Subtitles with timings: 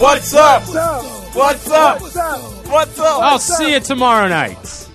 [0.00, 0.62] What's up?
[0.62, 2.00] What's up?
[2.00, 2.66] What's up?
[2.68, 3.22] What's up?
[3.22, 4.88] I'll see you tomorrow night.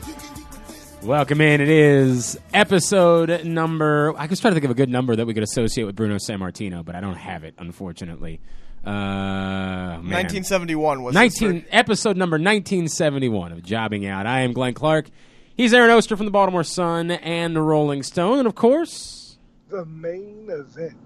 [1.03, 1.61] Welcome in.
[1.61, 4.15] It is episode number.
[4.17, 6.15] I was trying to think of a good number that we could associate with Bruno
[6.15, 8.41] Sammartino, but I don't have it, unfortunately.
[8.83, 10.25] Uh, man.
[10.25, 14.25] 1971 was 19 episode number 1971 of Jobbing Out.
[14.25, 15.11] I am Glenn Clark.
[15.55, 19.37] He's Aaron Oster from the Baltimore Sun and the Rolling Stone, and of course,
[19.69, 20.97] The main event.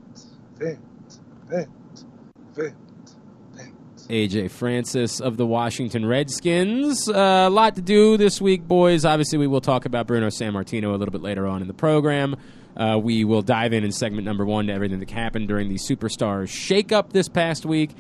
[0.56, 0.80] Vent.
[1.50, 1.70] Vent.
[2.56, 2.76] Vent.
[4.10, 7.08] AJ Francis of the Washington Redskins.
[7.08, 9.06] Uh, a lot to do this week, boys.
[9.06, 12.36] Obviously, we will talk about Bruno Sammartino a little bit later on in the program.
[12.76, 15.76] Uh, we will dive in in segment number one to everything that happened during the
[15.76, 17.92] Superstars shakeup this past week.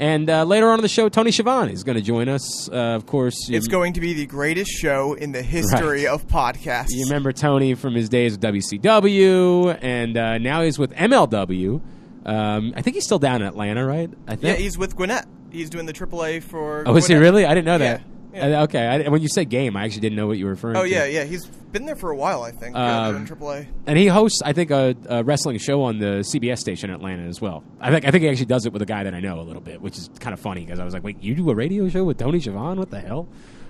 [0.00, 2.68] And uh, later on in the show, Tony Schiavone is going to join us.
[2.70, 6.14] Uh, of course, you, It's going to be the greatest show in the history Right.
[6.14, 6.90] of podcasts.
[6.90, 11.80] you remember Tony from his days with WCW, and uh, now he's with MLW.
[12.24, 14.08] Um, I think he's still down in Atlanta, right?
[14.28, 14.42] I think.
[14.44, 15.26] Yeah, he's with Gwinnett.
[15.50, 16.84] He's doing the AAA for.
[16.86, 17.44] oh, is he really?
[17.46, 18.02] I didn't know that.
[18.34, 18.60] Yeah, yeah.
[18.60, 20.76] Uh, okay, I, when you said game, I actually didn't know what you were referring
[20.76, 20.88] Oh to.
[20.88, 21.24] yeah, yeah.
[21.24, 22.76] He's been there for a while, I think.
[22.76, 23.66] yeah, Um, doing AAA.
[23.86, 27.22] and he hosts, I think, a, a wrestling show on the CBS station in Atlanta
[27.24, 27.64] as well.
[27.80, 29.42] I think I think he actually does it with a guy that I know a
[29.42, 31.54] little bit, which is kind of funny because I was like, "Wait, you do a
[31.54, 32.78] radio show with Tony Schiavone?
[32.78, 33.26] What the hell?"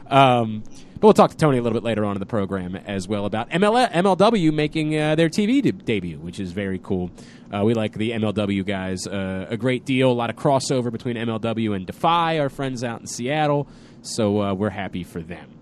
[0.09, 0.65] Um,
[1.00, 3.25] but we'll talk to Tony a little bit later on in the program as well
[3.25, 7.10] about ML- MLW making uh, their TV de- debut, which is very cool.
[7.53, 10.10] Uh, we like the MLW guys uh, a great deal.
[10.10, 13.69] A lot of crossover between MLW and Defy, our friends out in Seattle.
[14.03, 15.59] So uh, we're happy for them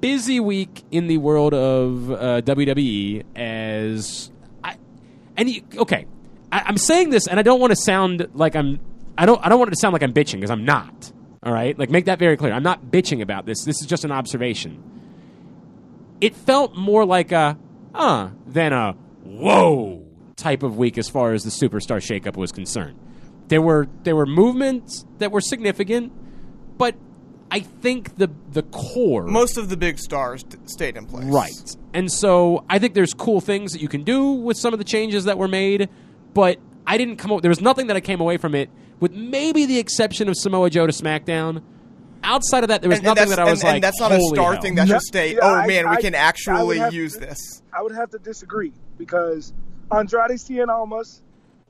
[0.00, 4.30] busy week in the world of uh, WWE as
[4.62, 4.76] I
[5.36, 6.06] and you, okay,
[6.50, 8.80] I, I'm saying this and I don't want to sound like I'm
[9.16, 11.12] I don't I don't want it to sound like I'm bitching because I'm not.
[11.42, 12.52] All right, like make that very clear.
[12.52, 13.64] I'm not bitching about this.
[13.64, 14.82] This is just an observation.
[16.20, 17.56] It felt more like a
[17.94, 20.04] uh than a whoa
[20.36, 22.98] type of week as far as the superstar shakeup was concerned.
[23.48, 26.12] There were there were movements that were significant,
[26.76, 26.96] but
[27.50, 31.24] I think the the core Most of the big stars d- stayed in place.
[31.24, 31.76] Right.
[31.94, 34.84] And so I think there's cool things that you can do with some of the
[34.84, 35.88] changes that were made,
[36.34, 39.12] but I didn't come up there was nothing that I came away from it with
[39.12, 41.62] maybe the exception of Samoa Joe to SmackDown.
[42.24, 43.84] Outside of that there was And, and nothing that's, that I was and, like and
[43.84, 44.74] that's not a "Holy star hell." thing.
[44.74, 45.32] That No, should stay.
[45.34, 47.62] yeah, oh I- man, we can actually use to- this.
[47.72, 49.52] I would have to disagree because
[49.92, 51.22] Andrade Cien Almas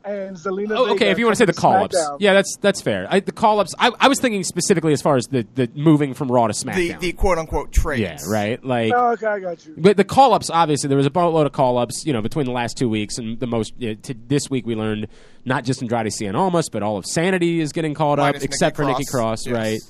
[0.04, 0.70] and Zelina.
[0.76, 1.96] Oh, okay, Vega if you want to say the call ups.
[2.18, 3.06] Yeah, that's that's fair.
[3.10, 6.14] I, the call ups I, I was thinking specifically as far as the, the moving
[6.14, 7.00] from Raw to The SmackDown.
[7.00, 8.00] the quote unquote trades.
[8.00, 8.62] yeah, right?
[8.64, 9.74] Like Oh, okay, I got you.
[9.76, 12.46] But the call ups, obviously, there was a boatload of call ups, you know, between
[12.46, 13.74] the last two weeks and the most.
[13.82, 15.08] Uh, to this week, we learned
[15.44, 18.44] not just Andrade Cien Almas, but all of Sanity is getting called Minus up, Nikki
[18.46, 19.54] except for Nikki Cross, Cross, yes.
[19.54, 19.80] right?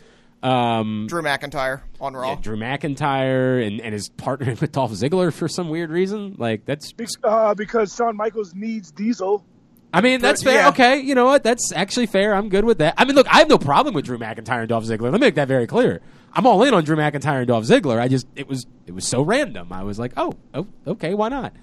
[0.41, 2.31] Um, Drew McIntyre on Raw.
[2.31, 6.37] yeah, Drew McIntyre and, and his partnering with Dolph Ziggler for some weird reason.
[6.39, 9.45] Like that's, Be- uh, because Shawn Michaels needs Diesel.
[9.93, 10.60] I mean, that's fair.
[10.60, 10.69] yeah.
[10.69, 11.43] Okay, you know what?
[11.43, 12.34] That's actually fair.
[12.34, 12.94] I'm good with that.
[12.99, 15.04] I mean, look, I have no problem with Drew McIntyre and Dolph Ziggler.
[15.04, 16.00] Let me make that very clear.
[16.34, 17.99] I'm all in on Drew McIntyre and Dolph Ziggler.
[17.99, 19.72] I just it was it was so random.
[19.72, 21.54] I was like, oh, oh okay, why not?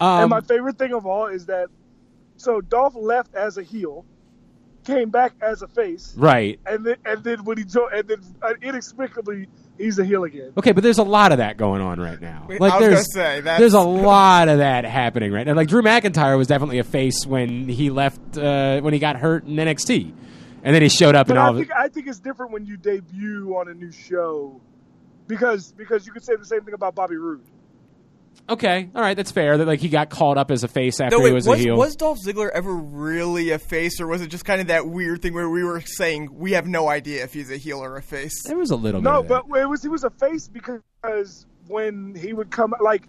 [0.00, 1.68] Um, and my favorite thing of all is that
[2.36, 4.04] so Dolph left as a heel,
[4.84, 6.60] came back as a face, right.
[6.66, 10.52] and then and then when he jo- and then uh, inexplicably he's a heel again.
[10.56, 12.46] Okay, but there's a lot of that going on right now.
[12.48, 15.54] Like I was there's say, that's- there's a lot of that happening right now.
[15.54, 19.44] Like Drew McIntyre was definitely a face when he left uh, when he got hurt
[19.44, 20.12] in NXT,
[20.62, 22.52] and then he showed up But and all I of think I think it's different
[22.52, 24.60] when you debut on a new show,
[25.26, 27.42] because because you could say the same thing about Bobby Roode.
[28.48, 29.56] Okay, all right, that's fair.
[29.58, 31.62] That like he got called up as a face after No, he was, was, a
[31.62, 31.76] heel.
[31.76, 35.22] was Dolph Ziggler ever really a face, or was it just kind of that weird
[35.22, 38.02] thing where we were saying we have no idea if he's a heel or a
[38.02, 38.42] face?
[38.46, 39.30] there was a little No, bit.
[39.32, 43.08] of but it was he was a face because when he would come like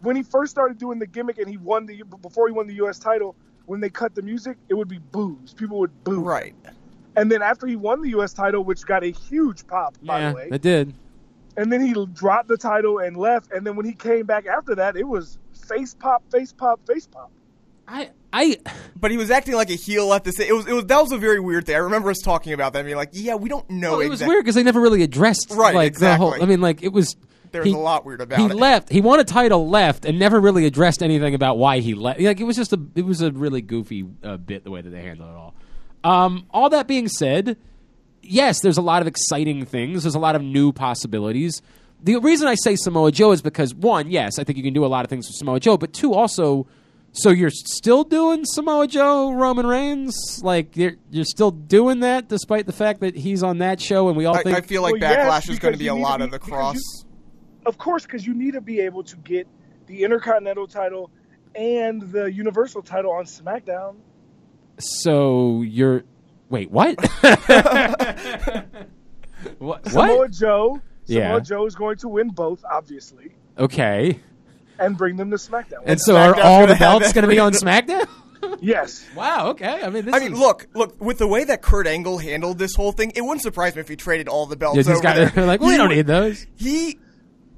[0.00, 2.74] when he first started doing the gimmick and he won the before he won the
[2.74, 2.98] U.S.
[2.98, 3.36] title.
[3.66, 5.54] When they cut the music, it would be boos.
[5.54, 6.20] People would boo.
[6.20, 6.52] Right.
[7.14, 8.32] And then after he won the U.S.
[8.32, 10.94] title, which got a huge pop, by yeah, the way, it did.
[11.56, 13.52] And then he dropped the title and left.
[13.52, 15.38] And then when he came back after that, it was
[15.68, 17.30] face pop, face pop, face pop.
[17.88, 18.56] I I
[18.96, 20.48] but he was acting like a heel at the same.
[20.48, 21.74] It was it was that was a very weird thing.
[21.74, 23.92] I remember us talking about that I mean, like, yeah, we don't know.
[23.92, 26.28] well, it was weird because they never really addressed Right, like the whole.
[26.28, 26.46] exactly.
[26.46, 27.16] I mean, like it was.
[27.50, 28.52] There's a lot weird about he it.
[28.52, 28.88] He left.
[28.88, 32.18] He won a title, left, and never really addressed anything about why he left.
[32.18, 32.80] Like it was just a.
[32.94, 35.54] It was a really goofy uh, bit the way that they handled it all.
[36.02, 37.58] Um, all that being said,
[38.22, 40.02] yes, there's a lot of exciting things.
[40.04, 41.60] There's a lot of new possibilities.
[42.02, 44.84] The reason I say Samoa Joe is because one, yes, I think you can do
[44.84, 46.66] a lot of things with Samoa Joe, but two, also,
[47.12, 52.66] so you're still doing Samoa Joe Roman Reigns, like you're you're still doing that despite
[52.66, 54.92] the fact that he's on that show, and we all I, think I feel like
[54.94, 55.16] Well, yes,
[55.46, 56.74] backlash is going to be a lot be- of the cross.
[56.76, 57.06] you-
[57.66, 59.46] Of course, because you need to be able to get
[59.86, 61.10] the Intercontinental title
[61.54, 63.96] and the Universal title on SmackDown.
[64.78, 65.62] so.
[65.62, 66.04] You're
[66.52, 66.96] wait, what?
[69.58, 69.86] what?
[69.88, 70.30] Samoa what?
[70.30, 71.28] Joe, Yeah.
[71.28, 74.18] Samoa Joe is going to win both, obviously, Okay,
[74.78, 75.82] and bring them to SmackDown.
[75.84, 78.06] and so are SmackDown's all the gonna have belts going to be on SmackDown?
[78.60, 79.48] yes, wow.
[79.50, 79.80] Okay.
[79.82, 81.00] I mean, this I mean, is- look, look.
[81.00, 83.88] With the way that Kurt Angle handled this whole thing, it wouldn't surprise me if
[83.88, 85.02] he traded all the belts Yeah, he's over.
[85.02, 85.28] got there.
[85.30, 86.46] they're like, well, we don't need those.
[86.56, 86.98] He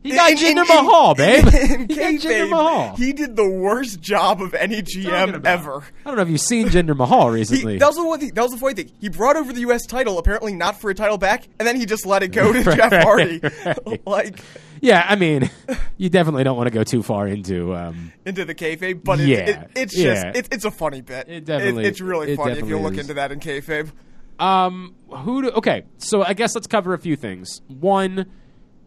[0.05, 1.47] He got in- Jinder in- Mahal, babe.
[1.47, 1.53] In,
[1.89, 2.97] he got Jinder Mahal.
[2.97, 5.83] he did the worst job of any GM ever.
[6.05, 7.79] I don't know if you've seen Jinder Mahal He, recently.
[7.79, 8.31] that was the.
[8.33, 8.93] That was the funny thing.
[9.01, 9.87] He brought over the U.S.
[9.87, 12.62] title, apparently not for a title back, and then he just let it go to
[12.65, 14.06] Right, Jeff Hardy, right.
[14.06, 14.41] like
[14.83, 15.49] yeah, I mean,
[15.97, 17.75] you definitely don't want to go too far into.
[17.75, 19.03] Um, into the kayfabe.
[19.03, 20.15] But it, Yeah, it, it's yeah.
[20.33, 21.29] just it, it's a funny bit.
[21.31, 22.99] It definitely- it's really funny if you look is.
[23.00, 23.91] into that in kayfabe.
[24.39, 25.41] um, who?
[25.43, 27.62] Do, okay, so I guess let's cover a few things.
[27.69, 28.27] One.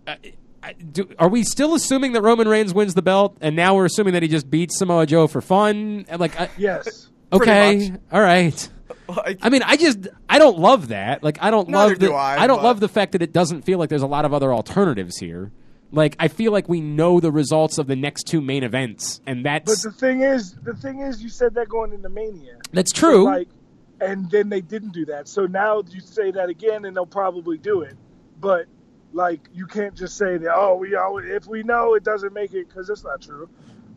[0.06, 0.16] Uh,
[0.92, 4.14] do, are we still assuming that Roman Reigns wins the belt, and now we're assuming
[4.14, 6.06] that he just beats Samoa Joe for fun?
[6.10, 7.10] And, Like, I, yes.
[7.32, 8.00] okay, much.
[8.12, 8.70] all right.
[9.08, 11.24] Like, I mean, I just I don't love that.
[11.24, 13.62] Like, I don't love the do I, don't but- love the fact that it doesn't
[13.64, 15.52] feel like there's a lot of other alternatives here.
[15.92, 19.46] Like, I feel like we know the results of the next two main events, and
[19.46, 19.84] that's.
[19.86, 22.58] But the thing is, the thing is, you said that going into Mania.
[22.74, 23.24] that's So, true.
[23.26, 23.48] like,
[24.02, 25.30] and then they didn't do that.
[25.30, 27.96] So now you say that again, and they'll probably do it.
[28.42, 28.66] But
[29.18, 30.54] like, you can't just say that.
[30.56, 33.50] Oh, we always, if we know it doesn't make it because it's not true.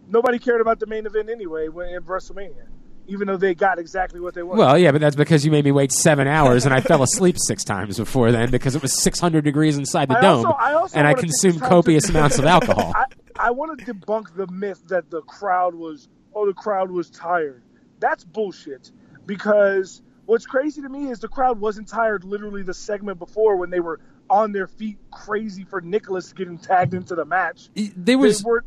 [0.09, 2.67] Nobody cared about the main event anyway when in WrestleMania,
[3.07, 4.59] even though they got exactly what they wanted.
[4.59, 7.37] well, yeah, but that's because you made me wait seven hours, and I fell asleep
[7.39, 10.73] six times before then because it was 600 degrees inside the I dome, also- I
[10.73, 12.93] also and I consumed copious to- amounts of alcohol.
[12.97, 13.05] I,
[13.39, 17.63] I want to debunk the myth that the crowd was oh the crowd was tired.
[18.01, 18.91] That's bullshit.
[19.27, 23.71] Because what's crazy to me is the crowd wasn't tired literally the segment before when
[23.71, 27.69] they were on their feet crazy for Nicholas getting tagged into the match.
[27.75, 28.67] There was they weren't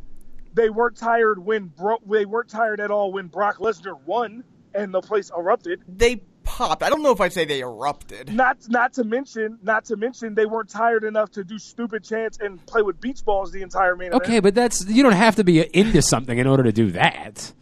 [0.52, 4.44] they weren't tired when Bro- they weren't tired at all when Brock Lesnar won
[4.74, 5.82] and the place erupted.
[5.88, 6.82] they popped.
[6.82, 8.32] I don't know if I'd say they erupted.
[8.32, 12.38] Not not to mention not to mention they weren't tired enough to do stupid chants
[12.38, 14.22] and play with beach balls the entire main event.
[14.22, 17.52] okay, but that's you don't have to be into something in order to do that.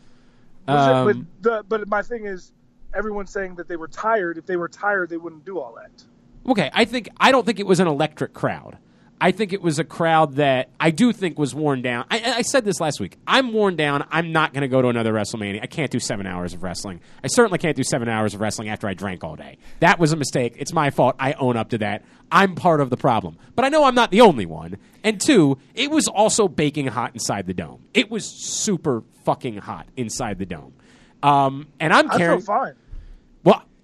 [0.67, 2.53] Um, but the but my thing is,
[2.95, 4.39] everyone's saying that they were tired.
[4.39, 6.05] If they were tired, they wouldn't do all that.
[6.49, 8.79] Okay, I think I don't think it was an electric crowd.
[9.21, 12.07] I think it was a crowd that I do think was worn down.
[12.11, 13.17] I, I said this last week.
[13.25, 14.05] I'm worn down.
[14.11, 15.63] I'm not going to go to another WrestleMania.
[15.63, 17.01] I can't do seven hours of wrestling.
[17.23, 19.59] I certainly can't do seven hours of wrestling after I drank all day.
[19.79, 20.57] That was a mistake.
[20.59, 21.15] It's my fault.
[21.21, 22.05] I own up to that.
[22.33, 23.39] I'm part of the problem.
[23.55, 24.79] But I know I'm not the only one.
[25.05, 27.85] And two, it was also baking hot inside the dome.
[27.95, 30.75] It was super fucking hot inside the dome.
[31.23, 32.41] Um, and I'm carrying.
[32.41, 32.75] felt fine.
[32.75, 32.82] Well,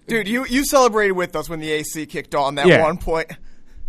[0.09, 2.83] Dude, you, you celebrated with us when the AC kicked on that Yeah.
[2.83, 3.31] one point.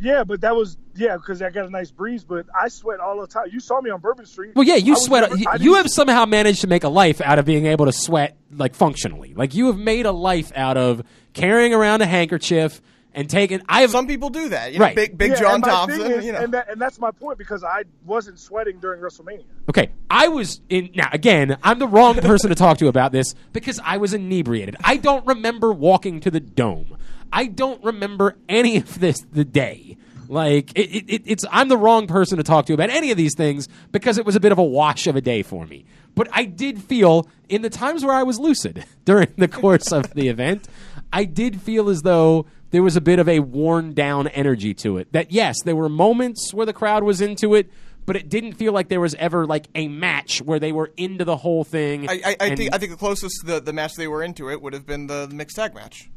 [0.02, 2.24] Yeah, but that was yeah because I got a nice breeze.
[2.24, 3.48] But I sweat all the time.
[3.52, 4.52] You saw me on Bourbon Street.
[4.56, 5.22] Well, yeah, you I sweat.
[5.24, 7.92] never- you, you have somehow managed to make a life out of being able to
[7.92, 9.34] sweat like functionally.
[9.34, 11.02] Like you have made a life out of
[11.34, 12.80] carrying around a handkerchief
[13.14, 13.60] and taking.
[13.68, 14.72] I have Some people do that.
[14.72, 14.96] You know, Right.
[14.96, 16.00] Big, Big Yeah, John Thompson.
[16.12, 16.38] is- you know.
[16.40, 19.44] and, that, and that's my point because I wasn't sweating during WrestleMania.
[19.68, 20.90] Okay, I was in.
[20.94, 24.76] Now, again, I'm the wrong person to talk to about this because I was inebriated.
[24.84, 26.96] I don't remember walking to the dome.
[27.32, 29.96] I don't remember any of this the day.
[30.28, 33.16] Like it, it, it- it's, I'm the wrong person to talk to about any of
[33.16, 35.84] these things because it was a bit of a wash of a day for me.
[36.14, 40.12] But I did feel in the times where I was lucid during the course of
[40.14, 40.68] the event,
[41.12, 44.98] I did feel as though there was a bit of a worn down energy to
[44.98, 45.12] it.
[45.12, 47.70] That yes, there were moments where the crowd was into it,
[48.06, 51.24] but it didn't feel like there was ever like a match where they were into
[51.24, 52.08] the whole thing.
[52.08, 54.60] I, I, I think I think the closest the, the match they were into it
[54.62, 56.10] would have been the mixed tag match.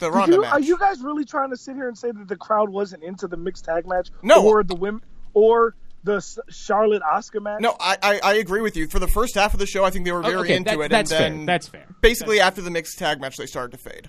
[0.00, 0.52] The Ronda you, match.
[0.52, 3.26] are you guys really trying to sit here and say that the crowd wasn't into
[3.26, 4.10] the mixed tag match?
[4.22, 4.44] No.
[4.46, 5.02] Or the women,
[5.34, 5.74] or
[6.04, 7.60] the Charlotte Asuka match?
[7.60, 8.86] no, I, I, I agree with you.
[8.86, 10.70] For the first half of the show, I think they were Oh, very okay, into
[10.76, 10.90] that- it.
[10.92, 11.30] that's and fair.
[11.30, 11.86] then That's fair.
[12.00, 14.08] Basically, after the mixed tag match, they started to fade.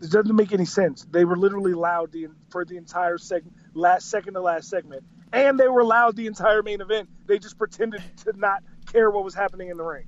[0.00, 1.06] It doesn't make any sense.
[1.10, 5.58] They were literally loud the, for the entire segment, last second to last segment, and
[5.58, 7.08] they were loud the entire main event.
[7.26, 10.06] They just pretended to not care what was happening in the ring.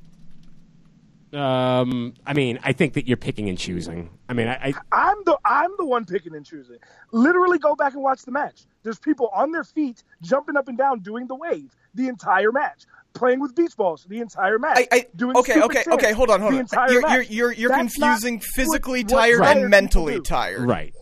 [1.32, 4.10] Um, I mean, I think that you're picking and choosing.
[4.28, 6.78] I mean, I, I I'm the I'm the one picking and choosing.
[7.10, 8.62] Literally, go back and watch the match.
[8.84, 12.84] There's people on their feet jumping up and down doing the wave the entire match,
[13.16, 14.78] playing with beach balls the entire match.
[14.78, 16.12] I, I, doing okay, okay, chants okay.
[16.12, 16.66] Hold on, hold on.
[16.90, 20.68] You're, you're you're you're confusing physically what tired tired and mentally tired.
[20.68, 20.94] right.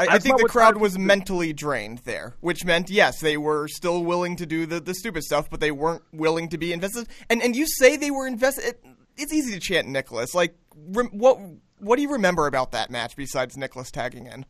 [0.00, 4.04] I, I think the crowd was mentally drained there, which meant yes, they were still
[4.04, 7.08] willing to do the, the stupid stuff, but they weren't willing to be invested.
[7.28, 8.64] And and you say they were invested.
[8.64, 8.84] It,
[9.16, 10.34] it's easy to chant Nicholas.
[10.34, 11.40] Like rem, what
[11.78, 14.46] what do you remember about that match besides Nicholas tagging in?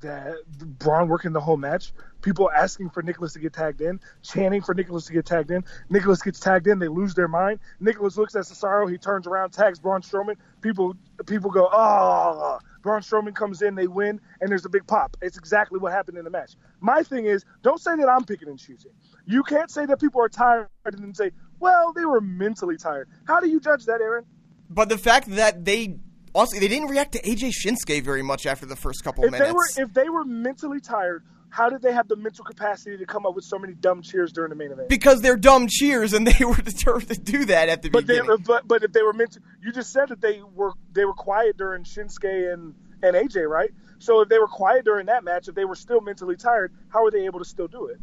[0.00, 0.36] That
[0.78, 4.74] Braun working the whole match, people asking for Nicholas to get tagged in, chanting for
[4.74, 5.64] Nicholas to get tagged in.
[5.90, 7.60] Nicholas gets tagged in, they lose their mind.
[7.80, 10.36] Nicholas looks at Cesaro, he turns around, tags Braun Strowman.
[10.60, 10.94] People
[11.26, 15.16] people go, oh, Braun Strowman comes in, they win, and there's a big pop.
[15.20, 16.54] It's exactly what happened in the match.
[16.80, 18.92] My thing is, don't say that I'm picking and choosing.
[19.26, 23.08] You can't say that people are tired and then say, well, they were mentally tired.
[23.26, 24.24] How do you judge that, Aaron?
[24.70, 25.98] But the fact that they
[26.38, 29.48] also they didn't react to AJ Shinsuke very much after the first couple If minutes.
[29.48, 33.06] they were if they were mentally tired, how did they have the mental capacity to
[33.06, 34.88] come up with so many dumb cheers during the main event?
[34.88, 38.20] because they're dumb cheers, and they were determined to do that at the But they,
[38.20, 38.44] beginning.
[38.46, 41.14] but but if they were meant to, you just said that they were they were
[41.14, 43.70] quiet during Shinsuke and and AJ, right?
[43.98, 47.02] So if they were quiet during that match, if they were still mentally tired, how
[47.02, 47.98] were they able to still do it?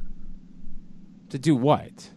[1.30, 2.10] To do what?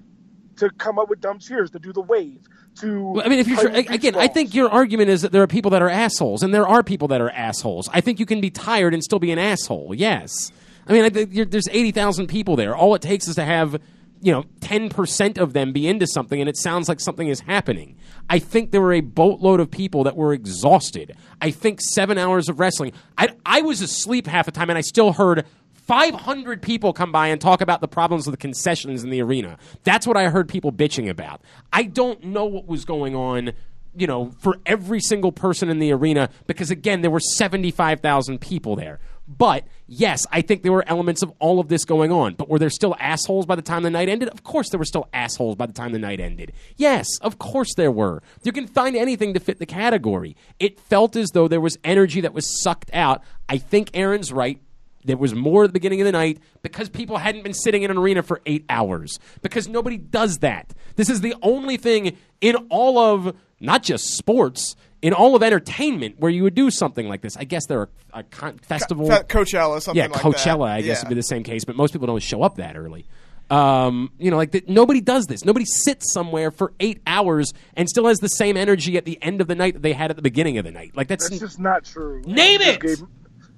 [0.57, 2.41] To come up with dumb cheers, to do the wave,
[2.81, 5.23] to Well, I mean, if you're play tr- with again, I think your argument is
[5.23, 7.89] that there are people that are assholes, and there are people that are assholes.
[7.93, 9.95] I think you can be tired and still be an asshole.
[9.95, 10.51] Yes,
[10.87, 12.77] I mean, I there's eighty thousand people there.
[12.77, 13.81] All it takes is to have
[14.21, 17.41] you know ten percent of them be into something, and it sounds like something is
[17.41, 17.97] happening.
[18.31, 21.17] I think there were a boatload of people that were exhausted.
[21.41, 22.93] I think seven hours of wrestling.
[23.17, 25.47] I I was asleep half the time, and I still heard.
[25.89, 29.59] 500 people come by and talk about the problems with the concessions in the arena.
[29.85, 31.41] That's what I heard people bitching about.
[31.73, 33.53] I don't know what was going on,
[33.97, 38.77] you know, for every single person in the arena because, again, there were 75,000 people
[38.77, 39.01] there.
[39.27, 42.35] But yes, I think there were elements of all of this going on.
[42.35, 44.29] But were there still assholes by the time the night ended?
[44.29, 46.53] Of course, there were still assholes by the time the night ended.
[46.77, 48.23] Yes, of course there were.
[48.43, 50.37] You can find anything to fit the category.
[50.59, 53.23] It felt as though there was energy that was sucked out.
[53.49, 54.61] I think Aaron's right.
[55.09, 57.91] There was more at the beginning of the night because people hadn't been sitting in
[57.91, 59.19] an arena for eight hours.
[59.43, 60.73] Because nobody does that.
[60.97, 66.17] This is the only thing in all of not just sports, in all of entertainment
[66.19, 67.37] where you would do something like this.
[67.37, 69.09] I guess there are a con- festival.
[69.09, 70.67] Fe- Coachella, something yeah, like Coachella.
[70.67, 70.75] that.
[70.75, 71.05] I guess Yeah.
[71.05, 73.07] would be the same case, but most people don't show up that early.
[73.51, 75.43] Um, you know, like the, nobody does this.
[75.45, 79.41] Nobody sits somewhere for eight hours and still has the same energy at the end
[79.41, 80.95] of the night that they had at the beginning of the night.
[80.95, 82.21] Like that's that's just not true.
[82.27, 82.81] Name you just it!
[82.83, 83.03] Gave,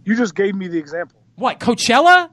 [0.05, 1.20] you just gave me the example.
[1.41, 2.31] What Coachella.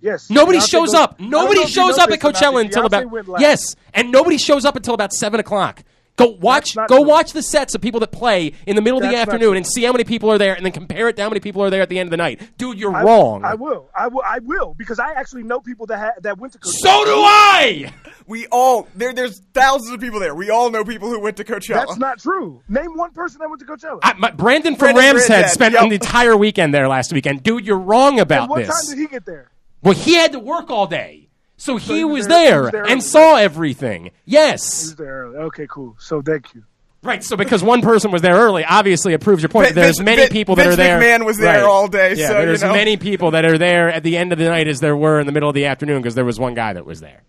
[0.00, 0.28] Yes.
[0.30, 1.16] Nobody Beyonce shows goes- up.
[1.18, 3.04] I don't know Nobody shows up at Coachella until about
[3.38, 5.84] yes, and nobody shows up until about seven o'clock.
[6.16, 6.74] Go watch.
[6.74, 7.02] Go true.
[7.02, 9.56] watch the sets of people that play in the middle of the That's not afternoon
[9.56, 11.62] and see how many people are there, and then compare it to how many people
[11.62, 12.40] are there at the end of the night.
[12.58, 13.44] Dude, you're I, wrong.
[13.44, 13.90] I will.
[13.94, 14.22] I will.
[14.24, 16.72] I will because I actually know people that ha- that went to Coachella.
[16.72, 17.92] so do I.
[18.24, 19.12] We all there.
[19.12, 20.32] There's thousands of people there.
[20.32, 21.86] We all know people who went to Coachella.
[21.86, 22.62] That's not true.
[22.68, 23.98] Name one person that went to Coachella.
[24.00, 25.82] I my, Brandon from Brandon Ramshead Ramshead, spent yep.
[25.82, 27.42] an entire weekend there last weekend.
[27.42, 28.68] Dude, you're wrong about And what this.
[28.68, 29.50] time did he get there?
[29.82, 31.21] well, he had to work all day,
[31.64, 33.00] so, he, he was was there- he was there and early.
[33.00, 34.10] saw everything.
[34.24, 34.82] Yes.
[34.82, 35.36] He was there early.
[35.38, 35.96] Okay, cool.
[35.98, 36.64] So thank you.
[37.04, 39.66] Right, so because one person was there early, obviously it proves your point.
[39.68, 41.00] Vin- that there's many Vin- people that Vince are there.
[41.00, 41.64] McMahon was there Right.
[41.68, 42.72] all day, Yeah, so, you there's know.
[42.72, 45.26] many people that are there at the end of the night as there were in
[45.26, 47.22] the middle of the afternoon because there was one guy that was there.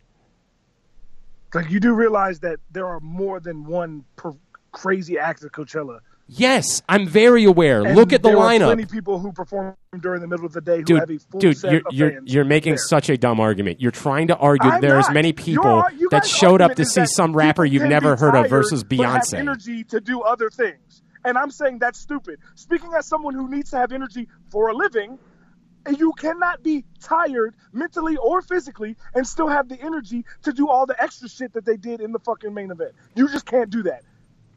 [1.56, 4.34] Like you do realize that there are more than one per-
[4.72, 6.00] crazy act at Coachella.
[6.36, 7.84] Yes, I'm very aware.
[7.86, 8.66] And Look at the there Are lineup.
[8.66, 11.40] plenty people who perform during the middle of the day who Dude, have a full
[11.40, 12.78] dude, set you're of you're, fans you're making there.
[12.78, 13.80] such a dumb argument.
[13.82, 15.14] You're trying to argue I'm there not.
[15.14, 18.84] many people you that showed up to see some rapper you've never heard of versus
[18.84, 19.36] Beyonce.
[19.36, 22.40] energy to do other things, and I'm saying that's stupid.
[22.56, 25.20] Speaking as someone who needs to have energy for a living,
[25.98, 30.86] you cannot be tired mentally or physically and still have the energy to do all
[30.86, 32.94] the extra shit that they did in the fucking main event.
[33.16, 34.04] You just can't do that.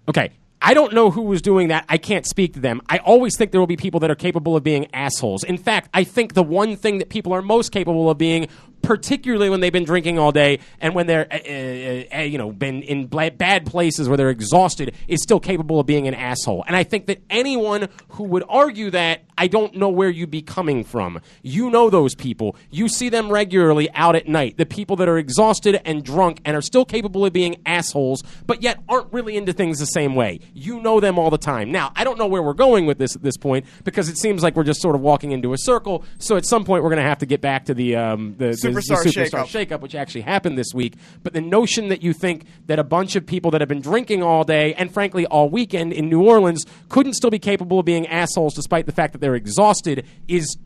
[0.09, 0.31] Okay.
[0.61, 1.85] I don't know who was doing that.
[1.89, 2.81] I can't speak to them.
[2.89, 5.45] I always think there will be people that are capable of being assholes.
[5.45, 8.49] In fact, I think the one thing that people are most capable of being,
[8.87, 12.53] particularly when they've been drinking all day and when they're, uh, uh, uh, you know,
[12.53, 16.65] been in bla- bad places where they're exhausted, is still capable of being an asshole.
[16.67, 20.41] And I think that anyone who would argue that, I don't know where you'd be
[20.41, 21.21] coming from.
[21.43, 22.57] You know those people.
[22.71, 24.57] You see them regularly out at night.
[24.57, 28.63] The people that are exhausted and drunk and are still capable of being assholes, but
[28.63, 30.41] yet aren't really into things the same way.
[30.55, 31.71] You know them all the time.
[31.71, 34.43] Now, I don't know where we're going with this at this point because it seems
[34.43, 36.05] like we're just sort of walking into a circle.
[36.19, 38.57] So at some point, we're going to have to get back to the um, the,
[38.69, 39.69] the, Superstar the superstar shakeup.
[39.69, 40.95] shakeup, which actually happened this week.
[41.23, 44.23] But the notion that you think that a bunch of people that have been drinking
[44.23, 48.07] all day and frankly all weekend in New Orleans couldn't still be capable of being
[48.07, 50.57] assholes despite the fact that they're exhausted is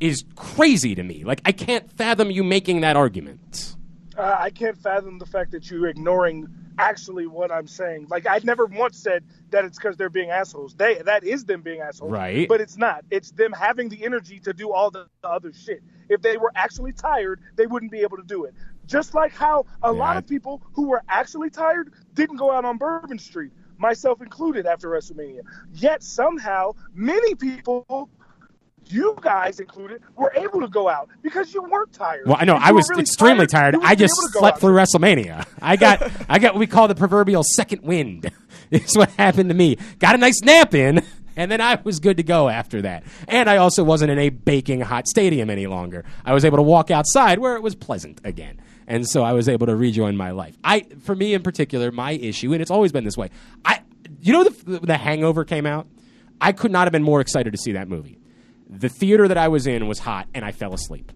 [0.00, 1.24] is crazy to me.
[1.24, 3.76] Like I can't fathom you making that argument.
[4.16, 6.46] Uh, I can't fathom the fact that you're ignoring
[6.80, 8.06] actually what I'm saying.
[8.08, 10.74] Like I never once said that it's because they're being assholes.
[10.74, 12.10] They that is them being assholes.
[12.12, 12.48] Right.
[12.48, 13.04] But it's not.
[13.10, 15.82] It's them having the energy to do all the, the other shit.
[16.08, 18.54] If they were actually tired, they wouldn't be able to do it.
[18.86, 22.64] Just like how a lot I- of people who were actually tired didn't go out
[22.64, 25.42] on Bourbon Street, myself included, after WrestleMania.
[25.72, 28.10] Yet somehow many people.
[28.90, 32.26] You guys included were able to go out because you weren't tired.
[32.26, 33.76] Well, I know I was really extremely tired.
[33.76, 34.60] would I just able to go slept out.
[34.60, 35.46] through WrestleMania.
[35.62, 38.30] I got I got what we call the proverbial second wind.
[38.72, 39.78] It's what happened to me.
[39.98, 41.02] Got a nice nap in,
[41.34, 43.02] and then I was good to go after that.
[43.26, 46.04] And I also wasn't in a baking hot stadium any longer.
[46.24, 48.60] I was able to walk outside where it was pleasant again.
[48.86, 50.56] And so I was able to rejoin my life.
[50.62, 53.30] I, for me in particular, my issue, and it's always been this way.
[53.64, 53.80] I,
[54.20, 55.88] you know, the, the Hangover came out.
[56.40, 58.19] I could not have been more excited to see that movie.
[58.70, 61.10] The theater that I was in was hot, and I fell asleep.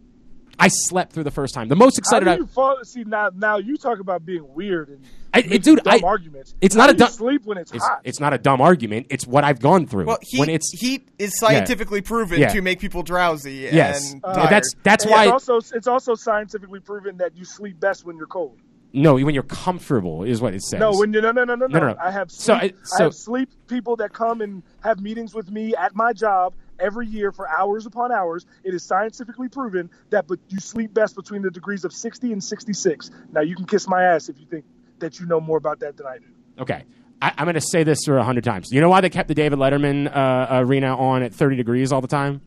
[0.58, 1.66] I slept through the first time.
[1.68, 2.76] The most How excited do I fall?
[2.84, 6.54] See now, now you talk about being weird and I- making dude, dumb I- arguments.
[6.60, 8.00] it's How not a do you dumb- sleep when it's, it's, hot.
[8.04, 9.08] it's not a dumb argument.
[9.10, 10.04] It's what I've gone through.
[10.06, 12.50] Well, heat, when it's heat is scientifically proven Yeah.
[12.52, 13.68] to make people drowsy.
[13.72, 14.50] yes, and Uh, tired.
[14.50, 18.16] that's that's And why it's also it's also scientifically proven that you sleep best when
[18.16, 18.56] you're cold.
[18.92, 20.78] no, when you're comfortable is what it says.
[20.78, 21.86] No, when you no no no no No, no.
[21.88, 21.96] no, no.
[22.00, 25.50] I have So, I- so- I have sleep people that come and have meetings with
[25.50, 28.46] me at my job every year for hours upon hours.
[28.62, 32.42] It is scientifically proven that but you sleep best between the degrees of 60 and
[32.42, 33.10] 66.
[33.32, 34.64] Now you can kiss my ass if you think
[34.98, 36.24] that you know more about that than I do.
[36.60, 36.84] okay,
[37.20, 38.68] I, I'm going to say this for a hundred times.
[38.70, 42.00] You know why they kept the David Letterman uh, arena on at 30 degrees all
[42.00, 42.40] the time?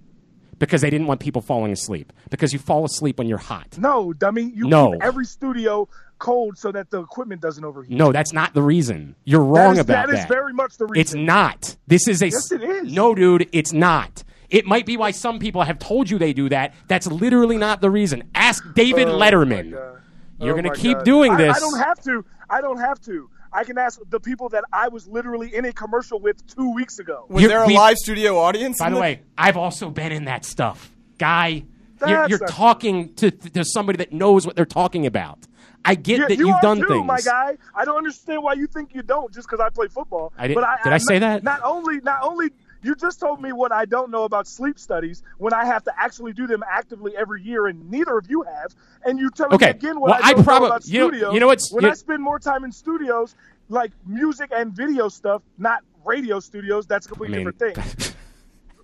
[0.59, 2.11] Because they didn't want people falling asleep.
[2.29, 3.77] Because you fall asleep when you're hot.
[3.77, 4.43] No, dummy.
[4.55, 4.91] You No.
[4.93, 5.87] keep every studio
[6.19, 7.95] cold so that the equipment doesn't overheat.
[7.95, 9.15] No, that's not the reason.
[9.23, 10.11] You're wrong is- about that.
[10.13, 10.99] That is very much the reason.
[10.99, 11.75] It's not.
[11.85, 12.29] This is a.
[12.29, 12.91] Yes, it is.
[12.91, 14.23] No, dude, it's not.
[14.49, 16.73] It might be why some people have told you they do that.
[16.87, 18.23] That's literally not the reason.
[18.33, 19.71] Ask David Oh, Letterman.
[19.71, 21.05] You're Oh, going to keep God.
[21.05, 21.57] doing I- this.
[21.57, 22.25] I, don't have to.
[22.49, 23.29] I don't have to.
[23.53, 26.99] I can ask the people that I was literally in a commercial with two weeks
[26.99, 27.25] ago.
[27.29, 28.79] Was You're- there a we- live studio audience?
[28.79, 31.63] By in the way, I've also been in that stuff, guy.
[32.05, 35.39] You're, you're not talking to, to somebody that knows what they're talking about.
[35.83, 37.07] I get Yeah, that you you've are done too, things.
[37.07, 37.57] my guy.
[37.73, 40.31] I don't understand why you think you don't just because I play football.
[40.37, 41.43] I did- but I, did I say that?
[41.43, 42.49] Not only, not only
[42.83, 45.93] you just told me what I don't know about sleep studies when I have to
[45.97, 48.73] actually do them actively every year, and neither of you have.
[49.05, 50.99] And you tell Okay, me again what well, I I don't prob- know about you
[50.99, 51.33] know- studios.
[51.33, 53.35] you know what's- when you- I spend more time in studios,
[53.69, 56.85] like music and video stuff, not radio studios.
[56.87, 58.13] That's a completely mean, different thing.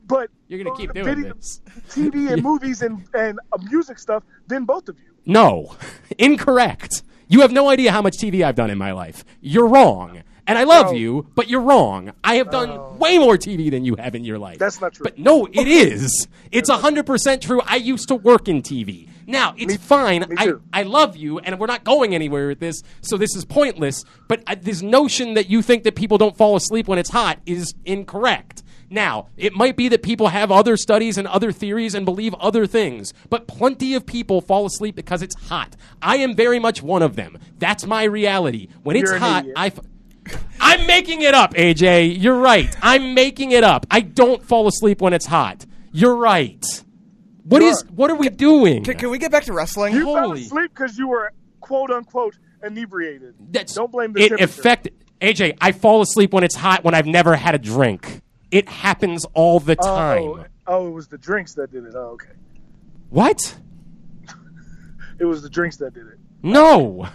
[0.06, 1.62] But You're gonna keep doing video- this.
[1.90, 4.24] TV and movies and and uh, music stuff.
[4.48, 5.12] Then both of you.
[5.26, 5.76] no,
[6.18, 7.04] incorrect.
[7.30, 9.24] You have no idea how much TV I've done in my life.
[9.42, 10.22] You're wrong.
[10.46, 12.12] And I love you, but you're wrong.
[12.24, 14.60] I have done way more TV than you have in your life.
[14.60, 15.04] That's not true.
[15.04, 16.28] But no, it is.
[16.52, 17.62] It's 100% true.
[17.66, 19.08] I used to work in TV.
[19.26, 20.26] Now, it's fine.
[20.38, 20.62] I, too.
[20.74, 24.04] I love you, and we're not going anywhere with this, so this is pointless.
[24.28, 27.40] But uh, this notion that you think that people don't fall asleep when it's hot
[27.46, 28.64] is incorrect.
[28.90, 32.68] Now, it might be that people have other studies and other theories and believe other
[32.68, 35.76] things, but plenty of people fall asleep because it's hot.
[36.02, 37.40] I am very much one of them.
[37.58, 38.68] That's my reality.
[38.84, 39.58] When it's You're an hot, idiot.
[39.58, 39.68] I.
[39.68, 39.80] F-
[40.60, 42.22] I'm making it up, AJ.
[42.22, 42.76] You're right.
[42.82, 43.86] I'm making it up.
[43.92, 45.66] I don't fall asleep when it's hot.
[45.92, 46.66] You're right.
[47.44, 47.84] What You is?
[47.84, 47.86] are.
[47.88, 48.84] What are we doing?
[48.84, 49.94] Can, can we get back to wrestling?
[49.94, 53.36] You fell asleep because you were quote unquote inebriated.
[53.52, 54.30] That's, Don't blame the it.
[54.30, 54.44] temperature.
[54.46, 54.88] Affect
[55.22, 55.58] AJ.
[55.60, 58.22] I fall asleep when it's hot when I've never had a drink.
[58.52, 60.24] It happens all the oh, time.
[60.24, 61.94] Oh, oh, it was the drinks that did it.
[61.96, 62.30] Oh, okay.
[63.10, 63.56] What?
[65.20, 66.18] It was the drinks that did it.
[66.42, 67.08] No.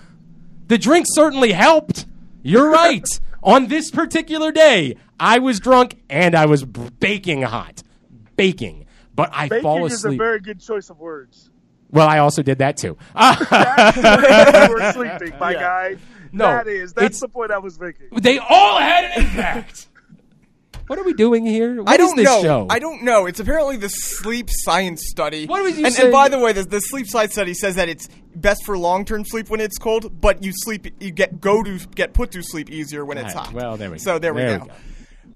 [0.68, 2.07] The drink certainly helped.
[2.42, 3.07] You're right.
[3.42, 7.83] On this particular day, I was drunk and I was baking hot.
[8.37, 8.87] Baking.
[9.14, 10.18] But I Baking fall is a asleep.
[10.18, 11.51] very good choice of words.
[11.90, 12.96] well, I also did that too.
[13.16, 15.96] you were sleeping, my guy.
[16.31, 16.92] No, that is.
[16.92, 18.09] That's the point I was making.
[18.12, 19.88] they all had an impact.
[20.88, 21.83] What are we doing here?
[21.83, 22.42] What I don't this know.
[22.42, 22.66] show?
[22.68, 23.27] I don't know.
[23.27, 25.46] It's apparently the sleep science study.
[25.46, 26.07] What was you and, saying?
[26.07, 29.05] and by the way, the, the sleep science study says that it's best for long
[29.05, 32.42] term sleep when it's cold, but you sleep, you get go to get put to
[32.42, 33.53] sleep easier when it's hot.
[33.53, 34.03] well, there we go.
[34.03, 34.64] So there, we There go.
[34.64, 34.70] we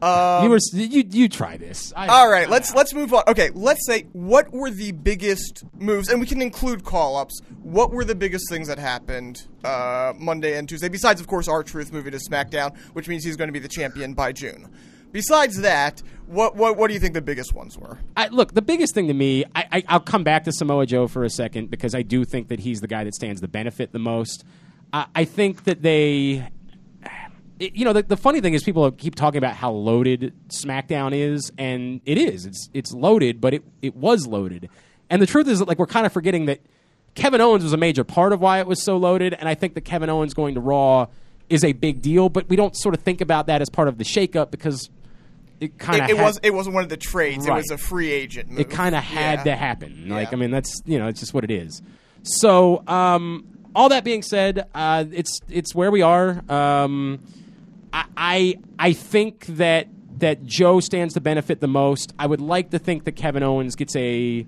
[0.03, 1.93] you were you you try this.
[1.95, 3.23] I, All right, let's let's move on.
[3.29, 7.41] Okay, let's say what were the biggest moves, and we can include call ups.
[7.63, 10.89] What were the biggest things that happened uh, Monday and Tuesday?
[10.89, 14.15] Besides, of course, R-Truth moving to SmackDown, which means he's going to be the champion
[14.15, 14.69] by June.
[15.13, 17.99] Besides that, what what what do you think the biggest ones were?
[18.17, 21.07] I, look, the biggest thing to me, I, I, I'll come back to Samoa Joe
[21.07, 23.93] for a second because I do think that he's the guy that stands the benefit
[23.93, 24.45] the most.
[24.93, 26.49] I, I think that they,
[27.59, 31.53] you know, the, the funny thing is people keep talking about how loaded SmackDown is,
[31.59, 32.47] and it is.
[32.47, 34.71] It's it's loaded, but it it was loaded.
[35.11, 36.61] And the truth is that like we're kind of forgetting that
[37.15, 39.75] Kevin Owens was a major part of why it was so loaded, and I think
[39.75, 41.09] that Kevin Owens going to Raw
[41.51, 43.99] is a big deal, but we don't sort of think about that as part of
[43.99, 44.89] the shakeup because
[45.63, 47.47] it kind of it was it wasn't one of the trades.
[47.47, 48.51] It was a free agent.
[48.51, 48.61] Move.
[48.61, 49.45] it kind of had Yeah.
[49.45, 50.09] to happen.
[50.09, 50.37] Like, Yeah.
[50.37, 51.81] I mean, that's you know, it's just what it is.
[52.23, 53.45] So, um,
[53.75, 56.43] all that being said, uh, it's it's where we are.
[56.51, 57.21] Um,
[57.93, 62.13] I, I I think that that Joe stands to benefit the most.
[62.19, 64.47] I would like to think that Kevin Owens gets a.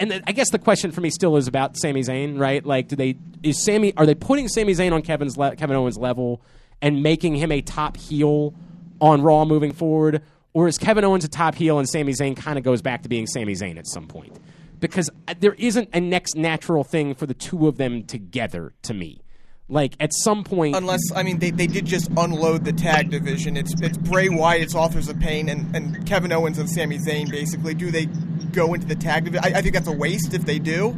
[0.00, 2.64] And I guess the question for me still is about Sami Zayn, right?
[2.66, 5.96] Like, do they is Sami are they putting Sami Zayn on Kevin's le- Kevin Owens
[5.96, 6.40] level
[6.82, 8.52] and making him a top heel
[9.00, 10.22] on Raw moving forward,
[10.56, 13.10] or is Kevin Owens a top heel and Sami Zayn kind of goes back to
[13.10, 14.40] being Sami Zayn at some point?
[14.80, 18.94] Because uh, there isn't a next natural thing for the two of them together to
[18.94, 19.20] me.
[19.68, 23.58] Like at some point, Unless I mean they, they did just unload the tag division.
[23.58, 27.30] It's it's Bray Wyatt, it's Authors of Pain, and, and Kevin Owens and Sami Zayn.
[27.30, 28.06] Basically, do they
[28.52, 29.44] go into the tag division?
[29.44, 30.92] I, I think that's a waste if they do.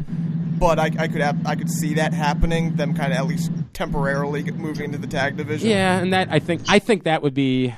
[0.61, 2.77] But I, I could have I could see that happening.
[2.77, 5.68] Them kind of at least temporarily moving into the tag division.
[5.68, 7.75] yeah, and that I think I think that would be.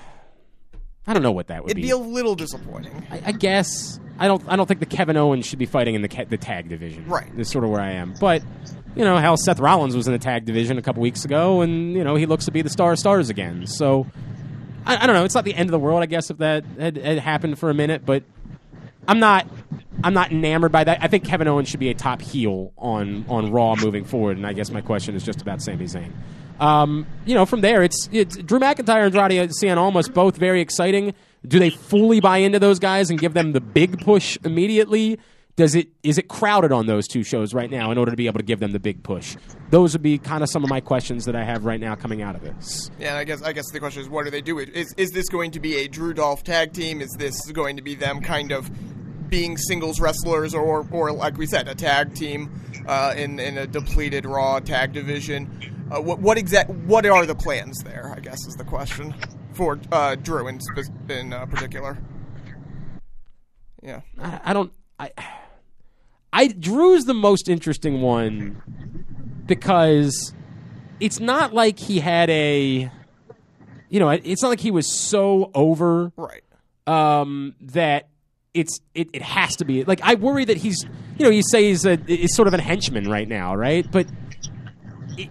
[1.11, 1.83] I don't know what that would be.
[1.83, 3.05] it'd be a little disappointing.
[3.11, 4.45] I, I guess I don't.
[4.47, 7.05] I don't think the Kevin Owens should be fighting in the ca- the tag division.
[7.09, 7.29] Right.
[7.37, 8.15] Is sort of where I am.
[8.21, 8.45] But
[8.95, 11.95] you know, how Seth Rollins was in the tag division a couple weeks ago, and
[11.95, 13.67] you know he looks to be the star of stars again.
[13.67, 14.07] So
[14.87, 15.25] I, I don't know.
[15.25, 17.71] It's not the end of the world, I guess, if that had, had happened for
[17.71, 18.07] a minute.
[18.07, 18.23] But
[19.09, 19.49] I'm not.
[20.05, 20.99] I'm not enamored by that.
[21.03, 24.37] I think Kevin Owens should be a top heel on on Raw moving forward.
[24.37, 26.13] And I guess my question is just about Sami Zayn.
[26.61, 30.61] Um, you know, from there, it's, it's Drew McIntyre and Andrade Cien Almas both very
[30.61, 31.15] exciting.
[31.47, 35.19] Do they fully buy into those guys and give them the big push immediately?
[35.57, 38.27] Does it is it crowded on those two shows right now in order to be
[38.27, 39.37] able to give them the big push?
[39.71, 42.23] Those would be kind of some of my questions that I have right now coming
[42.23, 42.91] out of this.
[42.99, 44.59] Yeah, I guess I guess the question is, what do they do?
[44.59, 47.03] Is is this going to be a Drew Dolph tag team?
[47.03, 48.71] Is this going to be them kind of
[49.31, 52.51] being singles wrestlers, or or like we said, a tag team
[52.87, 55.49] uh, in in a depleted Raw tag division?
[55.91, 58.13] Uh, what what exact what are the plans there?
[58.15, 59.15] I guess is the question
[59.53, 60.61] for uh, Drew in
[61.09, 61.99] in uh, particular.
[63.83, 64.73] Yeah, I, I don't.
[64.99, 65.11] I,
[66.33, 70.35] I Drew's the most interesting one because
[71.01, 72.91] it's not like he had a.
[73.89, 76.43] You know, it's not like he was so over right.
[76.87, 78.10] um, that
[78.55, 80.85] it's it, it has to be like I worry that he's
[81.19, 83.91] you know you say he's a is sort of a henchman right now right?
[83.91, 84.07] But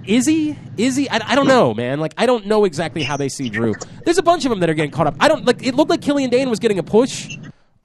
[0.05, 0.55] is he?
[0.77, 1.09] Is he?
[1.09, 1.99] I, I don't know man.
[1.99, 3.73] Like I don't know exactly how they see Drew.
[4.05, 5.15] There's a bunch of them that are getting caught up.
[5.19, 7.37] I don't like it looked like Killian Dain was getting a push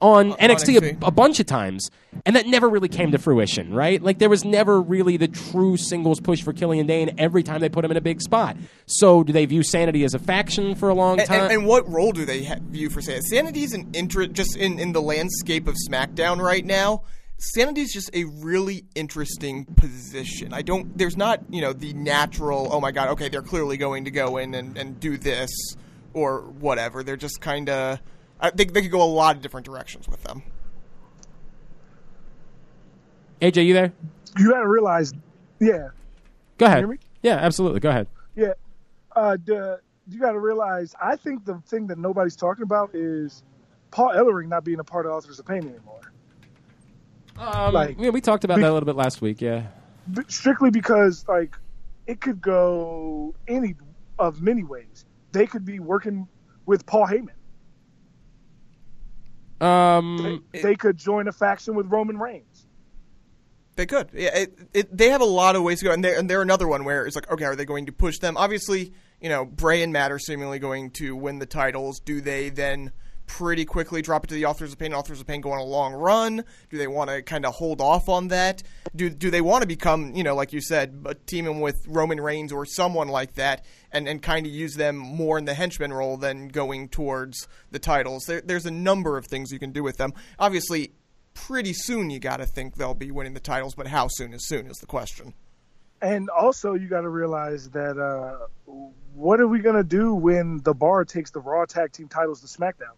[0.05, 1.03] on NXT, NXT.
[1.03, 1.89] A, a bunch of times
[2.25, 5.77] and that never really came to fruition right like there was never really the true
[5.77, 9.23] singles push for Killian Dain every time they put him in a big spot so
[9.23, 11.89] do they view Sanity as a faction for a long And, time and, and what
[11.89, 13.25] role do they ha- view for Sanity?
[13.27, 17.03] Sanity is an interest just in, in the landscape of SmackDown right now.
[17.37, 20.53] Sanity is just a really interesting position.
[20.53, 20.97] I don't.
[20.97, 22.69] There's not you know the natural.
[22.71, 23.09] Oh my god.
[23.09, 25.51] Okay, they're clearly going to go in and, and do this
[26.13, 27.03] or whatever.
[27.03, 27.99] They're just kind of.
[28.39, 30.43] I think they could go a lot of different directions with them.
[33.41, 33.91] AJ you there
[34.37, 35.13] You got to realize,
[35.59, 35.89] yeah,
[36.57, 36.79] Go ahead.
[36.79, 36.97] hear me?
[37.21, 37.79] Yeah, absolutely.
[37.79, 38.07] Go ahead.
[38.35, 38.53] yeah.
[39.15, 40.93] Uh, the, you got to realize.
[41.01, 43.43] I think the thing that nobody's talking about is
[43.91, 46.01] Paul Ellering not being a part of Authors of Pain anymore.
[47.37, 49.41] Um, Like- yeah, we talked about that a little bit last week.
[49.41, 49.63] Yeah.
[50.27, 51.55] Strictly because like
[52.07, 53.75] it could go any
[54.19, 55.05] of many ways.
[55.31, 56.27] They could be working
[56.65, 57.29] with Paul Heyman.
[59.61, 62.67] Um, They, they could join a faction with Roman Reigns.
[63.75, 64.09] They could.
[64.13, 66.41] Yeah, it, it, they have a lot of ways to go, and they're, and they're
[66.41, 68.37] another one where it's like, okay, are they going to push them?
[68.37, 71.99] Obviously, you know, Bray and Matt are seemingly going to win the titles.
[71.99, 72.91] Do they then
[73.27, 74.93] pretty quickly drop it to the Authors of Pain?
[74.93, 76.43] Authors of Pain go on a long run.
[76.69, 78.63] Do they want to kind of hold off on that?
[78.95, 82.19] Do do they want to become, you know, like you said, a teaming with Roman
[82.19, 85.93] Reigns or someone like that, and, and kind of use them more in the henchman
[85.93, 88.25] role than going towards the titles?
[88.25, 90.13] There, there's a number of things you can do with them.
[90.39, 90.93] Obviously
[91.35, 94.47] pretty soon you got to think they'll be winning the titles, but how soon is
[94.47, 95.33] soon is the question.
[96.01, 98.47] And also, you got to realize that uh,
[99.13, 102.47] what are we gonna do when the Bar takes the Raw Tag Team titles to
[102.47, 102.95] SmackDown?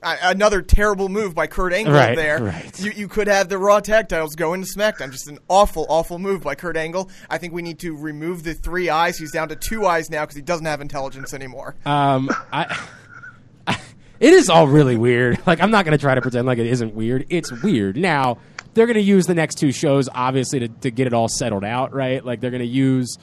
[0.00, 2.40] Another terrible move by Kurt Angle Right, there.
[2.40, 2.80] right.
[2.80, 5.10] You, you could have the Raw tag titles go into SmackDown.
[5.10, 7.10] Just an awful, awful move by Kurt Angle.
[7.28, 9.18] I think we need to remove the three eyes.
[9.18, 11.74] He's down to two eyes now because he doesn't have intelligence anymore.
[11.84, 12.78] um, I,
[14.20, 15.44] it is all really weird.
[15.46, 17.26] Like I'm not going to try to pretend like it isn't weird.
[17.28, 17.96] It's weird.
[17.96, 18.38] Now
[18.74, 21.64] they're going to use the next two shows obviously to, to get it all settled
[21.64, 22.24] out, right?
[22.24, 23.16] Like they're going to use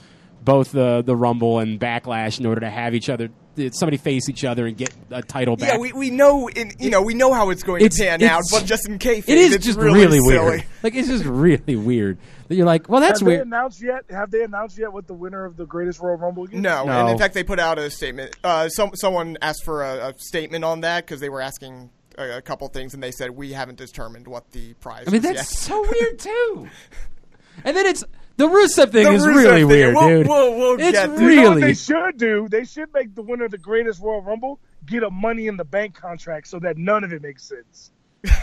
[0.44, 3.30] both the the Rumble and Backlash in order to have each other
[3.72, 5.74] somebody face each other and get a title back.
[5.74, 8.24] Yeah, we, we know in you know we know how it's going It's- to pan
[8.24, 10.46] out, but just in case it is it's just really, really, silly.
[10.46, 10.64] weird.
[10.84, 13.48] Like it's just really weird that you're like, well, that's have they weird.
[13.48, 14.06] announced yet?
[14.12, 16.52] Have they announced yet what the winner of the Greatest Royal Rumble is?
[16.54, 16.92] No, No.
[16.92, 18.36] and in fact, they put out a statement.
[18.44, 21.90] Uh, some someone asked for a, a statement on that because they were asking
[22.20, 25.06] a, a couple things, and they said we haven't determined what the prize.
[25.08, 25.48] I mean, is that's yet.
[25.48, 26.70] so weird too.
[27.64, 28.04] And then it's
[28.38, 30.28] the Rusev thing The is Rusev really thing, weird, we'll- dude.
[30.28, 31.32] we'll- we'll it's get there.
[31.32, 32.48] You know what they should do?
[32.50, 35.64] They should make the winner of the Greatest Royal Rumble get a Money in the
[35.66, 37.92] Bank contract so that none of it makes sense.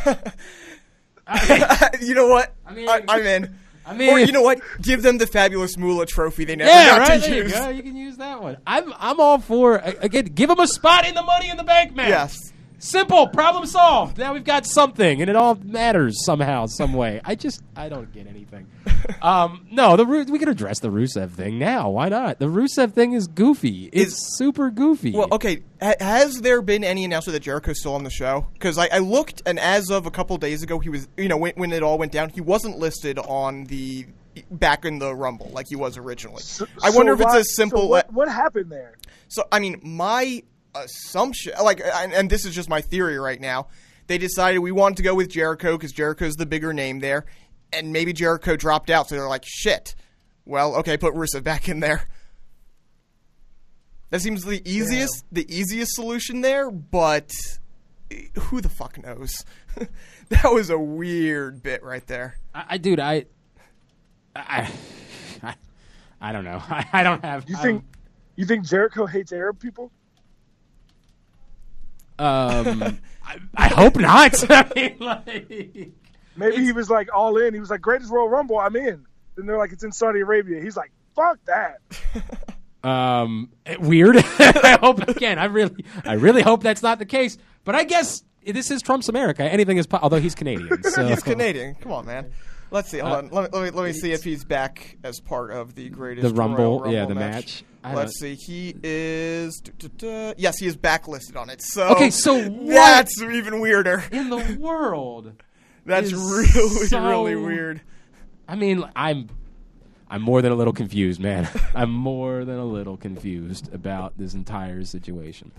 [2.01, 2.53] you know what?
[2.67, 3.57] I mean- I, am in.
[3.87, 4.61] I mean- or you know what?
[4.81, 7.15] Give them the fabulous Moolah trophy they never yeah, got right.
[7.23, 7.53] to There you use.
[7.53, 7.69] go.
[7.69, 8.57] You can use that one.
[8.67, 10.27] I'm I'm all for again.
[10.27, 12.09] Give them a spot in the Money in the Bank match.
[12.09, 12.52] Yes.
[12.85, 14.19] Simple, problem solved.
[14.19, 17.21] Now we've got something, and it all matters somehow, some way.
[17.25, 18.67] I just, I don't get anything.
[19.23, 21.91] um, no, the Ru- we can address the Rusev thing now.
[21.91, 22.41] Why not?
[22.41, 23.89] The Rusev thing is goofy.
[23.93, 25.13] It's Is- super goofy.
[25.13, 25.63] Well, okay.
[25.81, 28.49] Ha- has there been any announcement that Jericho's still on the show?
[28.55, 31.37] Because I, I looked, and as of a couple days ago, he was, you know,
[31.37, 34.07] when, when it all went down, he wasn't listed on the
[34.51, 36.43] back in the Rumble like he was originally.
[36.83, 37.83] I So wonder if it's as simple.
[37.83, 38.97] So what, what happened there?
[39.29, 40.43] So I mean, my
[40.75, 43.69] assumption, like, and, and this is just my theory right now.
[44.07, 47.25] They decided we wanted to go with Jericho because Jericho's the bigger name there,
[47.73, 49.95] and maybe Jericho dropped out, so they're like, shit.
[50.45, 52.09] Well, okay, put Rusev back in there.
[54.11, 57.33] That seems the easiest, the easiest solution there, but
[58.39, 59.33] who the fuck knows?
[60.29, 62.37] that was a weird bit right there.
[62.55, 63.25] I, I dude, I,
[64.37, 64.71] I,
[65.43, 65.55] I,
[66.21, 66.61] I don't know.
[66.69, 67.49] I, I don't have.
[67.49, 67.85] You I'm- think
[68.37, 69.91] you think Jericho hates Arab people?
[72.23, 74.45] Um, I, I hope not.
[74.51, 75.93] I mean, like,
[76.37, 77.55] Maybe he was like all in.
[77.55, 79.05] He was like, "Greatest Royal Rumble, I'm in."
[79.37, 81.79] Then they're like, "It's in Saudi Arabia." He's like, "Fuck that."
[82.89, 84.17] um, weird.
[84.17, 85.39] I hope again.
[85.39, 87.39] I really, I really hope that's not the case.
[87.65, 89.43] But I guess this is Trump's America.
[89.43, 89.87] Anything is.
[89.87, 91.75] Po- although he's Canadian, so He's Canadian.
[91.77, 92.33] Come on, man.
[92.73, 92.99] Let's see.
[92.99, 93.29] Hold uh, on.
[93.29, 96.27] Let me, let me, let me see if he's back as part of the greatest
[96.27, 97.65] The Rumble, Royal yeah, the match.
[97.83, 97.95] match.
[97.95, 98.35] Let's see.
[98.35, 99.63] He is.
[100.01, 101.61] Yes, he is backlisted on it.
[101.63, 104.05] So Okay, so what- that's even weirder.
[104.11, 105.33] in the world.
[105.85, 107.81] That's really so- really weird.
[108.47, 109.29] I mean, I'm
[110.09, 111.49] I'm more than a little confused, man.
[111.75, 115.51] I'm more than a little confused about this entire situation.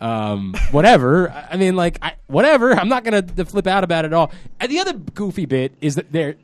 [0.00, 1.30] Um, whatever.
[1.30, 2.72] I mean, like, I, whatever.
[2.72, 4.32] I'm not gonna flip out about it all.
[4.60, 6.36] And the other goofy bit is that they're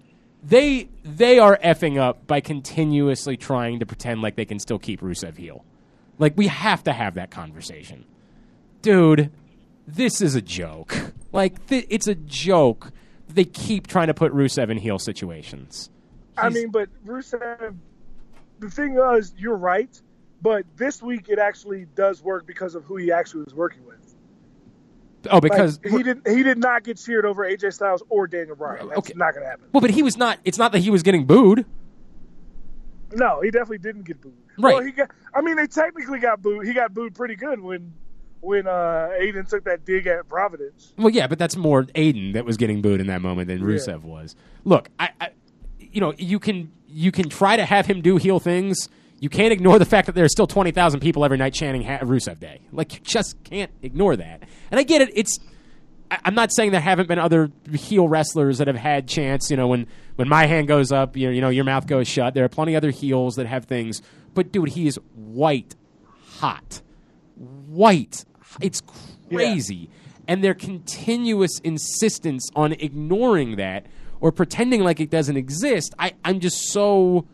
[0.42, 5.00] they they are effing up by continuously trying to pretend like they can still keep
[5.00, 5.64] Rusev heel.
[6.18, 8.04] Like, we have to have that conversation,
[8.82, 9.30] dude.
[9.86, 10.94] This is a joke.
[11.32, 12.92] Like, th- it's a joke.
[13.28, 15.90] They keep trying to put Rusev in heel situations.
[16.36, 17.76] I mean, but Rusev.
[18.58, 20.00] The thing is, you're right.
[20.42, 23.96] But this week it actually does work because of who he actually was working with.
[25.30, 28.56] Oh, Like, because he did he did not get cheered over AJ Styles or Daniel
[28.56, 28.88] Bryan.
[28.88, 29.12] That's Okay.
[29.16, 29.66] not gonna happen.
[29.72, 30.38] well, but he was not.
[30.44, 31.66] It's not that he was getting booed.
[33.12, 34.32] No, he definitely didn't get booed.
[34.58, 34.74] Right.
[34.76, 35.10] Well, he got.
[35.34, 36.66] I mean, they technically got booed.
[36.66, 37.92] He got booed pretty good when
[38.40, 40.94] when uh, Aiden took that dig at Providence.
[40.96, 44.02] Well, yeah, but that's more Aiden that was getting booed in that moment than Rusev
[44.02, 44.34] was.
[44.64, 45.30] Look, I, I,
[45.78, 48.88] you know, you can you can try to have him do heel things.
[49.20, 51.98] You can't ignore the fact that there's still twenty thousand people every night chanting ha-
[51.98, 52.60] Rusev Day.
[52.72, 54.42] Like you just can't ignore that.
[54.70, 55.10] And I get it.
[55.14, 55.38] It's
[56.10, 59.50] I, I'm not saying there haven't been other heel wrestlers that have had chance.
[59.50, 62.08] You know, when when my hand goes up, you know, you know, your mouth goes
[62.08, 62.32] shut.
[62.34, 64.00] There are plenty other heels that have things.
[64.32, 65.76] But dude, he is white
[66.38, 66.80] hot,
[67.36, 68.24] white.
[68.60, 68.80] It's
[69.28, 69.90] crazy,
[70.26, 73.86] and their continuous insistence on ignoring that
[74.20, 75.94] or pretending like it doesn't exist.
[75.98, 77.26] I I'm just so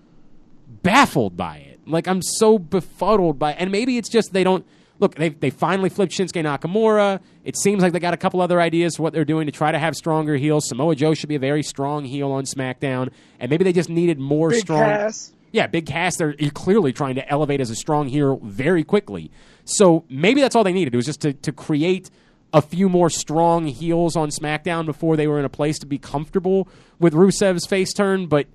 [0.83, 1.76] baffled by it.
[1.87, 4.67] Like I'm so befuddled by, and maybe it's just they don't
[4.99, 5.15] look.
[5.15, 7.21] They they finally flipped Shinsuke Nakamura.
[7.45, 9.71] It seems like they got a couple other ideas for what they're doing to try
[9.73, 10.69] to have stronger heels.
[10.69, 14.19] Samoa Joe should be a very strong heel on SmackDown, and maybe they just needed
[14.19, 14.81] more Big strong.
[14.81, 15.33] Cass.
[15.53, 16.17] Yeah, Big Cass.
[16.17, 19.31] They're clearly trying to elevate as a strong heel very quickly.
[19.65, 20.93] So maybe that's all they needed.
[20.93, 22.11] It was just to to create
[22.53, 25.99] a few more strong heels on SmackDown before they were in a place to be
[25.99, 26.69] comfortable
[26.99, 28.27] with Rusev's face turn.
[28.27, 28.47] But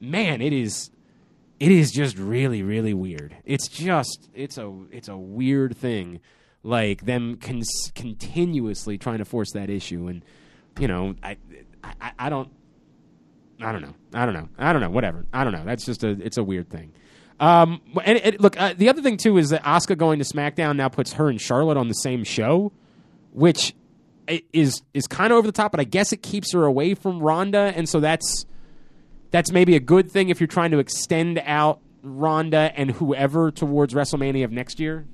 [0.00, 0.90] man, it is
[1.60, 3.36] it is just really really weird.
[3.44, 6.20] It's just it's a it's a weird thing
[6.62, 10.24] like them cons- continuously trying to force that issue and
[10.78, 11.36] you know I,
[11.84, 12.50] I i don't
[13.60, 13.94] i don't know.
[14.12, 14.48] I don't know.
[14.58, 14.90] I don't know.
[14.90, 15.24] Whatever.
[15.32, 15.64] I don't know.
[15.64, 16.92] That's just a it's a weird thing.
[17.40, 20.76] Um and, and look uh, the other thing too is that Asuka going to smackdown
[20.76, 22.72] now puts her and charlotte on the same show
[23.32, 23.74] which
[24.52, 27.20] is is kind of over the top, but I guess it keeps her away from
[27.20, 28.46] Ronda, and so that's
[29.30, 33.94] that's maybe a good thing if you're trying to extend out Ronda and whoever towards
[33.94, 35.06] WrestleMania of next year.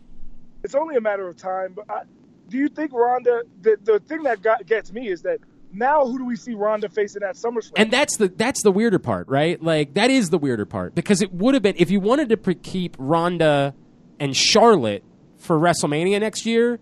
[0.62, 1.74] It's only a matter of time.
[1.74, 2.02] But I,
[2.48, 3.42] do you think Ronda?
[3.62, 5.38] The the thing that got, gets me is that
[5.72, 7.72] now who do we see Ronda facing at SummerSlam?
[7.76, 9.62] And that's the that's the weirder part, right?
[9.62, 12.36] Like that is the weirder part because it would have been if you wanted to
[12.36, 13.74] pre- keep Ronda
[14.20, 15.04] and Charlotte
[15.36, 16.78] for WrestleMania next year,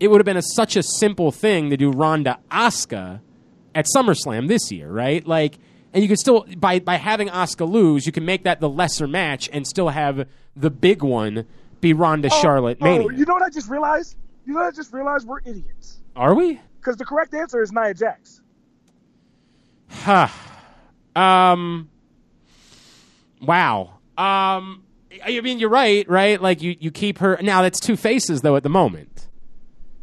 [0.00, 3.20] it would have been a, such a simple thing to do Ronda Asuka
[3.74, 5.26] at SummerSlam this year, right?
[5.26, 5.58] Like,
[5.96, 9.08] and you can still by by having Asuka lose, you can make that the lesser
[9.08, 11.46] match and still have the big one
[11.80, 13.08] be Ronda Charlotte oh, Mania.
[13.16, 14.14] you know what I just realized?
[14.44, 15.26] You know what I just realized?
[15.26, 15.98] We're idiots.
[16.14, 16.60] Are we?
[16.78, 18.42] Because the correct answer is Nia Jax.
[19.88, 20.28] Huh.
[21.16, 21.88] Um.
[23.40, 23.94] Wow.
[24.18, 24.82] Um.
[25.24, 26.40] I mean, you're right, right?
[26.40, 27.62] Like you, you keep her now.
[27.62, 29.28] That's two faces though at the moment,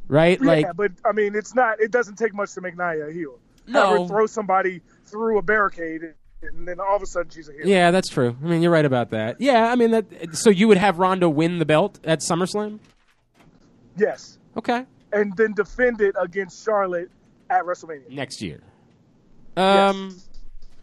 [0.08, 0.42] right?
[0.42, 1.80] Like but I mean, it's not.
[1.80, 3.38] It doesn't take much to make Nia a heel.
[3.68, 4.08] No.
[4.08, 4.82] Throw somebody
[5.14, 6.02] through a barricade,
[6.42, 7.62] and then all of a sudden she's a heel.
[7.68, 8.36] yeah, that's true.
[8.44, 9.40] I mean, you're right about that.
[9.40, 10.06] Yeah, I mean that.
[10.36, 12.80] So you would have Ronda win the belt at SummerSlam?
[13.98, 17.10] Yes, Okay, and then defend it against Charlotte
[17.50, 18.10] at WrestleMania.
[18.10, 18.62] next year.
[19.56, 20.30] Um, Yes.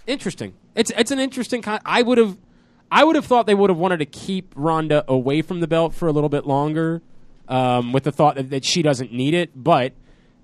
[0.06, 0.54] interesting.
[0.76, 1.60] It's it's an interesting.
[1.62, 2.38] Con- I would have,
[2.90, 5.92] I would have thought they would have wanted to keep Ronda away from the belt
[5.94, 7.02] for a little bit longer,
[7.48, 9.50] um, with the thought that, that she doesn't need it.
[9.56, 9.92] But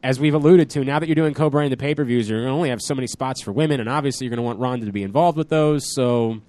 [0.06, 2.54] as we've alluded to, now that you're doing co-branded pay per views, you're going to
[2.54, 4.92] only have so many spots for women, and obviously you're going to want Ronda to
[4.92, 5.92] be involved with those.
[5.92, 6.40] So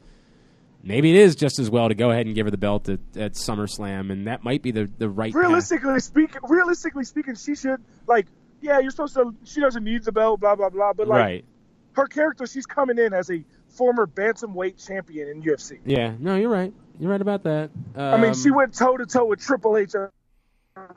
[0.84, 3.00] maybe it is just as well to go ahead and give her the belt at,
[3.16, 5.34] at SummerSlam, and that might be the the right.
[5.34, 5.42] path.
[5.42, 8.28] Realistically speaking, realistically speaking, she should like.
[8.62, 9.36] Yeah, you're supposed to.
[9.44, 10.94] She doesn't need the belt, blah blah blah.
[10.94, 11.46] But like right?
[11.94, 15.80] her character, she's coming in as a former bantamweight champion in UFC.
[15.84, 16.14] Yeah.
[16.20, 16.74] No, you're right.
[17.00, 17.70] You're right about that.
[17.96, 19.94] I mean, Um, she went toe to toe with Triple H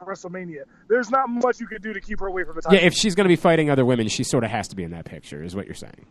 [0.05, 0.63] WrestleMania.
[0.89, 2.79] There's not much you could do to keep her away from the title.
[2.79, 4.83] Yeah, if she's going to be fighting other women, she sort of has to be
[4.83, 6.07] in that picture, is what you're saying.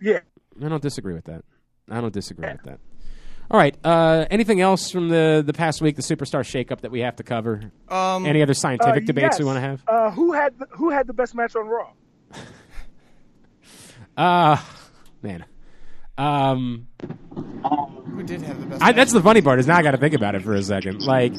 [0.00, 0.20] yeah.
[0.64, 1.44] I don't disagree with that.
[1.90, 2.78] I don't disagree with that.
[3.50, 3.76] All right.
[3.84, 7.22] Uh, anything else from the, the past week, the superstar shakeup that we have to
[7.22, 7.72] cover?
[7.88, 9.38] Um, Any other scientific Uh, debates yes.
[9.40, 9.82] we want to have?
[9.86, 11.90] Uh, who had the, who had the best match on Raw?
[14.16, 14.56] Uh,
[15.22, 15.44] man.
[16.16, 16.86] Um,
[18.24, 18.82] who did have the best?
[18.82, 18.96] I, match?
[18.96, 21.02] that's the funny part is now I got to think about it for a second.
[21.02, 21.32] Like,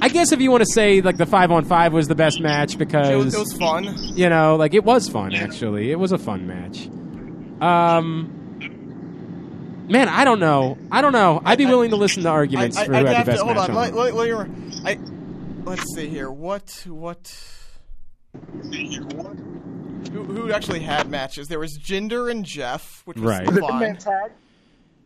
[0.00, 2.40] I guess if you want to say like the five on five was the best
[2.40, 3.94] match It because was, it was fun.
[4.16, 5.90] you know, like it was fun actually.
[5.90, 6.88] It was a fun match.
[7.60, 8.56] Um,
[9.88, 10.78] man, I don't know.
[10.90, 11.40] I don't know.
[11.44, 13.32] I'd be willing to listen to arguments I, for I, who I'd had have the
[13.32, 13.76] to best hold match on.
[13.76, 13.94] on.
[13.94, 14.48] Let, let, let,
[14.84, 14.98] I,
[15.64, 16.30] let's see here.
[16.30, 17.48] What what?
[20.12, 21.48] Who, who actually had matches?
[21.48, 23.46] There was Jinder and Jeff, which was Right.
[23.46, 23.96] The ten fine.
[23.96, 24.30] tag.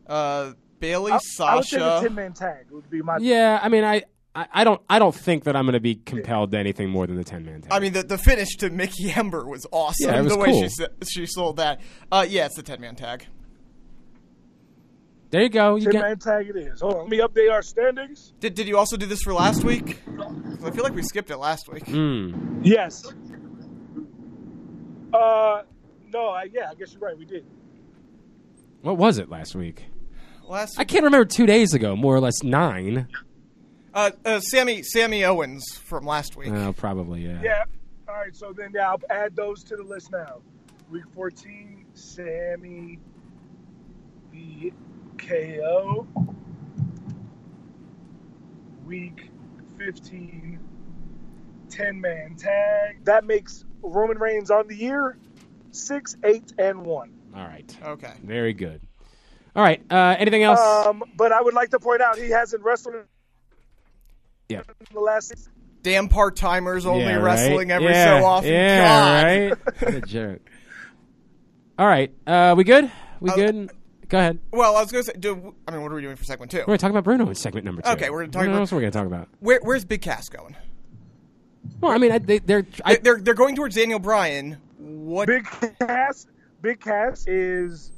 [0.06, 2.06] Uh, Bayley, I, I would say the Sasha.
[2.08, 3.18] ten man tag would be my.
[3.20, 4.02] Yeah, I mean, I,
[4.34, 7.06] I, I don't, I don't think that I'm going to be compelled to anything more
[7.06, 7.72] than the ten man tag.
[7.72, 10.10] I mean, the, the finish to Mickey Ember was awesome.
[10.10, 10.68] Yeah, it was the way cool.
[10.68, 10.86] she
[11.20, 11.80] she sold that.
[12.12, 13.26] Uh, yeah, it's the ten man tag.
[15.30, 15.76] there you go.
[15.76, 16.80] You Ten get, man tag it is.
[16.80, 18.32] Hold on, let me update our standings.
[18.40, 20.00] Did did you also do this for last week?
[20.64, 21.84] I feel like we skipped it last week.
[21.86, 23.02] mm, Yes.
[25.12, 25.62] Uh,
[26.12, 27.16] no, I, yeah, I guess you're right.
[27.16, 27.44] We did.
[28.82, 29.86] what was it last week?
[30.48, 31.24] Last I can't remember.
[31.24, 33.08] Two days ago, more or less nine.
[33.94, 36.50] uh, uh, Sami Sami Owens from last week.
[36.52, 37.40] Oh, probably yeah.
[37.42, 37.64] Yeah.
[38.08, 38.34] All right.
[38.34, 40.40] So then, yeah, I'll add those to the list now.
[40.90, 42.98] Week 14, Sami,
[44.32, 44.72] the
[45.18, 46.06] KO.
[48.86, 49.30] Week
[49.78, 50.60] 15,
[51.68, 53.04] 10 man tag.
[53.04, 55.18] That makes Roman Reigns on the year
[55.72, 57.12] six, eight, and one.
[57.34, 57.76] All right.
[57.84, 58.12] Okay.
[58.22, 58.80] Very good.
[59.56, 59.82] All right.
[59.90, 60.60] Uh, anything else?
[60.60, 63.02] Um, but I would like to point out he hasn't wrestled in
[64.50, 64.62] yeah.
[64.92, 65.48] the last six.
[65.82, 67.22] Damn part timers only Yeah, right?
[67.22, 68.52] wrestling every Yeah, so often.
[68.52, 69.24] Yeah, God.
[69.24, 69.58] right.
[69.82, 70.40] What a joke.
[71.78, 72.12] All right.
[72.26, 72.90] Uh, we good?
[73.20, 73.70] We Uh, good?
[74.08, 74.38] Go ahead.
[74.52, 76.50] Well, I was going to say, do, I mean, what are we doing for segment
[76.50, 76.58] two?
[76.58, 77.90] We're going to talk about Bruno in segment number two.
[77.90, 79.28] Okay, we're gonna talk What about- What else are we going to talk about?
[79.40, 80.54] Where, where's Big Cass going?
[81.80, 82.64] Well, I mean, I, they, they're.
[82.84, 84.58] I, they're they're going towards Daniel Bryan.
[84.78, 85.26] What?
[85.26, 85.44] Big
[85.80, 86.26] Cass,
[86.62, 87.90] Big Cass is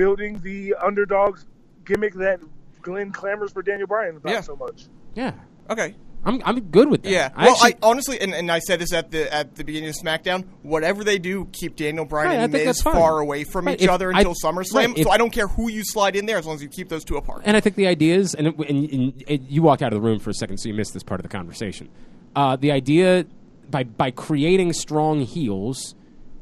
[0.00, 1.44] building the underdogs
[1.84, 2.40] gimmick that
[2.80, 4.40] Glenn clamors for Daniel Bryan about Yeah.
[4.40, 4.86] so much.
[5.14, 5.32] yeah.
[5.68, 5.94] Okay.
[6.24, 7.10] I'm, I'm good with that.
[7.10, 7.30] Yeah.
[7.34, 9.88] I well, actually, I honestly, and, and I said this at the at the beginning
[9.90, 10.44] of SmackDown.
[10.62, 13.84] Whatever they do, keep Daniel Bryan Right, and think Miz far away from Right, each
[13.84, 14.74] if other I- until SummerSlam.
[14.74, 16.68] right, if- so I don't care who you slide in there, as long as you
[16.68, 17.42] keep those two apart.
[17.46, 20.02] and I think the idea is, and, it, and, and it, you walked out of
[20.02, 21.88] the room for a second, so you missed this part of the conversation.
[22.36, 23.24] Uh, the idea
[23.70, 25.94] by by creating strong heels,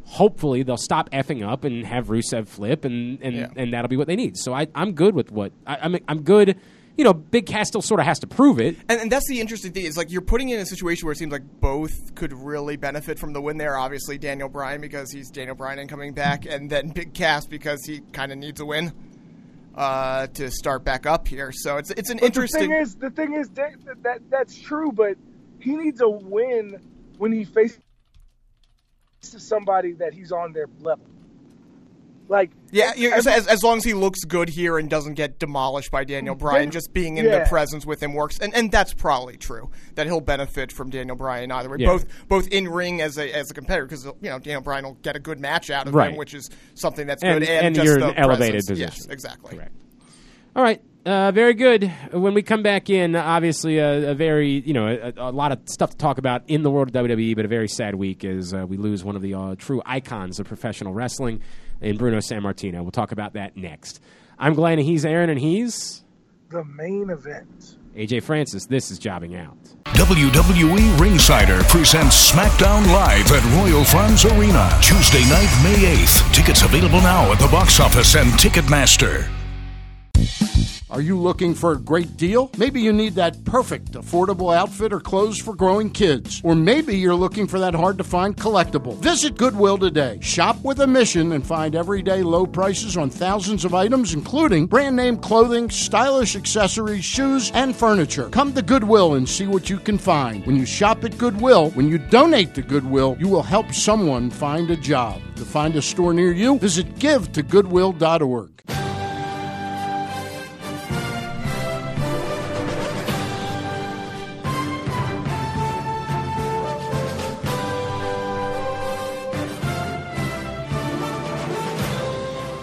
[0.09, 3.49] hopefully they'll stop effing up and have Rusev flip, and and, Yeah.
[3.57, 4.37] and that'll be what they need.
[4.37, 5.97] So I, I'm good with what I, I'm.
[6.09, 6.59] I'm good.
[6.97, 8.77] you know, Big Cass still sort of has to prove it.
[8.89, 11.19] And, and that's the interesting thing is like you're putting in a situation where it
[11.19, 13.77] seems like both could really benefit from the win there.
[13.79, 17.85] Obviously, Daniel Bryan because he's Daniel Bryan and coming back, and then Big Cass because
[17.85, 18.93] he kind of needs a win
[19.77, 21.53] uh, to start back up here.
[21.53, 22.63] So it's it's an But interesting.
[22.63, 25.17] the thing is, the thing is that, that that's true, but
[25.61, 26.81] he needs a win
[27.19, 27.79] when he faces
[29.21, 31.05] somebody that he's on their level.
[32.31, 35.39] Like yeah, you every- as, as long as he looks good here and doesn't get
[35.39, 37.39] demolished by Daniel mm, Bryan, Then- just being in yeah.
[37.45, 41.17] the presence with him works, and, and that's probably true that he'll benefit from Daniel
[41.17, 41.87] Bryan either way, Yeah.
[41.89, 44.99] both both in ring as a as a competitor because you know Daniel Bryan will
[45.01, 46.11] get a good match out of Right.
[46.11, 48.67] him, which is something that's And- good, and, and just you're in the an elevated
[48.67, 48.69] presence.
[48.69, 48.93] position.
[48.95, 49.57] Yes, exactly.
[49.57, 49.73] Correct.
[50.55, 50.83] All right.
[51.09, 51.91] Uh, very good.
[52.13, 55.61] When we come back in, obviously a, a very you know a, a lot of
[55.65, 58.53] stuff to talk about in the world of WWE, but a very sad week as
[58.53, 61.41] uh, we lose one of the uh, true icons of professional wrestling
[61.81, 62.83] in Bruno Sammartino.
[62.83, 64.03] We'll talk about that next.
[64.39, 66.05] I'm Glenn, and he's Aaron, and he's
[66.51, 67.79] the main event.
[67.97, 68.67] AJ Francis.
[68.67, 69.57] This is jobbing out.
[69.87, 76.35] WWE Ringsider presents SmackDown Live at Royal Farms Arena, Tuesday night, May 8th.
[76.35, 79.27] Tickets available now at the box office and Ticketmaster.
[80.91, 82.51] Are you looking for a great deal?
[82.57, 86.41] Maybe you need that perfect, affordable outfit or clothes for growing kids.
[86.43, 88.97] Or maybe you're looking for that hard to find collectible.
[88.97, 90.19] Visit Goodwill today.
[90.23, 94.97] Shop with a mission and find everyday low prices on thousands of items, including brand
[94.97, 98.31] name clothing, stylish accessories, shoes, and furniture.
[98.31, 100.47] Come to Goodwill and see what you can find.
[100.47, 104.71] When you shop at Goodwill, when you donate to Goodwill, you will help someone find
[104.71, 105.21] a job.
[105.37, 108.59] To find a store near you, visit givetogoodwill.org.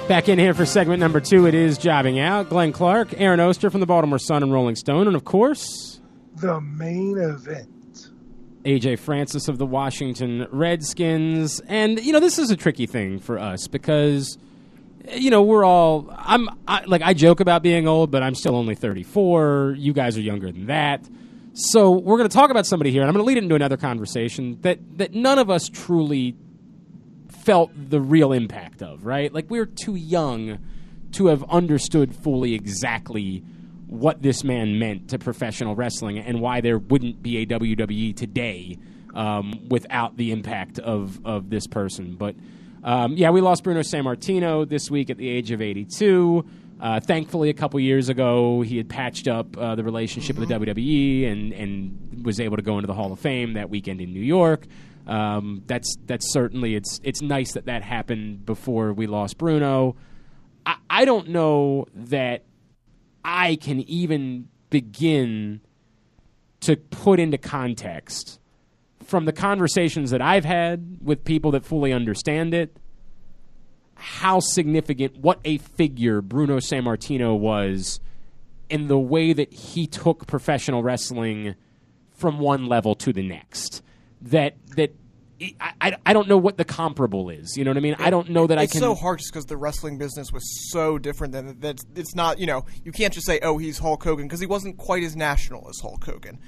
[0.07, 1.47] Back in here for segment number two.
[1.47, 2.49] It is jobbing out.
[2.49, 5.99] Glenn Clark, Aaron Oster from the Baltimore Sun and Rolling Stone, and of course
[6.35, 8.11] The main event.
[8.65, 11.59] AJ Francis of the Washington Redskins.
[11.61, 14.37] And you know, this is a tricky thing for us because
[15.11, 18.55] you know, we're all I'm I, like I joke about being old, but I'm still
[18.55, 19.75] only 34.
[19.77, 21.03] You guys are younger than that.
[21.57, 23.55] So, we're going to talk about somebody here and I'm going to lead it into
[23.55, 26.35] another conversation that that none of us truly
[27.45, 29.31] felt the real impact of, right?
[29.31, 30.57] Like we're too young
[31.11, 33.43] to have understood fully exactly
[33.85, 38.79] what this man meant to professional wrestling and why there wouldn't be a WWE today
[39.13, 42.15] um, without the impact of, of this person.
[42.15, 42.35] But
[42.83, 46.45] um, yeah, we lost Bruno Sammartino this week at the age of 82.
[46.81, 50.55] Uh, thankfully, a couple years ago, he had patched up uh, the relationship with the
[50.55, 54.11] WWE and, and was able to go into the Hall of Fame that weekend in
[54.13, 54.65] New York.
[55.07, 59.95] Um, that's that's certainly it's it's nice that that happened before we lost Bruno.
[60.65, 62.43] I, I don't know that
[63.23, 65.61] I can even begin
[66.61, 68.39] to put into context
[69.03, 72.75] from the conversations that I've had with people that fully understand it
[73.95, 77.99] how significant what a figure Bruno Sammartino was
[78.69, 81.55] in the way that he took professional wrestling
[82.11, 83.81] from one level to the next
[84.25, 84.95] that that
[85.41, 87.57] I, I, I don't know what the comparable is.
[87.57, 87.95] You know what I mean?
[87.99, 88.77] I don't know that I can.
[88.77, 91.81] it's so hard just because the wrestling business was so different than that.
[91.95, 94.77] It's not you know you can't just say oh he's Hulk Hogan because he wasn't
[94.77, 96.39] quite as national as Hulk Hogan.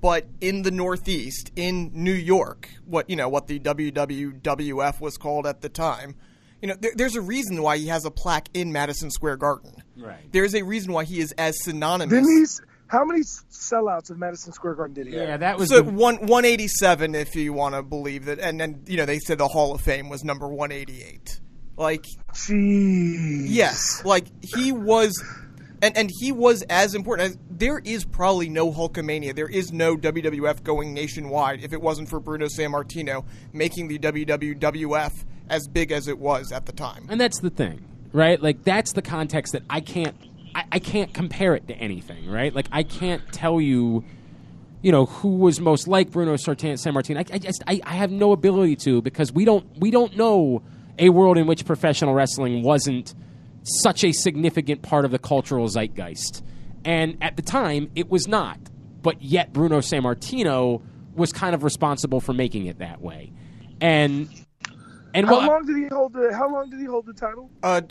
[0.00, 5.46] But in the Northeast, in New York, what you know what the WWWF was called
[5.46, 6.14] at the time,
[6.62, 9.74] you know there, there's a reason why he has a plaque in Madison Square Garden.
[9.96, 10.30] Right.
[10.32, 12.60] There's a reason why he is as synonymous.
[12.92, 13.20] Didn't he?
[13.20, 15.40] s- How many sellouts of Madison Square Garden did he yeah, have?
[15.40, 18.60] that was so the, one one eighty seven, if you want to believe that, and
[18.60, 21.40] then you know they said the Hall of Fame was number one eighty eight.
[21.76, 23.46] Like Jeez.
[23.48, 25.12] Yes, like he was,
[25.82, 29.34] and and he was as important as there is probably no Hulkamania.
[29.34, 35.24] There is no WWF going nationwide if it wasn't for Bruno Sammartino making the WWF
[35.48, 37.06] as big as it was at the time.
[37.08, 38.40] And that's the thing, right?
[38.42, 40.16] Like that's the context that I can't
[40.54, 42.54] I, I can't compare it to anything, right?
[42.54, 44.04] Like I can't tell you,
[44.82, 47.16] you know, who was most like Bruno Sartan, San Martin.
[47.16, 50.62] I, I just I, I have no ability to because we don't we don't know
[50.98, 53.14] a world in which professional wrestling wasn't
[53.62, 56.42] such a significant part of the cultural zeitgeist.
[56.84, 58.58] And at the time, it was not.
[59.02, 60.82] But yet, Bruno Sammartino
[61.14, 63.32] was kind of responsible for making it that way.
[63.80, 64.28] And
[65.14, 66.32] and How well, long did he hold the?
[66.34, 67.50] How long did he hold the title?
[67.62, 67.82] Uh,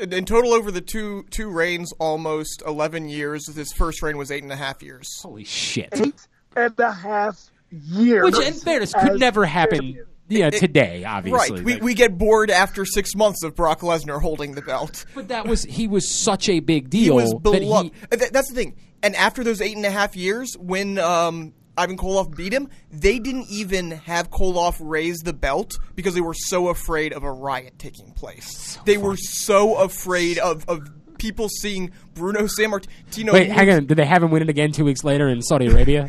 [0.00, 3.52] in total, over the two two reigns, almost eleven years.
[3.54, 5.08] His first reign was eight and a half years.
[5.22, 5.88] holy shit!
[5.92, 6.14] Eight
[6.56, 8.24] and a half years.
[8.24, 10.06] Which, in fairness, could never happen champion.
[10.28, 11.56] yeah, today, obviously.
[11.56, 11.64] Right.
[11.64, 15.04] We, but- we get bored after six months of Brock Lesnar holding the belt.
[15.14, 17.00] but that was he was such a big deal.
[17.00, 17.92] He deal was that beloved.
[18.10, 18.76] he That's the thing.
[19.02, 23.18] And after those eight and a half years, when um, Ivan Koloff beat him, they
[23.18, 27.78] didn't even have Koloff raise the belt because they were so afraid of a riot
[27.78, 28.78] taking place.
[28.84, 30.80] they were so afraid of, of
[31.18, 33.32] people seeing Bruno Sammartino.
[33.32, 33.86] Wait, hang on.
[33.86, 36.08] Did they have him win it again two weeks later in Saudi Arabia?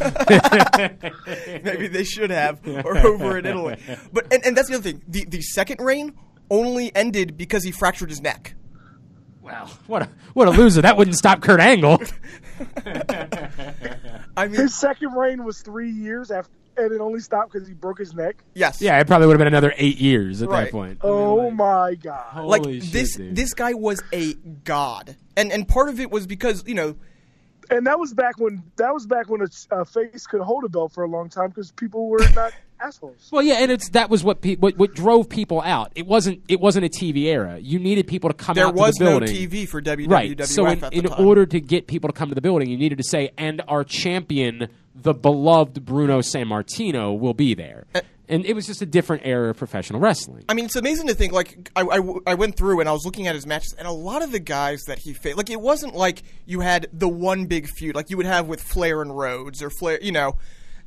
[1.64, 3.76] Maybe they should have, or over in Italy.
[4.12, 5.02] But and, and that's the other thing.
[5.06, 6.14] The the second reign
[6.50, 8.54] only ended because he fractured his neck.
[9.42, 10.82] well, what a what a loser!
[10.82, 12.00] That wouldn't stop Kurt Angle.
[14.36, 17.74] I mean, His second reign was three years after, and it only stopped because he
[17.74, 18.36] broke his neck.
[18.54, 20.98] yes, Yeah, it probably would have been another eight years at that point.
[21.02, 22.44] Oh my god!
[22.44, 23.34] like Holy shit, this dude.
[23.36, 24.34] this guy was a
[24.64, 26.96] god, and and part of it was because you know
[27.70, 30.68] And that was back when that was back when a, a face could hold a
[30.68, 33.28] belt for a long time because people were not assholes.
[33.32, 35.92] Well, yeah, and it's that was what, pe- what what drove people out.
[35.94, 37.58] It wasn't it wasn't a TV era.
[37.58, 39.20] You needed people to come there out was to the no.
[39.20, 40.44] TV for WWF right.
[40.44, 41.26] So in, at in time.
[41.26, 43.84] order to get people to come to the building, you needed to say, "And our
[43.84, 48.00] champion, the beloved Bruno Sammartino, will be there." Eh.
[48.28, 50.44] and it was just a different era of professional wrestling.
[50.48, 51.32] I mean, it's amazing to think.
[51.32, 53.92] Like, I, I, I went through and I was looking at his matches, and a
[53.92, 57.46] lot of the guys that he faced, like, it wasn't like you had the one
[57.46, 60.36] big feud like you would have with Flair and Rhodes or Flair, you know,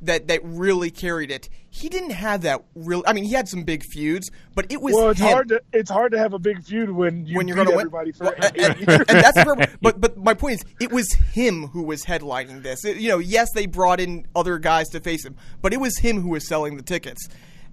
[0.02, 1.48] that that really carried it.
[1.68, 3.02] He didn't have that real.
[3.06, 5.28] I mean, he had some big feuds, but it was Well, it's him.
[5.28, 7.76] hard to it's hard to have a big feud when you when you're going to
[7.76, 7.86] win.
[7.86, 9.68] everybody for Well, and, and- and that's problem.
[9.82, 12.84] But but my point is, it was him who was headlining this.
[12.84, 15.96] It- you know, yes, they brought in other guys to face him, but it was
[15.98, 17.28] him who was selling the tickets.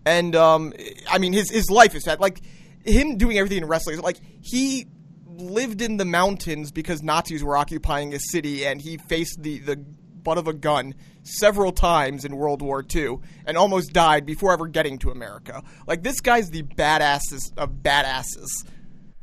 [0.06, 0.74] And um,
[1.10, 2.20] I mean, his his life is sad.
[2.20, 2.42] Like
[2.86, 4.00] him doing everything in wrestling.
[4.02, 4.88] Like he
[5.26, 9.76] lived in the mountains because Nazis were occupying a city, and he faced the the
[9.78, 10.94] butt of a gun
[11.28, 15.64] several times in World War II and almost died before ever getting to America.
[15.86, 18.48] Like this guy's the badasses of badasses.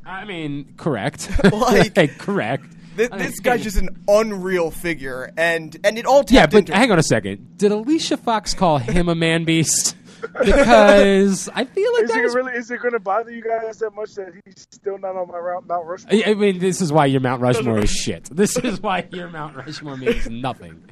[0.05, 1.29] I mean, correct.
[1.51, 2.65] Like- correct.
[2.95, 6.45] This, I mean- this guy's just an unreal figure, and and it all tapped Yeah,
[6.45, 6.75] but into.
[6.75, 7.57] hang on a second.
[7.57, 9.95] Did Alicia Fox call him a man beast?
[10.43, 12.53] Because I feel like Is that it was really?
[12.53, 15.39] Is it going to bother you guys that much that he's still not on my
[15.39, 16.13] Mount Mount Rushmore?
[16.25, 18.23] I I mean, this is why your Mount Rushmore is shit.
[18.31, 20.83] This is why your Mount Rushmore means nothing.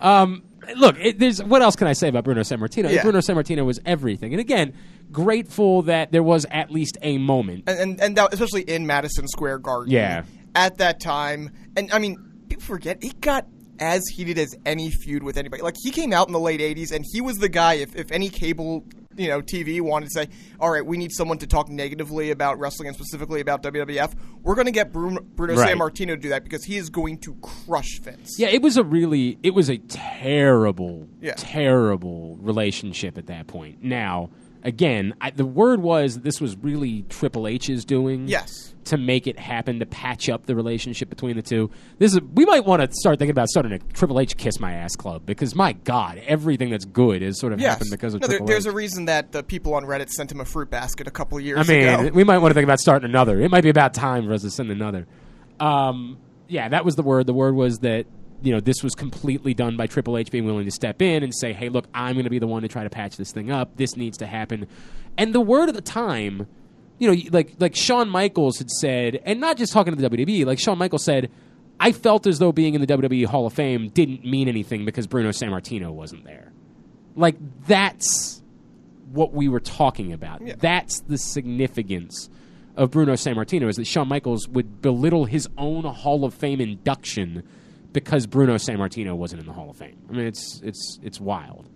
[0.00, 0.42] Um,
[0.76, 2.92] look, it, there's what else can I say about Bruno Sammartino?
[2.92, 3.02] Yeah.
[3.02, 4.72] Bruno Sammartino was everything, and again,
[5.10, 7.64] grateful that there was at least a moment.
[7.66, 9.92] and and, and that, especially in Madison Square Garden.
[9.92, 10.24] Yeah.
[10.54, 13.46] At that time, and I mean, people forget it got
[13.78, 15.62] as heated as any feud with anybody.
[15.62, 17.74] Like he came out in the late '80s, and he was the guy.
[17.74, 18.84] If if any cable
[19.16, 20.28] you know TV wanted to say,
[20.60, 24.54] "All right, we need someone to talk negatively about wrestling and specifically about WWF," we're
[24.54, 25.76] going to get Bruno, Bruno Right.
[25.76, 28.36] Sammartino to do that because he is going to crush Vince.
[28.38, 31.34] Yeah, it was a really, it was a terrible, Yeah.
[31.36, 33.82] terrible relationship at that point.
[33.82, 34.30] Now,
[34.62, 38.28] again, I, the word was this was really Triple H's doing.
[38.28, 38.74] Yes.
[38.86, 41.70] To make it happen, to patch up the relationship between the two.
[41.98, 44.72] This is we might want to start thinking about starting a Triple H kiss my
[44.72, 47.74] ass club because my God, everything that's good is sort of Yes.
[47.74, 50.32] happened because of no, there, Triple there's a reason that the people on Reddit sent
[50.32, 52.10] him a fruit basket a couple years I mean, ago.
[52.12, 53.40] we might want to think about starting another.
[53.40, 55.06] It might be about time for us to send another.
[55.60, 57.26] Um, yeah, that was the word.
[57.26, 58.06] The word was that
[58.42, 61.34] you know this was completely done by Triple H being willing to step in and
[61.34, 63.50] say, "Hey, look, I'm going to be the one to try to patch this thing
[63.50, 63.76] up.
[63.76, 64.66] This needs to happen."
[65.16, 66.46] And the word at the time,
[66.98, 70.44] you know, like like Shawn Michaels had said, and not just talking to the WWE,
[70.44, 71.30] like Shawn Michaels said.
[71.80, 75.08] I felt as though being in the WWE Hall of Fame didn't mean anything because
[75.08, 76.52] Bruno Sammartino wasn't there.
[77.16, 77.34] Like
[77.66, 78.40] that's
[79.10, 80.42] what we were talking about.
[80.58, 82.30] That's the significance
[82.76, 87.42] of Bruno Sammartino is that Shawn Michaels would belittle his own Hall of Fame induction
[87.92, 89.96] because Bruno Sammartino wasn't in the Hall of Fame.
[90.08, 91.68] I mean, it's it's it's wild.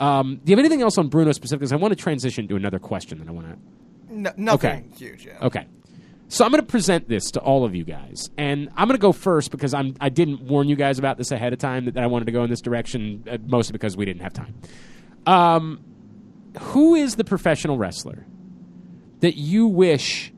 [0.00, 1.66] Um, do you have anything else on Bruno specifically?
[1.66, 4.14] 'Cause I want to transition to another question that I want to.
[4.14, 4.84] No, nothing Okay.
[4.96, 5.26] huge.
[5.26, 5.38] Yeah.
[5.42, 5.66] Okay.
[6.28, 9.00] So I'm going to present this to all of you guys, and I'm going to
[9.02, 11.96] go first because I'm I didn't warn you guys about this ahead of time that,
[11.98, 14.54] I wanted to go in this direction, uh, mostly because we didn't have time.
[15.26, 15.80] Um,
[16.60, 18.26] who is the professional wrestler
[19.20, 20.32] that you wish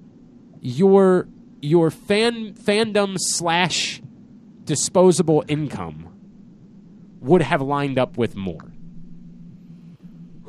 [0.61, 1.29] your
[1.62, 4.03] your fan fandom slash
[4.67, 6.09] disposable income
[7.21, 8.73] would have lined up with more?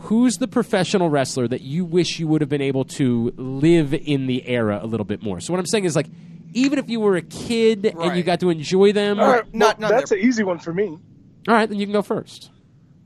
[0.01, 4.27] who's the professional wrestler that you wish you would have been able to live in
[4.27, 5.39] the era a little bit more?
[5.39, 6.07] So what I'm saying is like
[6.53, 9.79] even if you were a kid and you got to enjoy them, All right, Not-
[9.79, 10.85] well, not that's an easy one for me.
[11.47, 12.51] all right, then you can go first.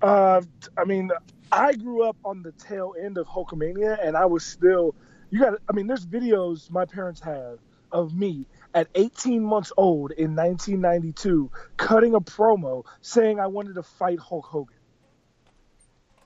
[0.01, 0.41] Uh,
[0.77, 1.11] I mean,
[1.51, 4.93] I grew up on the tail end of Hulkamania, and I was still.
[5.29, 5.53] You got.
[5.69, 7.59] I mean, there's videos my parents have
[7.91, 13.83] of me at 18 months old in 1992 cutting a promo saying I wanted to
[13.83, 14.75] fight Hulk Hogan.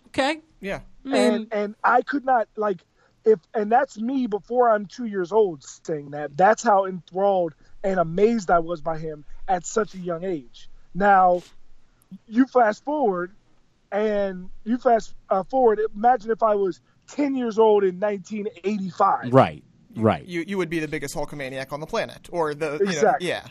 [0.08, 0.40] Okay.
[0.62, 0.82] Yeah.
[1.06, 2.80] and and I could not like
[3.26, 6.38] if and that's me before I'm two years old saying that.
[6.38, 10.70] That's how enthralled and amazed I was by him at such a young age.
[10.94, 11.44] Now,
[12.28, 13.32] you fast forward,
[13.92, 15.80] and you fast uh, forward.
[15.96, 19.34] Imagine if I was ten years old in 1985.
[19.34, 19.64] Right.
[19.96, 20.26] Right.
[20.26, 23.28] You you would be the biggest Hulkamaniac on the planet, or the you know, Exactly.
[23.28, 23.48] yeah.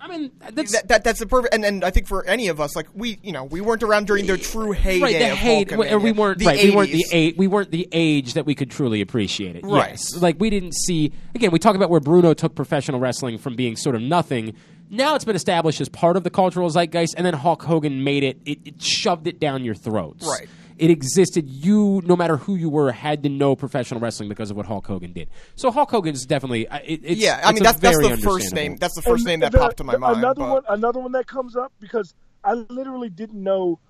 [0.00, 2.60] I mean, that's That, that that's the perfect, and, and I think for any of
[2.60, 5.18] us, like we, you know, we weren't around during the true heyday right.
[5.18, 6.00] The of hate, Hulkamania.
[6.00, 6.62] we weren't the right.
[6.62, 7.14] We weren't the 80s.
[7.14, 7.34] age.
[7.36, 9.64] We weren't the age that we could truly appreciate it.
[9.64, 9.90] Right.
[9.90, 10.14] Yes.
[10.16, 11.12] Like we didn't see.
[11.34, 14.54] Again, we talk about where Bruno took professional wrestling from being sort of nothing.
[14.88, 18.22] Now it's been established as part of the cultural zeitgeist, and then Hulk Hogan made
[18.22, 18.38] it.
[18.46, 20.24] It, it shoved it down your throats.
[20.24, 20.48] Right.
[20.78, 21.48] It existed.
[21.48, 24.86] You, no matter who you were, had to know professional wrestling because of what Hulk
[24.86, 25.28] Hogan did.
[25.56, 26.68] So Hulk Hogan is definitely.
[26.68, 28.76] uh, It, it's, Yeah, I mean a that's that's the first name.
[28.76, 30.18] That's the first And name that the- popped to my the- mind.
[30.18, 32.14] Another but- one, another one that comes up because
[32.44, 33.80] I literally didn't know.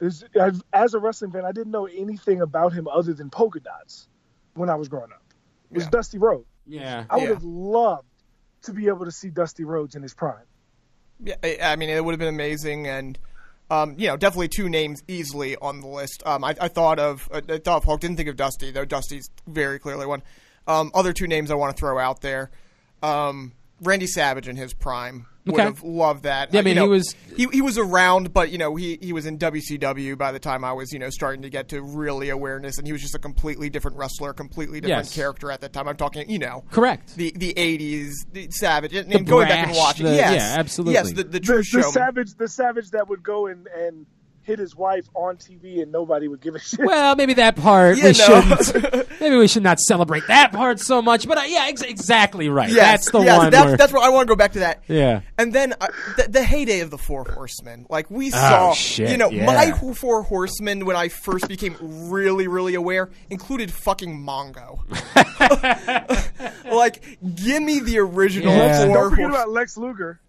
[0.00, 4.08] As a wrestling fan, I didn't know anything about him other than polka dots
[4.54, 5.22] when I was growing up.
[5.70, 5.90] It was Yeah.
[5.90, 6.46] Dusty Rhodes.
[6.66, 7.04] Yeah.
[7.08, 7.28] I would Yeah.
[7.30, 8.06] have loved
[8.64, 10.44] to be able to see Dusty Rhodes in his prime.
[11.18, 13.18] Yeah, I I mean, it would have been amazing, and
[13.70, 16.22] um, you know, definitely two names easily on the list.
[16.24, 18.84] Um, I, I thought of I thought of Hulk, didn't think of Dusty, though.
[18.84, 20.22] Dusty's very clearly one.
[20.68, 22.50] Um, other two names I want to throw out there:
[23.02, 25.26] um, Randy Savage in his prime.
[25.46, 25.62] Would Okay.
[25.62, 26.52] have loved that.
[26.52, 28.98] Yeah, I Uh, mean, you he was- he he was around, but you know, he
[29.00, 31.80] he was in WCW by the time I was you know starting to get to
[31.82, 35.14] really awareness, and he was just a completely different wrestler, completely different Yes.
[35.14, 35.86] character at that time.
[35.86, 37.16] I'm talking, you know, Correct.
[37.16, 40.56] the the 80s, the Savage, and, The and going back and watching, the- yes, yeah,
[40.58, 40.94] absolutely.
[40.94, 44.04] yes, the, the true The, the savage, the savage that would go and and
[44.46, 46.78] hit his wife on TV and nobody would give a shit.
[46.80, 48.12] Well, maybe that part You we know.
[48.60, 49.10] shouldn't.
[49.20, 51.26] maybe we should not celebrate that part so much.
[51.26, 52.70] But uh, yeah, ex- exactly right.
[52.70, 53.50] Yes, that's the yes, one.
[53.50, 54.84] That's, where, that's what I want to go back to that.
[54.86, 55.22] Yeah.
[55.36, 59.10] And then uh, the, the heyday of the Four Horsemen, like we saw, Oh, shit,
[59.10, 59.46] you know, yeah.
[59.46, 61.76] my Four Horsemen when I first became
[62.08, 64.78] really, really aware included fucking Mongo.
[66.72, 68.86] like, give me the original Yeah.
[68.86, 69.30] Four Don't forget Horsemen.
[69.30, 70.20] about Lex Luger.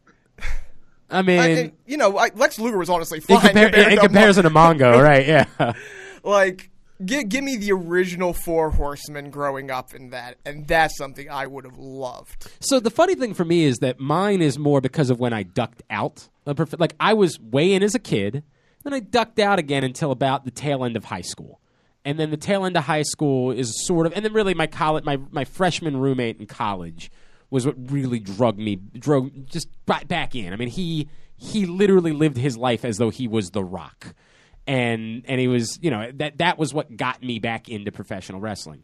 [1.10, 3.76] I mean, I- and, you know, I, Lex Luger was honestly in, fine compar- compared
[3.76, 5.26] in to comparison to Mongo, right?
[5.26, 5.74] Yeah.
[6.24, 6.70] like
[7.06, 11.46] give, give me the original four horsemen growing up in that and that's something i
[11.46, 15.10] would have loved So the funny thing for me is that mine is more because
[15.12, 16.28] of when I ducked out.
[16.46, 18.44] Like I was way in as a kid,
[18.84, 21.60] then I ducked out again until about the tail end of high school,
[22.06, 24.66] and then the tail end of high school is sort of, and then really my
[24.68, 27.12] college, my my freshman roommate in college
[27.50, 30.54] was what really drug me, drove just ba- back in.
[30.54, 34.14] I mean, he he literally lived his life as though he was the Rock,
[34.66, 38.40] and and he was, you know, that that was what got me back into professional
[38.40, 38.84] wrestling.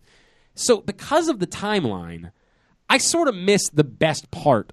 [0.56, 2.32] So because of the timeline,
[2.90, 4.72] I sort of missed the best part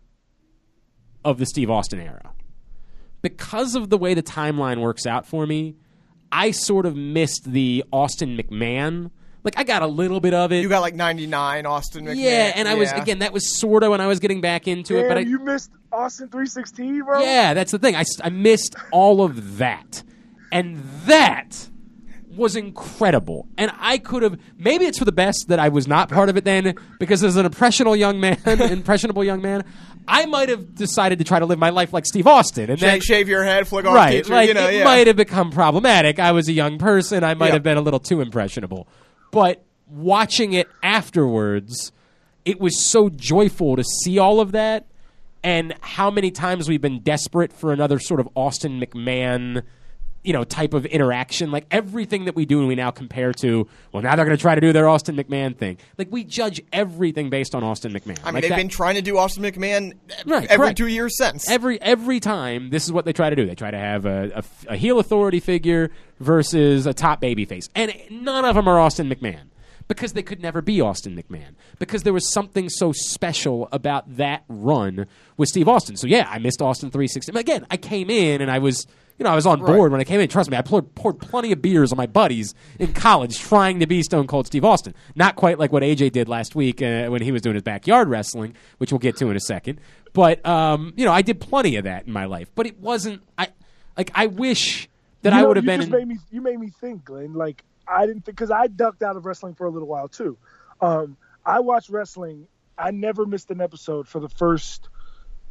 [1.24, 2.32] of the Steve Austin era.
[3.22, 5.76] Because of the way the timeline works out for me,
[6.32, 9.11] I sort of missed the Austin McMahon.
[9.43, 10.61] Like I got a little bit of it.
[10.62, 12.16] you got like 99 austin McMahon.
[12.16, 13.01] yeah, and I was Yeah.
[13.03, 15.38] again that was sort of when I was getting back into it, but I you
[15.38, 17.20] missed Austin 316, bro.
[17.22, 17.97] yeah, that's the thing.
[17.97, 20.03] I I missed all of that.
[20.53, 21.68] And that
[22.36, 23.49] was incredible.
[23.59, 26.36] And I could have maybe it's for the best that I was not part of
[26.36, 29.64] it then because as an impressionable young man, impressionable young man,
[30.07, 32.82] I might have decided to try to live my life like Steve Austin and Sh-
[32.82, 34.84] then shave your head flick off right, teacher, like you know it yeah.
[34.84, 36.18] might have become problematic.
[36.18, 37.22] I was a young person.
[37.24, 37.53] I might Yeah.
[37.55, 38.88] have been a little too impressionable.
[39.31, 41.93] But watching it afterwards,
[42.45, 44.87] it was so joyful to see all of that
[45.43, 49.62] and how many times we've been desperate for another sort of Austin McMahon
[50.22, 51.50] you know type of interaction.
[51.50, 54.40] Like everything that we do and we now compare to well now they're going to
[54.40, 55.78] try to do their Austin McMahon thing.
[55.98, 58.18] Like we judge everything based on Austin McMahon.
[58.22, 59.94] I mean Like they've that- been trying to do austin mcmahon
[60.26, 61.48] Right, every two years since.
[61.50, 63.46] Every every time this is what they try to do.
[63.46, 64.30] They try to have a,
[64.68, 65.90] a, a heel authority figure
[66.20, 67.68] versus a top baby face.
[67.74, 69.44] And none of them are austin mcmahon
[69.88, 74.44] because they could never be austin mcmahon because there was something so special about that
[74.48, 75.06] run
[75.36, 75.96] with steve austin.
[75.96, 78.86] So yeah i missed austin 360 again i came in and i was
[79.20, 80.28] you know, I was on board when I came in.
[80.30, 83.86] Trust me, I poured, poured plenty of beers on my buddies in college trying to
[83.86, 84.94] be Stone Cold Steve Austin.
[85.14, 88.08] Not quite like what AJ did last week uh, when he was doing his backyard
[88.08, 89.78] wrestling, which we'll get to in a second.
[90.14, 92.50] But um, you know, I did plenty of that in my life.
[92.54, 93.22] But it wasn't.
[93.36, 93.48] I
[93.94, 94.10] like.
[94.14, 94.88] I wish
[95.20, 95.80] that You I would have been.
[95.80, 97.34] Just in- made me, you made me think, Glenn.
[97.34, 100.38] Like I didn't think because I ducked out of wrestling for a little while too.
[100.80, 102.46] Um, I watched wrestling.
[102.78, 104.88] I never missed an episode for the first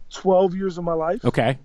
[0.09, 1.23] twelve years of my life.
[1.23, 1.59] okay.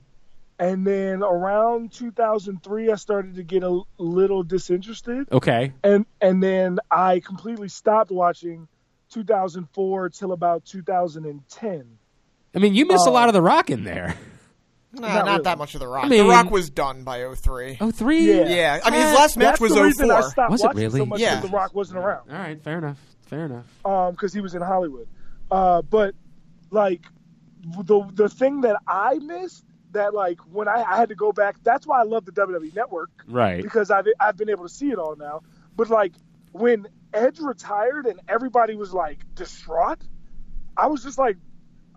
[0.59, 5.73] And then around 2003, I started to get a little disinterested, Okay.
[5.83, 8.69] and and then I completely stopped watching
[9.11, 11.99] 2004 till about 2010.
[12.55, 13.13] I mean, you missed a Oh.
[13.15, 14.15] lot of the Rock in there.
[14.93, 15.43] Nah, Not not, really.
[15.43, 16.05] that much of the Rock.
[16.05, 17.79] I mean- the Rock was done by 03.
[17.81, 18.33] Oh three.
[18.33, 18.47] Yeah.
[18.49, 20.31] Yeah, I mean his last match That's was the reason I 04.
[20.31, 21.01] stopped Was it really?
[21.01, 21.41] so much Yeah.
[21.41, 22.31] The Rock wasn't around.
[22.31, 22.99] All right, fair enough.
[23.23, 23.65] Fair enough.
[23.85, 25.09] um because he was in Hollywood.
[25.51, 26.15] Uh, but
[26.71, 27.03] like
[27.65, 29.65] the the thing that I missed
[29.95, 32.75] that like when I, I had to go back, that's why I love the WWE
[32.75, 33.63] Network Right.
[33.63, 35.43] because I've I've been able to see it all now.
[35.77, 36.13] But like
[36.53, 39.99] when Edge retired and everybody was like distraught,
[40.77, 41.37] I was just like,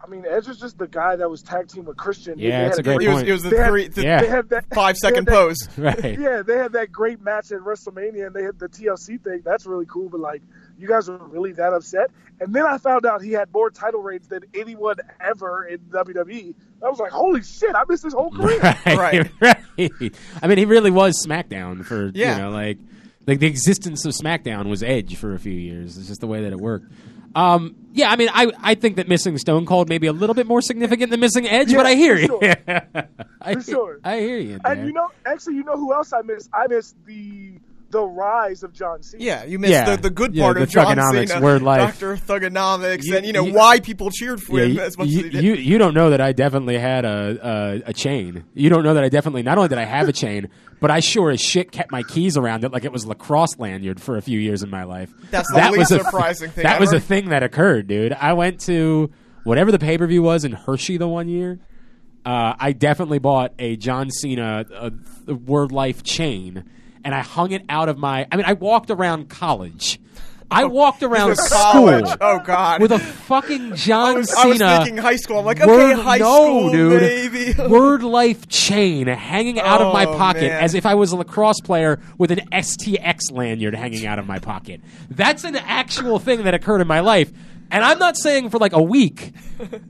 [0.04, 2.38] I mean, Edge is just the guy that was tag team with Christian.
[2.38, 3.28] Yeah, They it's had a great It was, point.
[3.30, 4.22] it was the They had- three, the Yeah.
[4.22, 5.70] They had that five they had second that- pose.
[5.78, 6.20] Right.
[6.20, 9.42] yeah, they had that great match at WrestleMania, and they had the TLC thing.
[9.44, 10.10] That's really cool.
[10.10, 10.44] But like,
[10.78, 12.12] you guys were really that upset?
[12.40, 16.54] And then I found out he had more title reigns than anyone ever in WWE.
[16.86, 17.76] I was like, holy shit!
[17.76, 18.60] I missed his whole career.
[18.62, 19.32] Right, Right.
[19.42, 20.16] right.
[20.42, 22.36] I mean, he really was SmackDown for Yeah.
[22.38, 22.78] you know, like
[23.26, 25.98] like the existence of SmackDown was Edge for a few years.
[25.98, 26.92] It's just the way that it worked.
[27.36, 30.34] Um, yeah, I mean, I I think that missing Stone Cold may be a little
[30.34, 32.28] bit more significant than missing Edge, Yeah, but I hear for you.
[32.28, 32.56] sure.
[33.42, 34.00] I, For sure.
[34.04, 34.60] I hear you.
[34.64, 36.50] and you know, actually, you know who else I missed?
[36.54, 37.60] I missed the
[37.90, 39.24] the rise of John Cena.
[39.24, 39.96] Yeah, you missed Yeah.
[39.96, 41.80] the, the good Yeah, part the of John thuganomics, Cena, word life.
[42.00, 44.98] Doctor Thuganomics, You- and you know you- why people cheered for Yeah, him you, as
[44.98, 45.44] much you, as he did.
[45.44, 48.44] you, you don't know that I definitely had a, a a chain.
[48.54, 50.50] You don't know that I definitely not only did I have a chain,
[50.82, 54.02] but I sure as shit kept my keys around it like it was lacrosse lanyard
[54.02, 55.12] for a few years in my life.
[55.32, 56.98] That's the that least was a, surprising thing That was ever.
[56.98, 58.12] a thing that occurred, dude.
[58.14, 59.10] I went to
[59.44, 61.60] whatever the pay per view was in Hershey the one year.
[62.26, 64.90] Uh, I definitely bought a John Cena uh,
[65.34, 66.66] Word Life chain,
[67.08, 68.28] and I hung it out of my.
[68.30, 69.98] I mean, I walked around college.
[70.52, 70.68] I oh.
[70.68, 72.18] walked around school college.
[72.20, 72.82] Oh God.
[72.82, 74.66] with a fucking John I was, Cena.
[74.66, 75.40] I was thinking high school.
[75.40, 77.02] I'm like, okay, Word, high no, school, dude.
[77.02, 77.54] maybe.
[77.70, 80.62] Word life chain hanging out of my Oh, pocket man.
[80.62, 84.40] as if I was a lacrosse player with an STX lanyard hanging out of my
[84.40, 84.82] pocket.
[85.10, 87.32] That's an actual thing that occurred in my life.
[87.72, 89.32] And I'm not saying for like a week.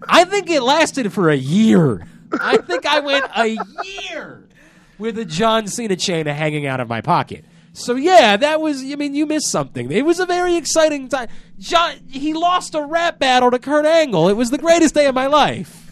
[0.07, 2.05] I think it lasted for a year.
[2.32, 4.43] I think I went a year
[4.98, 7.45] with a John Cena chain hanging out of my pocket.
[7.74, 8.82] So yeah, that was.
[8.84, 9.91] I mean, you missed something.
[9.91, 11.30] It was a very exciting time.
[11.60, 14.30] John, he lost a rap battle to Kurt Angle.
[14.30, 15.84] It was the greatest day of my life.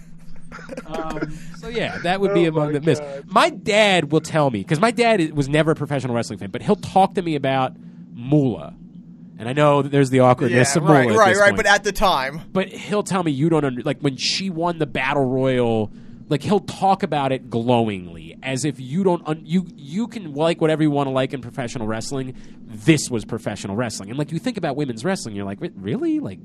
[0.88, 3.04] Um, so yeah, that would be Oh, among the missed.
[3.26, 6.62] My dad will tell me because my dad was never a professional wrestling fan, but
[6.64, 7.74] he'll talk to me about
[8.14, 8.74] Moolah.
[9.38, 11.20] And I know that there's the yeah, awkwardness of right, Moolah.
[11.20, 11.50] right, this right.
[11.50, 14.50] point But at the time, but he'll tell me you don't under like when she
[14.50, 15.92] won the battle royal
[16.28, 20.62] like he'll talk about it glowingly as if you don't un- you you can like
[20.62, 22.36] whatever you want to like in professional wrestling.
[22.62, 24.10] This was professional wrestling.
[24.10, 26.20] And like you think about women's wrestling you're like really?
[26.20, 26.40] Like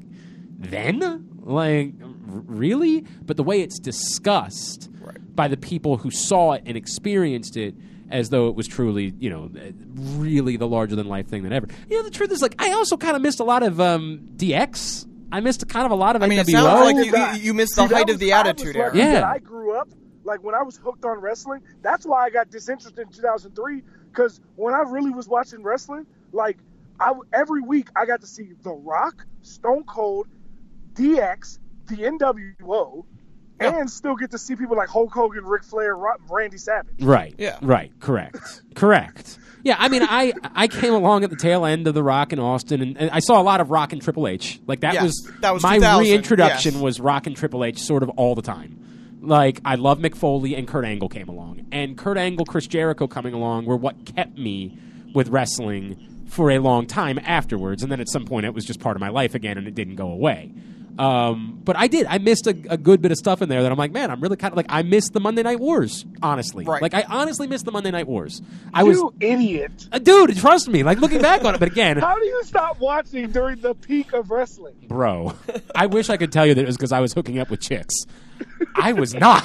[0.58, 1.28] then?
[1.42, 1.94] Like
[2.26, 3.00] really?
[3.22, 4.90] But the way it's discussed
[5.34, 7.74] by the people who saw it and experienced it
[8.10, 11.52] as though it was truly, you know, uh, really the larger than life thing than
[11.52, 11.68] ever.
[11.88, 14.20] You know, the truth is, like, I also kind of missed a lot of um,
[14.36, 15.06] DX.
[15.32, 17.54] I missed kind of a lot of I mean, it sounds like you, you, you
[17.54, 18.90] missed the that height was- of the attitude era.
[18.94, 19.12] Yeah.
[19.14, 19.88] that I grew up
[20.24, 21.62] like when I was hooked on wrestling.
[21.82, 26.58] That's why I got disinterested in 2003 because when I really was watching wrestling, like
[26.98, 30.26] I w- every week I got to see The Rock, Stone Cold,
[30.94, 33.04] DX, the NWO,
[33.60, 35.96] and still get to see people like Hulk Hogan, Ric Flair,
[36.28, 36.94] Randy Savage.
[37.00, 37.34] Right.
[37.38, 37.58] Yeah.
[37.62, 37.92] Right.
[38.00, 38.62] Correct.
[38.74, 39.38] Correct.
[39.62, 42.38] Yeah, I mean, I I came along at the tail end of the Rock in
[42.38, 44.58] Austin, and, and I saw a lot of Rock and Triple H.
[44.66, 46.82] Like that Yes, was that was my reintroduction yes.
[46.82, 49.18] was Rock and Triple H sort of all the time.
[49.20, 53.06] Like I love Mick Foley and Kurt Angle came along, and Kurt Angle, Chris Jericho
[53.06, 54.78] coming along were what kept me
[55.14, 57.82] with wrestling for a long time afterwards.
[57.82, 59.74] And then at some point, it was just part of my life again, and it
[59.74, 60.52] didn't go away.
[61.00, 62.06] Um, but I did.
[62.06, 64.20] I missed a, a good bit of stuff in there that I'm like, man, I'm
[64.20, 66.04] really kind of like I missed the Monday Night Wars.
[66.22, 66.82] Honestly, Right.
[66.82, 68.42] like I honestly missed the Monday Night Wars.
[68.74, 69.88] I was You idiot!
[69.92, 70.82] uh, dude, trust me.
[70.82, 74.12] Like looking back on it, but again, How do you stop watching during the peak
[74.12, 74.74] of wrestling?
[74.88, 75.32] bro,
[75.74, 77.60] I wish I could tell you that it was because I was hooking up with
[77.60, 77.94] chicks.
[78.76, 79.44] I was not.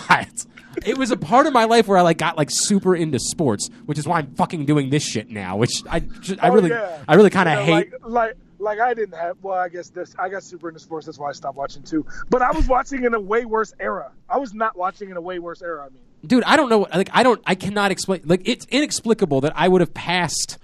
[0.85, 3.69] It was a part of my life where I like got like super into sports,
[3.85, 5.55] which is why I'm fucking doing this shit now.
[5.55, 7.01] Which I, ju- I Oh, really, yeah.
[7.07, 7.91] I really kind of know, hate.
[8.01, 9.37] Like, like, like I didn't have.
[9.41, 10.13] Well, I guess this.
[10.19, 11.05] I got super into sports.
[11.05, 12.05] That's why I stopped watching too.
[12.29, 14.11] But I was watching in a way worse era.
[14.29, 15.85] I was not watching in a way worse era.
[15.85, 19.41] I mean, dude i don't know like i don't i cannot explain like it's inexplicable
[19.41, 20.57] that i would have passed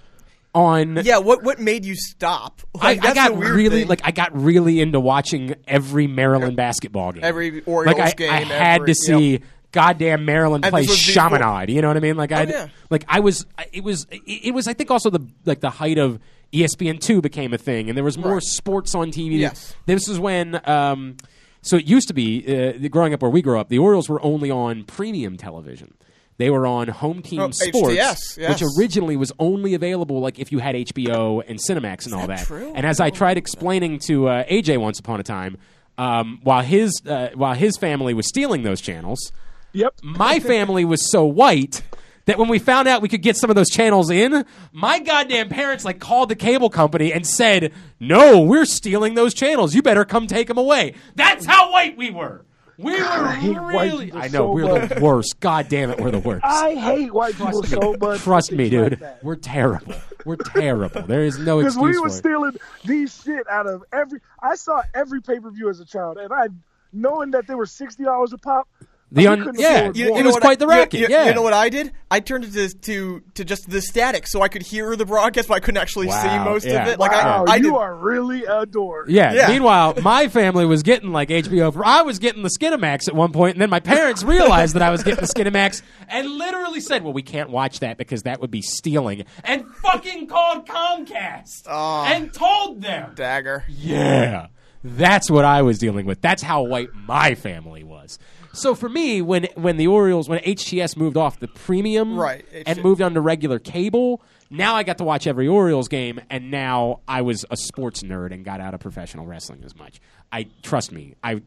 [0.54, 2.60] on Yeah, what what made you stop?
[2.74, 3.88] I, Like, I that's got really thing.
[3.88, 7.22] like I got really into watching every Maryland basketball game.
[7.24, 9.40] Every Orioles like I, game, I had every- to see
[9.70, 11.70] goddamn Maryland And play this Chaminade.
[11.70, 12.16] You know what I mean?
[12.16, 12.68] Like I, Oh, yeah.
[12.90, 14.68] like I was, it was, it, it was.
[14.68, 16.18] I think also the like the height of
[16.52, 18.42] E ESPN two became a thing, and there was more Right.
[18.42, 19.38] sports on TV.
[19.38, 19.74] Yes.
[19.86, 20.60] This is when.
[20.68, 21.16] Um,
[21.62, 22.44] so it used to be
[22.84, 23.68] uh, growing up where we grew up.
[23.68, 25.94] The Orioles were only on premium television.
[26.38, 28.60] They were on home team Oh, sports, HTS, yes.
[28.60, 32.38] which originally was only available like if you had HBO and Cinemax and all that
[32.38, 32.46] that.
[32.46, 32.72] true?
[32.74, 35.56] And as I tried explaining to uh, AJ once upon a time,
[35.98, 39.30] um, while his uh, while his family was stealing those channels,
[39.72, 39.94] Yep.
[40.02, 41.82] My family was so white
[42.26, 45.48] that when we found out we could get some of those channels in, my goddamn
[45.48, 49.74] parents like called the cable company and said, "No, we're stealing those channels.
[49.74, 52.44] You better come take them away." That's how white we were.
[52.78, 54.12] We I were white really.
[54.12, 54.88] I know so we're much.
[54.88, 55.40] the worst.
[55.40, 56.44] God damn it, we're the worst.
[56.44, 58.20] I hate white people so much.
[58.20, 59.08] Trust me, things like dude.
[59.22, 59.94] We're terrible.
[60.24, 61.02] We're terrible.
[61.02, 61.74] There is no excuse.
[61.76, 64.20] Because we were for stealing these shit out of every.
[64.42, 66.48] I saw every pay per view as a child, and I,
[66.92, 68.68] knowing that they were sixty dollars a pop.
[69.12, 71.28] The we un- yeah, afford you- it was quite I- the racket, You, you- yeah.
[71.28, 71.92] you know what I did?
[72.10, 75.48] I turned it to, to to just the static, so I could hear the broadcast,
[75.48, 76.82] but I couldn't actually see most yeah.
[76.82, 76.98] of it.
[76.98, 77.74] Like wow, I, I you did.
[77.74, 79.06] are really a dork.
[79.10, 79.34] Yeah.
[79.34, 79.48] Yeah.
[79.48, 81.72] Meanwhile, my family was getting like HBO.
[81.72, 84.82] For, I was getting the Skinamax at one point, and then my parents realized that
[84.82, 88.40] I was getting the Skinamax and literally said, "Well, we can't watch that because that
[88.40, 92.04] would be stealing," and fucking called Comcast oh.
[92.06, 93.12] and told them.
[93.14, 93.64] Dagger.
[93.68, 94.46] Yeah.
[94.84, 96.20] That's what I was dealing with.
[96.20, 98.18] That's how white my family was.
[98.52, 102.82] So for me, when when the Orioles, when HTS moved off the premium Right, and
[102.82, 107.00] moved on to regular cable, now I got to watch every Orioles game, and now
[107.08, 110.00] I was a sports nerd and got out of professional wrestling as much.
[110.30, 111.14] I trust me.
[111.24, 111.42] I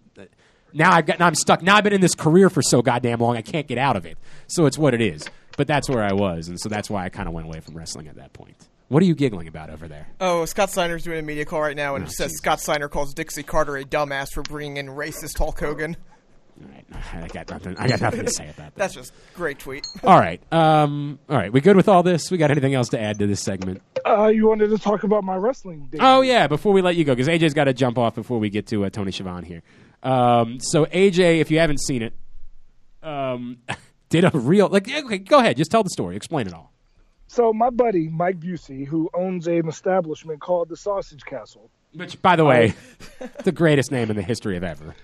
[0.74, 1.62] now I've got now I'm stuck.
[1.62, 4.06] Now I've been in this career for so goddamn long, I can't get out of
[4.06, 4.18] it.
[4.48, 5.30] So it's what it is.
[5.58, 7.78] But that's where I was, and so that's why I kind of went away from
[7.78, 8.58] wrestling at that point.
[8.90, 10.08] What are you giggling about over there?
[10.20, 12.90] Oh, Scott Steiner's doing a media call right now, and oh, it says Scott Steiner
[12.90, 15.96] calls Dixie Carter a dumbass for bringing in racist Hulk Hogan.
[16.62, 16.86] All right,
[17.24, 17.78] I got nothing.
[17.78, 18.76] I got nothing to say about that.
[18.76, 19.86] That's just great tweet.
[20.04, 20.42] All right.
[20.54, 21.52] Um, all right.
[21.52, 22.32] We good with all this?
[22.32, 23.82] We got anything else to add to this segment?
[24.06, 26.00] Uh, you wanted to talk about my wrestling days.
[26.04, 26.48] Oh yeah.
[26.48, 28.86] Before we let you go, because AJ's got to jump off before we get to
[28.86, 29.64] uh, Tony Schiavone here.
[30.04, 32.14] Um, so AJ, if you haven't seen it,
[33.04, 33.58] um,
[34.10, 34.90] did a real like.
[34.90, 35.58] Okay, go ahead.
[35.58, 36.16] Just tell the story.
[36.16, 36.72] Explain it all.
[37.28, 41.70] So my buddy Mike Busey, who owns an establishment called the Sausage Castle.
[41.94, 42.74] Which, by the way,
[43.44, 44.96] the greatest name in the history of ever.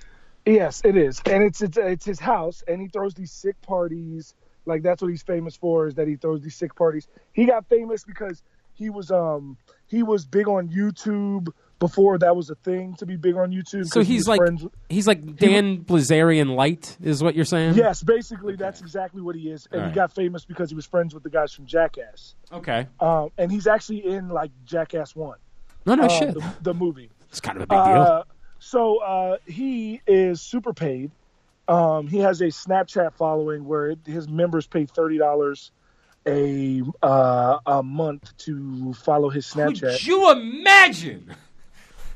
[0.45, 4.33] Yes, it is, and it's it's it's his house, and he throws these sick parties.
[4.65, 7.07] Like that's what he's famous for is that he throws these sick parties.
[7.33, 8.41] He got famous because
[8.73, 13.15] he was um he was big on YouTube before that was a thing to be
[13.17, 13.87] big on YouTube.
[13.87, 17.73] So he's like friends- he's like Dan Bilzerian light, is what you're saying?
[17.73, 19.95] yes, basically that's exactly what he is, and All he right.
[19.95, 22.35] got famous because he was friends with the guys from Jackass.
[22.51, 22.87] Okay.
[22.99, 25.37] Um, and he's actually in like Jackass One,
[25.87, 26.33] No, no uh, shit.
[26.35, 27.09] the, the movie.
[27.29, 28.01] It's kind of a big deal.
[28.01, 28.23] Uh,
[28.61, 31.09] so uh, he is super paid.
[31.67, 35.71] Um, he has a Snapchat following where his members pay thirty dollars
[36.27, 39.93] a uh, a month to follow his Snapchat.
[39.93, 41.33] Could you imagine?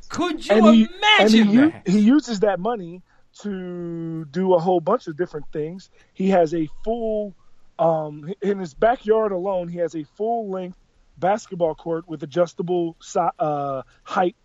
[0.10, 1.88] Could you and he, and imagine he, that?
[1.88, 3.02] he uses that money
[3.40, 5.90] to do a whole bunch of different things.
[6.14, 7.34] He has a full,
[7.80, 10.78] um, in his backyard alone, he has a full length
[11.18, 12.96] basketball court with adjustable
[13.40, 14.36] uh, height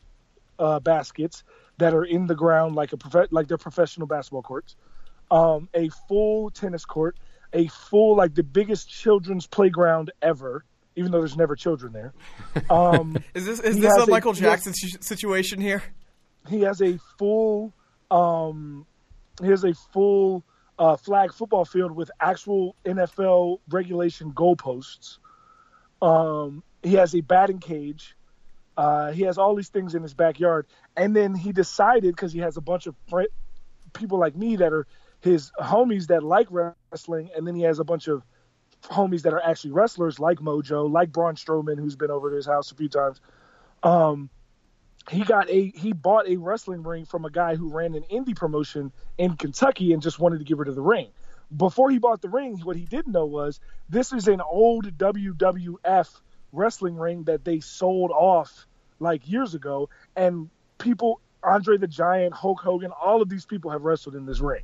[0.59, 1.44] uh, baskets
[1.81, 4.76] that are in the ground like a prof- like they're professional basketball courts.
[5.31, 7.16] Um, a full tennis court,
[7.53, 10.64] a full like the biggest children's playground ever,
[10.97, 12.12] even though there's never children there.
[12.70, 15.83] Um, Is this is this a a- Michael he has- Jackson situation here?
[16.49, 17.72] he has a full
[18.11, 18.87] um
[19.43, 20.43] he has a full
[20.78, 25.18] uh, flag football field with actual NFL regulation goalposts.
[26.01, 28.16] Um, he has a batting cage.
[28.77, 30.66] Uh, he has all these things in his backyard,
[30.97, 32.95] and then he decided because he has a bunch of
[33.93, 34.87] people like me that are
[35.21, 38.23] his homies that like wrestling, and then he has a bunch of
[38.85, 42.47] homies that are actually wrestlers like Mojo, like Braun Strowman, who's been over to his
[42.47, 43.21] house a few times.
[43.83, 44.31] Um,
[45.11, 48.37] he got a he bought a wrestling ring from a guy who ran an indie
[48.37, 51.09] promotion in Kentucky and just wanted to get rid of the ring.
[51.55, 56.21] Before he bought the ring, what he didn't know was this is an old WWF
[56.53, 58.66] wrestling ring that they sold off
[58.98, 63.82] like years ago, and people, Andre the Giant, Hulk Hogan, all of these people have
[63.82, 64.62] wrestled in this ring.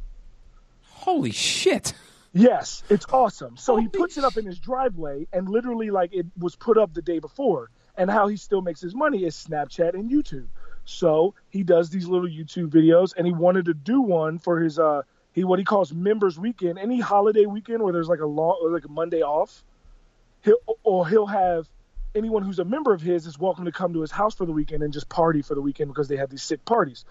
[0.82, 1.95] Holy shit.
[2.32, 3.57] Yes, it's awesome.
[3.57, 6.76] So he Holy puts it up in his driveway, and literally, like it was put
[6.76, 7.70] up the day before.
[7.99, 10.49] And how he still makes his money is Snapchat and YouTube.
[10.84, 14.78] So he does these little YouTube videos, and he wanted to do one for his
[14.78, 18.59] uh he what he calls members weekend, any holiday weekend where there's like a long
[18.62, 19.64] or like a Monday off.
[20.43, 21.68] He'll or he'll have
[22.17, 24.53] anyone who's a member of his is welcome to come to his house for the
[24.53, 27.05] weekend and just party for the weekend because they have these sick parties.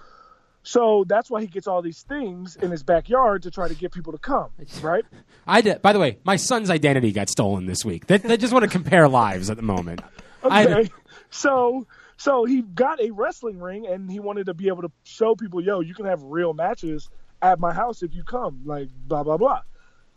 [0.63, 3.91] So that's why he gets all these things in his backyard to try to get
[3.91, 4.49] people to come,
[4.81, 5.05] right?
[5.47, 8.07] I did, by the way, my son's identity got stolen this week.
[8.07, 10.01] They, they just want to compare lives at the moment.
[10.43, 10.89] I- Okay.
[11.29, 11.85] so
[12.17, 15.61] so he got a wrestling ring and he wanted to be able to show people,
[15.61, 17.09] yo, you can have real matches
[17.41, 19.61] at my house if you come, like blah blah blah.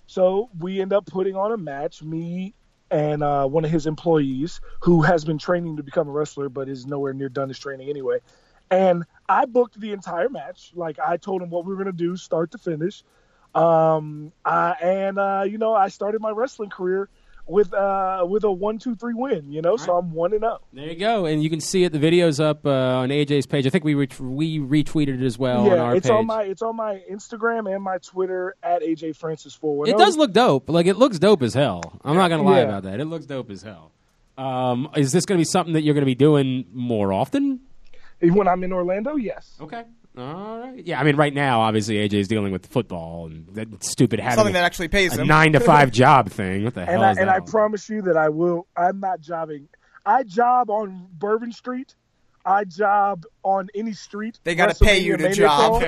[0.07, 2.55] So we end up putting on a match, me
[2.91, 6.68] and uh, one of his employees who has been training to become a wrestler but
[6.68, 8.18] is nowhere near done his training anyway.
[8.70, 10.72] And I booked the entire match.
[10.74, 13.03] Like I told him what we were gonna do, start to finish.
[13.55, 17.09] Um, uh, and uh, you know, I started my wrestling career
[17.49, 19.51] with uh with a one two three win.
[19.51, 20.62] You know, so I'm one and up.
[20.72, 21.92] There you go, and you can see it.
[21.92, 23.66] The video's up uh, on AJ's page.
[23.66, 26.12] I think we ret- we retweeted it as well on yeah, our it's page.
[26.16, 30.16] on my it's on my Instagram and my Twitter at AJ Francis four it does
[30.16, 30.68] look dope.
[30.68, 32.01] Like it looks dope as hell.
[32.05, 32.64] I'm not gonna lie Yeah.
[32.64, 33.01] about that.
[33.01, 33.92] It looks dope as hell.
[34.36, 37.61] Um, is this gonna be something that you're gonna be doing more often?
[38.20, 39.14] when I'm in Orlando.
[39.14, 39.55] Yes.
[39.61, 39.84] Okay.
[40.18, 40.84] All right.
[40.84, 44.36] Yeah, I mean, right now, obviously, AJ is dealing with football and that stupid having
[44.36, 45.28] Something a, that actually pays a him.
[45.28, 46.64] nine to five job thing.
[46.64, 47.36] What the hell And I is and that?
[47.36, 48.66] I promise you that I will.
[48.76, 49.68] I'm not jobbing.
[50.04, 51.94] I job on Bourbon Street.
[52.44, 54.40] I job on any street.
[54.42, 55.82] They gotta pay you to job.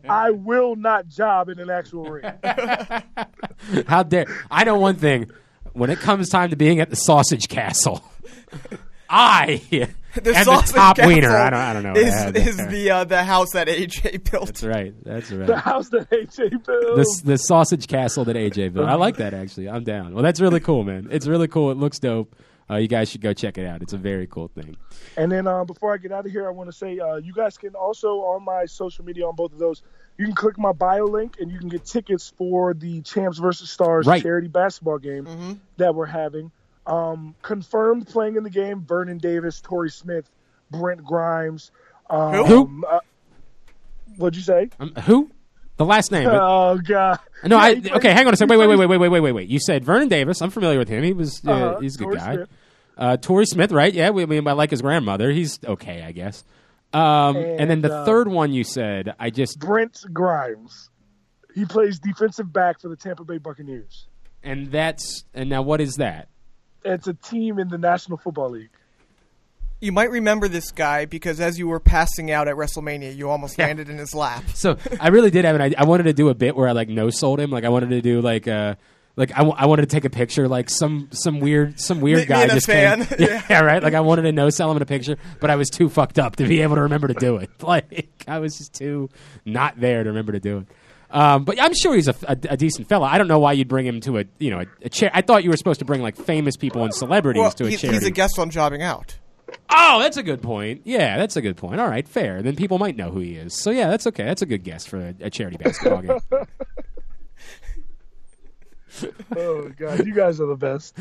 [0.08, 2.30] I will not job in an actual ring.
[3.86, 5.30] How dare I know one thing.
[5.72, 8.02] When it comes time to being at the Sausage Castle,
[9.08, 9.62] I
[10.22, 11.36] the am the sausage top castle wiener.
[11.36, 11.60] I don't.
[11.60, 11.92] I don't know.
[11.94, 14.46] Is, is the uh, the house that AJ built?
[14.46, 14.94] That's right.
[15.04, 15.46] That's right.
[15.46, 16.96] the house that AJ built.
[16.96, 18.88] The, the sausage castle that AJ built.
[18.88, 19.68] I like that actually.
[19.68, 20.14] I'm down.
[20.14, 21.08] Well, that's really cool, man.
[21.10, 21.70] It's really cool.
[21.70, 22.34] It looks dope.
[22.70, 23.82] Uh, you guys should go check it out.
[23.82, 24.76] It's a very cool thing.
[25.16, 27.32] And then uh, before I get out of here, I want to say uh, you
[27.32, 29.82] guys can also on my social media on both of those.
[30.18, 33.70] You can click my bio link and you can get tickets for the Champs versus
[33.70, 34.22] Stars Right.
[34.22, 36.52] charity basketball game that we're having.
[36.90, 40.28] Um, confirmed playing in the game: Vernon Davis, Torrey Smith,
[40.70, 41.70] Brent Grimes.
[42.08, 42.84] Um, Who?
[42.86, 43.00] Uh,
[44.16, 44.70] what'd you say?
[44.80, 45.30] Um, who?
[45.76, 46.28] The last name.
[46.32, 47.18] Oh God!
[47.44, 47.74] no, Yeah, I.
[47.80, 48.58] plays- Okay, hang on a second.
[48.58, 49.48] Wait, wait, wait, wait, wait, wait, wait, wait.
[49.48, 50.40] You said Vernon Davis.
[50.42, 51.02] I'm familiar with him.
[51.04, 51.40] He was.
[51.46, 52.34] Uh, Uh-huh, he's a good Torrey guy.
[52.34, 52.48] Smith.
[52.98, 53.94] Uh, Torrey Smith, right?
[53.94, 55.30] Yeah, we, I mean, I like his grandmother.
[55.30, 56.44] He's okay, I guess.
[56.92, 60.90] Um, and, then the uh, third one you said, I just Brent Grimes.
[61.54, 64.06] He plays defensive back for the Tampa Bay Buccaneers.
[64.42, 66.28] and that's and now what is that?
[66.84, 68.70] It's a team in the National Football League.
[69.80, 73.58] You might remember this guy because as you were passing out at WrestleMania, you almost
[73.58, 74.44] landed in his lap.
[74.54, 75.78] So I really did have an idea.
[75.80, 77.50] I wanted to do a bit where I like no sold him.
[77.50, 78.74] Like I wanted to do like uh
[79.16, 82.18] like I, w- I wanted to take a picture like some some weird some weird
[82.18, 83.04] Me- me guy and a just fan.
[83.06, 83.18] came.
[83.48, 83.82] Yeah, right.
[83.82, 86.18] Like I wanted to no sell him in a picture, but I was too fucked
[86.18, 87.48] up to be able to remember to do it.
[87.62, 89.08] Like I was just too
[89.46, 90.66] not there to remember to do it.
[91.10, 93.06] Um, but I'm sure he's a, a, a decent fella.
[93.06, 95.10] I don't know why you'd bring him to a you know a, a chair.
[95.12, 97.70] I thought you were supposed to bring like famous people and celebrities Well, to a
[97.70, 97.98] he's, charity.
[97.98, 99.16] he's a guest on Jobbing Out.
[99.68, 100.82] Oh, that's a good point.
[100.84, 101.80] Yeah, that's a good point.
[101.80, 102.42] All right, fair.
[102.42, 103.54] Then people might know who he is.
[103.54, 104.24] So yeah, that's okay.
[104.24, 106.18] That's a good guess for a, a charity basketball game.
[109.36, 110.98] Oh God, you guys are the best.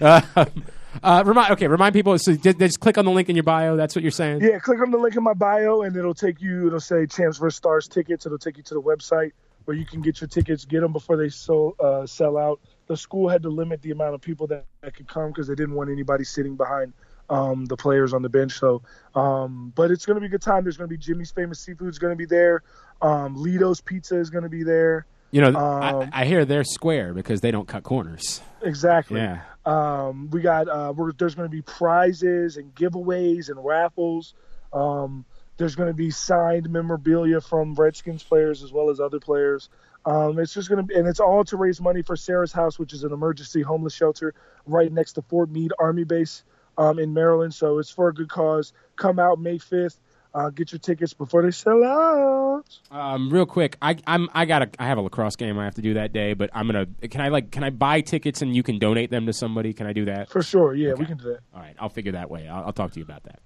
[0.36, 0.64] um,
[1.02, 2.18] uh, remind okay, remind people.
[2.18, 3.76] So just, just click on the link in your bio.
[3.76, 4.40] That's what you're saying.
[4.42, 6.66] Yeah, click on the link in my bio, and it'll take you.
[6.66, 8.26] It'll say Champs vs Stars tickets.
[8.26, 9.32] It'll take you to the website
[9.64, 12.60] where you can get your tickets, get them before they so, uh, sell out.
[12.88, 15.54] The school had to limit the amount of people that, that could come because they
[15.54, 16.92] didn't want anybody sitting behind
[17.30, 18.58] um, the players on the bench.
[18.58, 18.82] So,
[19.14, 20.64] um, but it's going to be a good time.
[20.64, 22.62] There's going to be Jimmy's Famous Seafood is going to be there.
[23.00, 25.06] Um, Ledo's Pizza is going to be there.
[25.30, 28.42] You know, Um, I, I hear they're square because they don't cut corners.
[28.62, 29.20] Exactly.
[29.20, 29.42] Yeah.
[29.64, 34.34] Um, we got uh, there's going to be prizes and giveaways and raffles.
[34.72, 35.24] Um,
[35.56, 39.68] there's going to be signed memorabilia from Redskins players as well as other players.
[40.04, 42.78] Um, it's just going to be, and it's all to raise money for Sarah's House,
[42.78, 44.34] which is an emergency homeless shelter
[44.66, 46.42] right next to Fort Meade Army Base
[46.76, 47.54] um, in Maryland.
[47.54, 48.72] So it's for a good cause.
[48.96, 49.98] Come out May 5th.
[50.34, 52.64] Uh, get your tickets before they sell out.
[52.90, 55.74] Um, real quick, I I'm I got a I have a lacrosse game I have
[55.74, 58.56] to do that day, but I'm gonna can I like can I buy tickets and
[58.56, 59.72] you can donate them to somebody?
[59.74, 60.30] Can I do that?
[60.30, 60.74] For sure.
[60.74, 61.40] Yeah, we can do that.
[61.54, 62.48] All right, I'll figure that way.
[62.48, 63.40] I'll, I'll talk to you about that.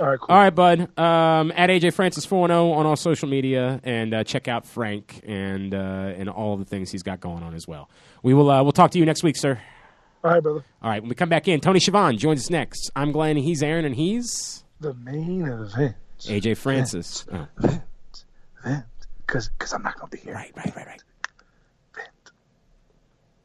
[0.00, 0.34] All right, cool.
[0.34, 0.98] All right, bud.
[0.98, 5.72] Um, at AJ Francis 410 on all social media, and uh, check out Frank and
[5.72, 7.88] uh, and all the things he's got going on as well.
[8.24, 9.60] We will uh, we'll talk to you next week, sir.
[10.24, 10.64] All right, brother.
[10.82, 12.90] All right, when we come back in, Tony Schiavone joins us next.
[12.96, 13.36] I'm Glenn.
[13.36, 15.94] He's Aaron, and he's The main event.
[16.26, 17.26] AJ Francis.
[17.32, 17.82] Oh, Event.
[19.26, 20.34] Because cause I'm not going to be here.
[20.34, 21.02] right, right, right, right.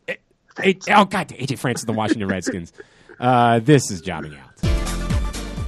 [0.07, 0.15] Eh,
[0.63, 2.73] eh, oh God, AJ Francis, the Washington Redskins.
[3.19, 4.49] Uh, this is jobbing out.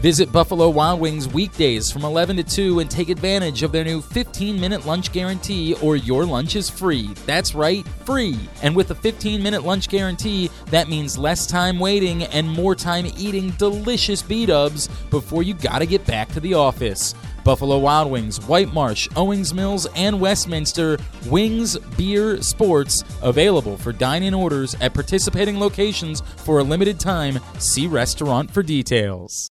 [0.01, 4.01] Visit Buffalo Wild Wings weekdays from 11 to 2 and take advantage of their new
[4.01, 7.13] 15 minute lunch guarantee or your lunch is free.
[7.27, 8.39] That's right, free.
[8.63, 13.05] And with a 15 minute lunch guarantee, that means less time waiting and more time
[13.15, 17.13] eating delicious B dubs before you gotta get back to the office.
[17.43, 20.97] Buffalo Wild Wings, White Marsh, Owings Mills, and Westminster
[21.27, 27.39] Wings Beer Sports available for dine in orders at participating locations for a limited time.
[27.59, 29.50] See restaurant for details.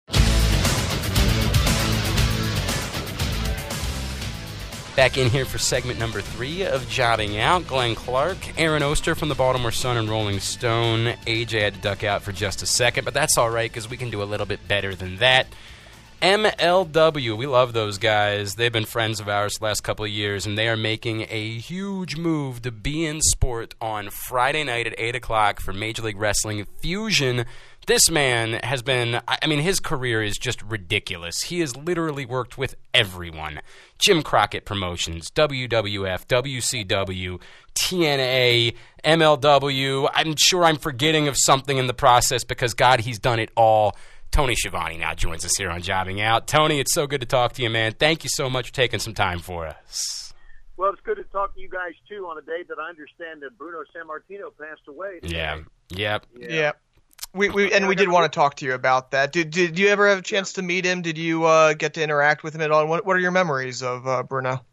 [4.96, 7.66] Back in here for segment number three of Jobbing Out.
[7.66, 11.16] Glenn Clark, Aaron Oster from the Baltimore Sun and Rolling Stone.
[11.26, 13.98] AJ had to duck out for just a second, but that's all right because we
[13.98, 15.48] can do a little bit better than that.
[16.22, 18.54] MLW, we love those guys.
[18.54, 21.58] They've been friends of ours the last couple of years, and they are making a
[21.58, 26.66] huge move to beIN Sport on Friday night at 8 o'clock for Major League Wrestling
[26.82, 27.46] Fusion.
[27.86, 31.42] This man has been, I mean, his career is just ridiculous.
[31.42, 33.60] He has literally worked with everyone
[33.98, 37.42] Jim Crockett Promotions, WWF, WCW,
[37.76, 40.10] TNA, MLW.
[40.14, 43.98] I'm sure I'm forgetting of something in the process because, God, he's done it all.
[44.32, 46.48] Tony Schiavone now joins us here on Jobbing Out.
[46.48, 47.94] Tony, it's so good to talk to you, man.
[47.94, 50.34] Thank you so much for taking some time for us.
[50.78, 53.42] Well, it's good to talk to you guys too on a day that I understand
[53.44, 55.20] that Bruno Sammartino passed away.
[55.22, 55.38] Today.
[55.38, 55.60] Yeah.
[55.90, 56.26] Yep.
[56.36, 56.48] Yeah.
[56.50, 56.72] Yeah.
[57.34, 59.32] We, we and we did want to talk to you about that.
[59.32, 61.02] Did did you ever have a chance to meet him?
[61.02, 62.86] Did you uh, get to interact with him at all?
[62.86, 64.64] What what are your memories of uh, Bruno?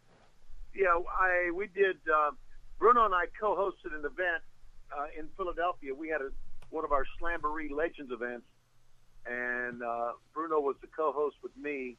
[0.75, 1.97] Yeah, I we did.
[2.07, 2.33] Uh,
[2.79, 4.43] Bruno and I co-hosted an event
[4.97, 5.95] uh, in Philadelphia.
[5.95, 6.31] We had a,
[6.71, 8.47] one of our Slamboree Legends events,
[9.27, 11.97] and uh, Bruno was the co-host with me.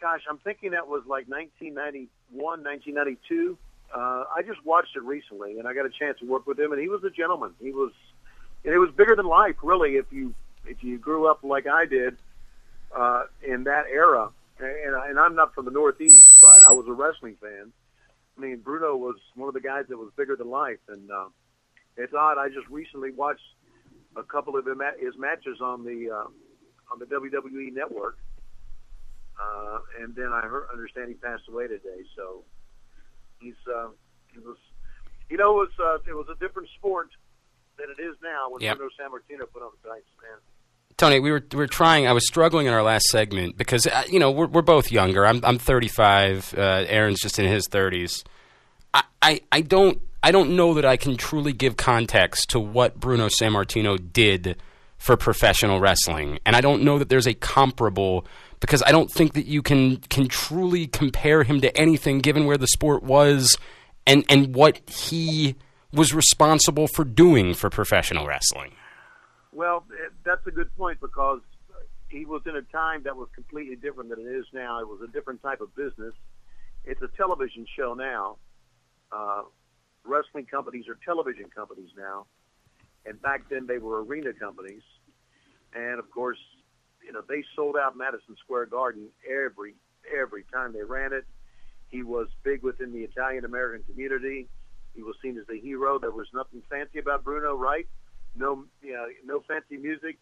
[0.00, 3.58] Gosh, I'm thinking that was like 1991, 1992.
[3.92, 3.98] Uh,
[4.34, 6.80] I just watched it recently, and I got a chance to work with him, and
[6.80, 7.54] he was a gentleman.
[7.60, 7.92] He was,
[8.64, 9.96] and it was bigger than life, really.
[9.96, 10.34] If you
[10.66, 12.16] if you grew up like I did
[12.94, 16.92] uh, in that era, and, and I'm not from the Northeast, but I was a
[16.92, 17.72] wrestling fan.
[18.36, 21.28] I mean, Bruno was one of the guys that was bigger than life, and uh,
[21.96, 22.38] it's odd.
[22.38, 23.40] I just recently watched
[24.16, 24.66] a couple of
[25.00, 26.28] his matches on the uh,
[26.92, 28.18] on the WWE network,
[29.40, 32.04] uh, and then I heard, understand he passed away today.
[32.14, 32.44] So
[33.40, 33.88] he's uh,
[34.34, 34.56] it was,
[35.30, 37.08] you know, it was uh, it was a different sport
[37.78, 38.76] than it is now when Yep.
[38.78, 40.38] Bruno Sammartino put on the tights, man.
[40.96, 42.06] Tony, we were we were trying.
[42.06, 45.26] I was struggling in our last segment because uh, you know we're we're both younger.
[45.26, 46.54] I'm I'm 35.
[46.56, 48.24] Uh, Aaron's just in his 30s.
[48.94, 52.98] I, I I don't I don't know that I can truly give context to what
[52.98, 54.56] Bruno Sammartino did
[54.96, 58.26] for professional wrestling, and I don't know that there's a comparable
[58.60, 62.56] because I don't think that you can can truly compare him to anything given where
[62.56, 63.58] the sport was
[64.06, 65.56] and and what he
[65.96, 68.72] was responsible for doing for professional wrestling.
[69.52, 71.40] Well, eh, that's a good point because
[72.08, 74.80] he was in a time that was completely different than it is now.
[74.80, 76.14] It was a different type of business.
[76.84, 78.36] It's a television show now.
[79.10, 79.42] Uh,
[80.04, 82.26] wrestling companies are television companies now,
[83.04, 84.82] and back then they were arena companies.
[85.74, 86.38] And of course,
[87.04, 89.74] you know they sold out Madison Square Garden every
[90.14, 91.24] every time they ran it.
[91.88, 94.48] He was big within the Italian American community.
[94.96, 95.98] He was seen as the hero.
[95.98, 97.86] There was nothing fancy about Bruno, right?
[98.38, 100.18] no you know, no fancy music,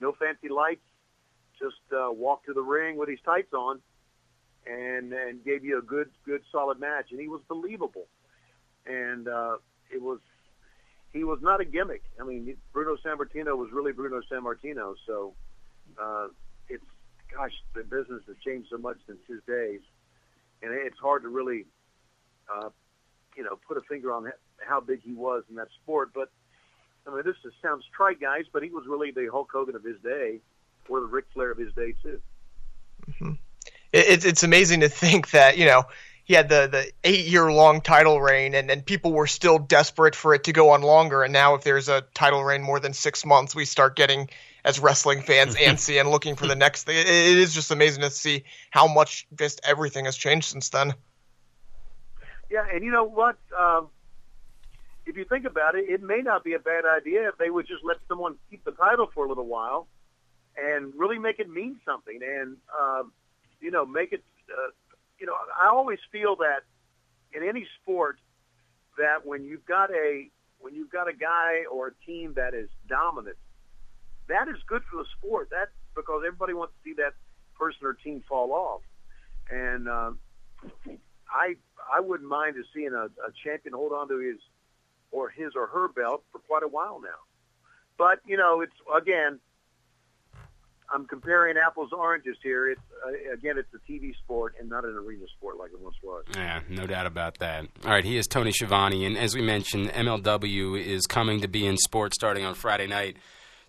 [0.00, 0.82] no fancy lights.
[1.58, 3.80] Just uh, walk to the ring with his tights on,
[4.66, 7.06] and and gave you a good good solid match.
[7.10, 8.08] And he was believable,
[8.86, 9.56] and uh,
[9.90, 10.18] it was
[11.12, 12.02] he was not a gimmick.
[12.20, 14.94] I mean, Bruno Sammartino was really Bruno Sammartino.
[15.06, 15.34] So
[16.00, 16.28] uh,
[16.68, 16.84] it's
[17.32, 19.80] gosh, the business has changed so much since his days,
[20.62, 21.66] and it's hard to really.
[22.52, 22.68] Uh,
[23.36, 24.30] you know, put a finger on
[24.66, 26.30] how big he was in that sport, but
[27.06, 29.84] I mean, this just sounds trite, guys, but he was really the Hulk Hogan of
[29.84, 30.40] his day,
[30.88, 32.20] or the Ric Flair of his day too.
[33.10, 33.32] Mm-hmm.
[33.92, 35.84] It, it's it's amazing to think that you know
[36.24, 40.14] he had the the eight year long title reign, and and people were still desperate
[40.14, 41.22] for it to go on longer.
[41.22, 44.30] And now, if there's a title reign more than six months, we start getting
[44.64, 46.96] as wrestling fans antsy and looking for the next thing.
[46.96, 50.94] It, it is just amazing to see how much just everything has changed since then.
[52.50, 53.36] Yeah, and you know what?
[53.56, 53.88] Um,
[55.06, 57.66] if you think about it, it may not be a bad idea if they would
[57.66, 59.86] just let someone keep the title for a little while
[60.56, 63.12] and really make it mean something, and um,
[63.60, 64.22] you know, make it.
[64.50, 64.70] Uh,
[65.18, 66.60] you know, I always feel that
[67.32, 68.18] in any sport
[68.98, 70.28] that when you've got a
[70.60, 73.36] when you've got a guy or a team that is dominant,
[74.28, 75.50] that is good for the sport.
[75.50, 77.14] That because everybody wants to see that
[77.58, 78.82] person or team fall off,
[79.50, 80.18] and um,
[81.28, 81.56] I
[81.92, 84.38] I wouldn't mind to seeing a, a champion hold on to his
[85.10, 87.20] or his or her belt for quite a while now.
[87.96, 89.38] But you know, it's again,
[90.92, 92.70] I'm comparing apples to oranges here.
[92.70, 95.96] It's uh, again, it's a TV sport and not an arena sport like it once
[96.02, 96.24] was.
[96.34, 97.66] Yeah, no doubt about that.
[97.84, 101.76] All right, he is Tony Schiavone, and as we mentioned, MLW is coming to beIN
[101.78, 103.16] Sports starting on Friday night.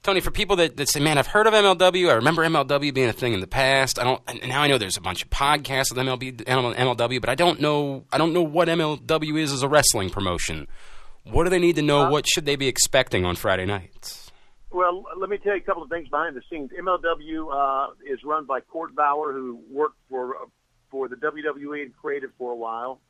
[0.06, 2.12] Tony, for people that, that say, "Man, I've heard of MLW.
[2.12, 3.98] I remember MLW being a thing in the past.
[3.98, 4.22] I don't.
[4.28, 7.60] And now I know there's a bunch of podcasts with MLB, MLW, but I don't
[7.60, 8.06] know.
[8.14, 10.68] I don't know what MLW is as a wrestling promotion.
[11.24, 12.08] What do they need to know?
[12.12, 14.32] what should they be expecting on Friday nights?
[14.70, 16.70] Well, let me tell you a couple of things behind the scenes.
[16.80, 20.36] MLW uh, is run by Court Bauer, who worked for
[20.92, 23.02] for the WWE and created for a while,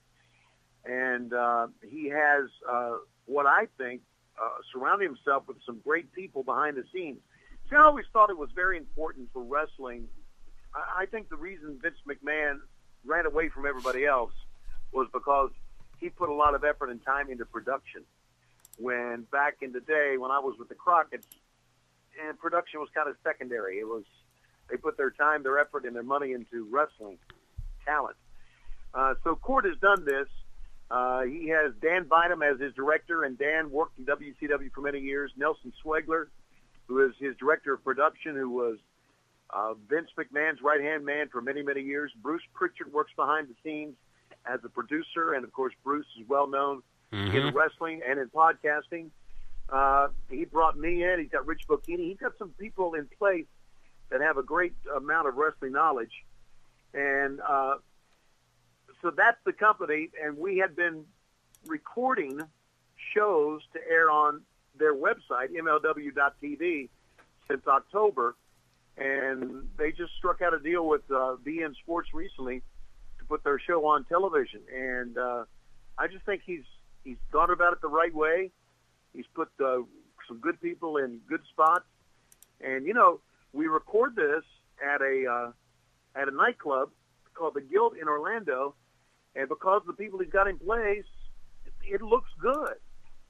[0.85, 2.93] and uh, he has uh,
[3.25, 3.99] what I think
[4.41, 7.19] uh, surrounded himself with some great people behind the scenes.
[7.69, 10.07] See, I always thought it was very important for wrestling
[10.75, 12.59] I I think the reason Vince McMahon
[13.05, 14.33] ran away from everybody else
[14.91, 15.51] was because
[15.99, 18.03] he put a lot of effort and time into production.
[18.77, 21.27] When back in the day, when I was with the Crockett's,
[22.27, 23.79] and production was kind of secondary.
[23.79, 24.03] It was
[24.69, 27.17] they put their time, their effort, and their money into wrestling
[27.85, 28.15] talent.
[28.93, 30.27] Uh, so Court has done this.
[30.89, 34.99] Uh, he has Dan Bynum as his director, and Dan worked in WCW for many
[34.99, 35.31] years.
[35.35, 36.27] Nelson Swegler,
[36.87, 38.77] who is his director of production, who was
[39.49, 42.11] uh, Vince McMahon's right hand man for many, many years.
[42.21, 43.95] Bruce Pritchard works behind the scenes
[44.45, 49.09] as a producer, and of course, Bruce is well known in wrestling and in podcasting.
[49.69, 51.19] Uh, he brought me in.
[51.19, 52.09] He's got Rich Bocchini.
[52.09, 53.45] He's got some people in place
[54.09, 56.11] that have a great amount of wrestling knowledge,
[56.93, 57.75] and uh,
[59.05, 60.09] so that's the company.
[60.19, 61.03] And we had been
[61.67, 62.41] recording
[63.13, 64.41] shows to air on
[64.79, 66.89] their website, MLW.TV,
[67.47, 68.35] since October,
[68.97, 72.63] and they just struck out a deal with uh, beIN Sports recently
[73.19, 74.61] to put their show on television.
[74.75, 75.43] And uh,
[75.99, 76.63] I just think he's
[77.03, 78.49] he's thought about it the right way.
[79.13, 79.83] He's put uh,
[80.27, 81.85] some good people in good spots,
[82.59, 83.19] and you know
[83.53, 84.43] we record this
[84.83, 86.89] at a uh, at a nightclub
[87.35, 88.73] called the Gilt in Orlando,
[89.35, 91.05] and because the people he's got in place,
[91.83, 92.75] it looks good.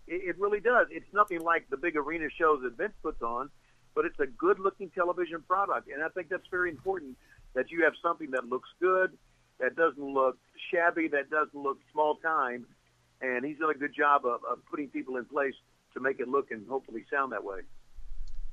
[0.08, 0.88] It, it really does.
[0.92, 3.50] It's nothing like the big arena shows that Vince puts on,
[3.96, 7.18] but it's a good-looking television product, and I think that's very important
[7.54, 9.18] that you have something that looks good,
[9.60, 10.38] that doesn't look
[10.72, 12.66] shabby, that doesn't look small time,
[13.22, 15.54] and he's done a good job of, of putting people in place
[15.94, 17.62] to make it look and hopefully sound that way.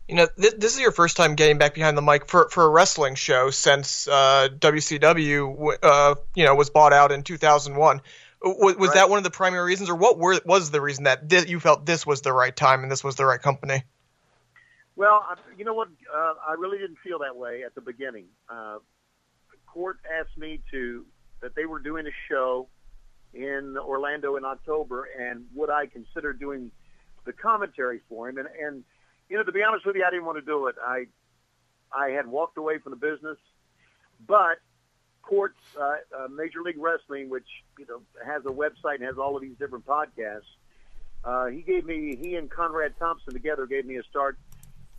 [0.09, 2.65] You know, th- this is your first time getting back behind the mic for for
[2.65, 8.01] a wrestling show since uh, WCW, uh, you know, was bought out in 2001.
[8.43, 8.95] Was, was Right.
[8.95, 11.87] that one of the primary reasons, or what were, was the reason that you felt
[11.87, 13.85] this was the right time and this was the right company?
[14.97, 15.25] Well,
[15.57, 15.89] you know what?
[16.13, 18.27] Uh, I really didn't feel that way at the beginning.
[18.49, 18.79] Uh,
[19.67, 21.07] Court asked me to
[21.41, 22.69] that they were doing a show
[23.33, 26.71] in Orlando in October, and would I consider doing
[27.25, 28.39] the commentary for him?
[28.39, 28.85] And, and
[29.33, 30.77] you know, to be honest with you, I didn't want to do it.
[30.87, 31.07] I
[31.91, 33.39] I had walked away from the business,
[34.27, 34.59] but
[35.23, 37.47] Court's uh, uh, Major League Wrestling, which
[37.79, 40.43] you know has a website and has all of these different podcasts.
[41.25, 44.37] Uh, he gave me he and Conrad Thompson together gave me a start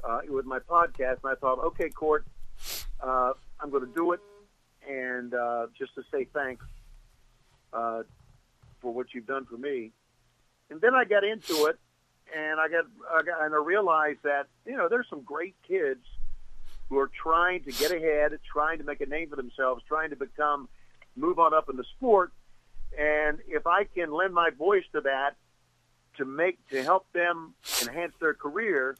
[0.04, 2.26] uh, with my podcast, and I thought, okay, Court,
[3.02, 4.20] uh, I'm going to do it,
[4.90, 6.66] and uh, just to say thanks
[7.72, 8.02] uh,
[8.82, 9.92] for what you've done for me.
[10.72, 11.78] And then I got into it,
[12.36, 16.06] and I got, I got and I realized that you know there's some great kids
[16.90, 20.16] who are trying to get ahead, trying to make a name for themselves, trying to
[20.16, 20.68] become,
[21.16, 22.32] move on up in the sport,
[22.98, 25.36] and if I can lend my voice to that
[26.18, 28.96] to make to help them enhance their career,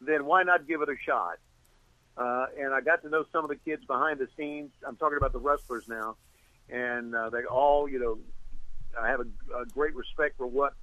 [0.00, 1.38] then why not give it a shot?
[2.16, 4.70] Uh, and I got to know some of the kids behind the scenes.
[4.86, 6.16] I'm talking about the wrestlers now,
[6.68, 8.18] and uh, they all, you know,
[9.00, 10.74] I have a, a great respect for what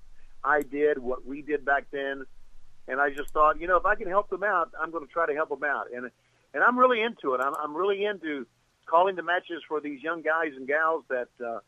[0.43, 2.25] I did, what we did back then,
[2.87, 5.11] and I just thought, you know, if I can help them out, I'm going to
[5.11, 6.09] try to help them out, and
[6.53, 7.41] and I'm really into it.
[7.41, 8.47] I'm, I'm really into
[8.85, 11.59] calling the matches for these young guys and gals that uh,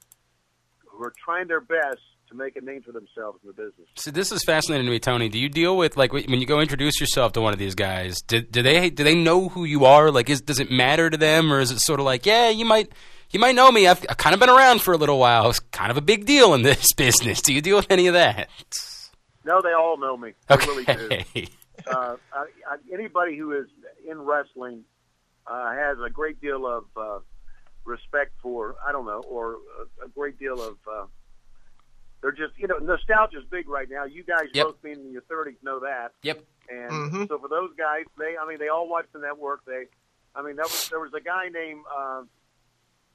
[0.87, 1.99] who are trying their best
[2.29, 3.87] to make a name for themselves in the business.
[3.95, 5.29] So this is fascinating to me, Tony.
[5.29, 8.21] Do you deal with like when you go introduce yourself to one of these guys?
[8.21, 10.09] Do, do they do they know who you are?
[10.11, 12.65] Like, is does it matter to them, or is it sort of like, yeah, you
[12.65, 12.91] might
[13.31, 13.87] you might know me.
[13.87, 15.49] I've, I've kind of been around for a little while.
[15.49, 17.41] It's kind of a big deal in this business.
[17.41, 18.49] Do you deal with any of that?
[19.43, 20.33] No, they all know me.
[20.47, 20.91] They really do.
[20.93, 21.25] Okay.
[21.87, 23.67] uh, I, I, anybody who is
[24.07, 24.83] in wrestling
[25.47, 27.19] uh, has a great deal of uh,
[27.85, 29.53] respect for I don't know, or
[30.01, 30.77] a, a great deal of.
[30.87, 31.05] Uh,
[32.21, 34.05] they're just you know nostalgia's big right now.
[34.05, 34.65] You guys Yep.
[34.67, 36.43] both being in your thirties know that, Yep.
[36.69, 37.27] and Mhm.
[37.27, 39.65] so for those guys, they I mean they all watch the network.
[39.65, 39.85] They,
[40.35, 41.81] I mean, that was, there was a guy named.
[41.91, 42.21] Uh,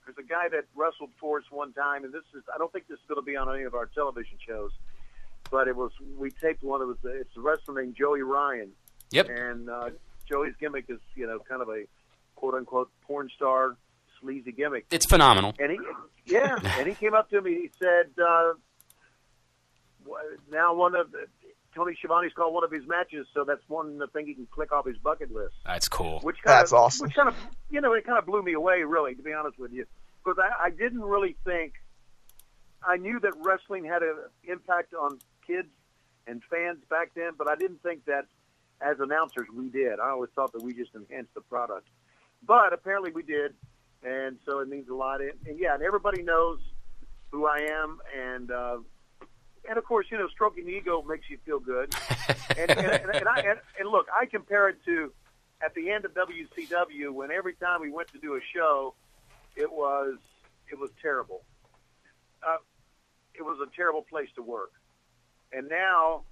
[0.06, 2.86] there's a guy that wrestled for us one time, and this is I don't think
[2.88, 4.70] this is going to be on any of our television shows,
[5.50, 6.80] but it was we taped one.
[6.80, 8.70] It was it's a wrestler named Joey Ryan,
[9.10, 9.28] Yep.
[9.28, 9.90] and uh,
[10.30, 11.84] Joey's gimmick is you know kind of a
[12.36, 13.76] quote unquote porn star
[14.20, 14.86] sleazy gimmick.
[14.90, 15.54] It's phenomenal.
[15.58, 15.78] And he,
[16.24, 17.50] yeah, and he came up to me.
[17.54, 18.52] He said, uh,
[20.50, 21.26] "Now one of the,
[21.76, 24.86] Tony Schiavone's called one of his matches, so that's one thing he can click off
[24.86, 26.20] his bucket list." That's cool.
[26.20, 27.06] Which kind That's of, awesome.
[27.06, 27.36] Which kind of,
[27.70, 29.84] you know, it kind of blew me away, really, to be honest with you,
[30.24, 31.74] because I, I didn't really think.
[32.82, 35.68] I knew that wrestling had an impact on kids
[36.26, 38.26] and fans back then, but I didn't think that
[38.80, 40.00] as announcers we did.
[40.00, 41.88] I always thought that we just enhanced the product,
[42.46, 43.54] but apparently we did,
[44.02, 45.20] and so it means a lot.
[45.20, 46.58] And, and yeah, and everybody knows
[47.32, 48.78] who I am, and uh,
[49.68, 51.94] and of course, you know, stroking the ego makes you feel good.
[52.58, 55.12] and, and, and, and, I, and, and look, I compare it to
[55.62, 58.94] at the end of WCW, when every time we went to do a show,
[59.56, 60.16] it was
[60.70, 61.42] it was terrible.
[62.46, 62.58] Uh,
[63.34, 64.72] it was a terrible place to work.
[65.52, 66.22] And now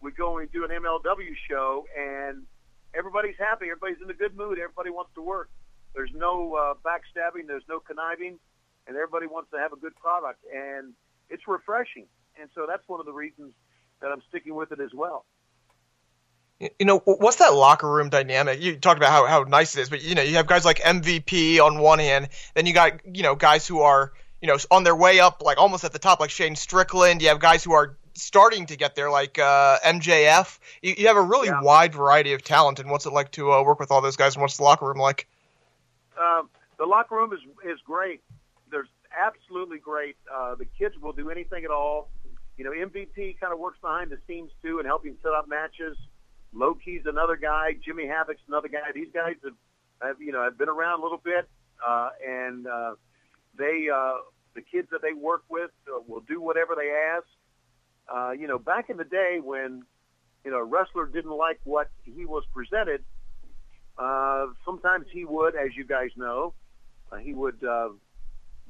[0.00, 2.44] we go and do an MLW show, and
[2.94, 3.66] everybody's happy.
[3.66, 4.58] Everybody's in a good mood.
[4.58, 5.50] Everybody wants to work.
[5.94, 7.46] There's no uh, backstabbing.
[7.46, 8.38] There's no conniving,
[8.86, 10.44] and everybody wants to have a good product.
[10.54, 10.92] And
[11.30, 12.06] it's refreshing.
[12.40, 13.52] And so that's one of the reasons
[14.00, 15.24] that I'm sticking with it as well.
[16.60, 18.60] You know, what's that locker room dynamic?
[18.60, 20.80] You talked about how, how nice it is, but you know, you have guys like
[20.80, 24.12] MVP on one hand, then you got, you know, guys who are,
[24.42, 27.22] you know, on their way up, like almost at the top, like Shane Strickland.
[27.22, 30.58] You have guys who are starting to get there, like uh, MJF.
[30.82, 31.62] You, you, have a really yeah.
[31.62, 34.34] wide variety of talent, and what's it like to uh, work with all those guys,
[34.34, 35.28] and what's the locker room like?
[36.20, 36.42] Uh,
[36.78, 38.20] the locker room is is great.
[38.70, 40.16] There's absolutely great.
[40.32, 42.08] Uh, the kids will do anything at all.
[42.58, 45.96] You know, MVP kind of works behind the scenes too and helping set up matches.
[46.52, 47.76] Low Ki's another guy.
[47.84, 48.90] Jimmy Havoc's another guy.
[48.92, 49.54] These guys have,
[50.02, 51.48] have you know, have been around a little bit,
[51.86, 52.94] uh, and uh,
[53.56, 54.14] they, uh,
[54.54, 57.26] the kids that they work with, uh, will do whatever they ask.
[58.12, 59.84] Uh, you know, back in the day when,
[60.44, 63.04] you know, a wrestler didn't like what he was presented,
[63.98, 66.54] uh, sometimes he would, as you guys know,
[67.12, 67.90] uh, he would, uh,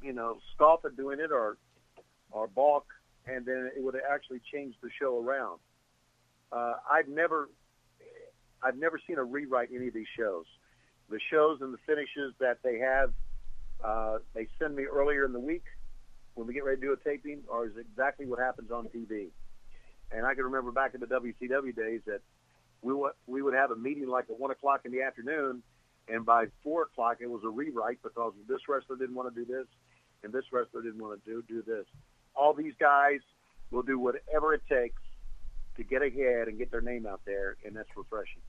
[0.03, 1.57] you know, scoff at doing it or,
[2.31, 2.85] or balk,
[3.29, 5.59] and then it would have actually change the show around.
[6.51, 7.49] Uh, I've never
[8.61, 10.45] I've never seen a rewrite any of these shows.
[11.09, 13.13] The shows and the finishes that they have,
[13.83, 15.63] uh, they send me earlier in the week
[16.35, 19.29] when we get ready to do a taping, is exactly what happens on TV.
[20.11, 22.21] And I can remember back in the WCW days that
[22.81, 25.63] we w- we would have a meeting like at one o'clock in the afternoon,
[26.07, 29.45] and by four o'clock it was a rewrite because this wrestler didn't want to do
[29.45, 29.67] this,
[30.23, 31.85] and this wrestler didn't want to do do this.
[32.39, 33.19] All these guys
[33.71, 35.01] will do whatever it takes
[35.77, 38.41] to get ahead and get their name out there, and that's refreshing.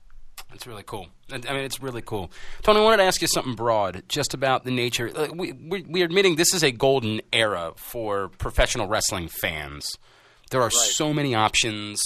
[0.53, 1.07] It's really cool.
[1.31, 2.31] I mean, it's really cool.
[2.61, 5.09] Tony, I wanted to ask you something broad, just about the nature.
[5.15, 9.97] Uh, we, we, we're admitting this is a golden era for professional wrestling fans.
[10.49, 10.73] There are right.
[10.73, 12.03] so many options.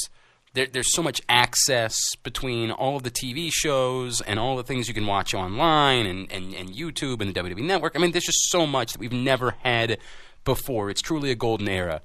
[0.54, 4.88] There, there's so much access between all of the TV shows and all the things
[4.88, 7.96] you can watch online and, and, and YouTube and the WWE Network.
[7.96, 9.98] I mean, there's just so much that we've never had
[10.46, 10.90] before.
[10.90, 12.02] It's truly a golden era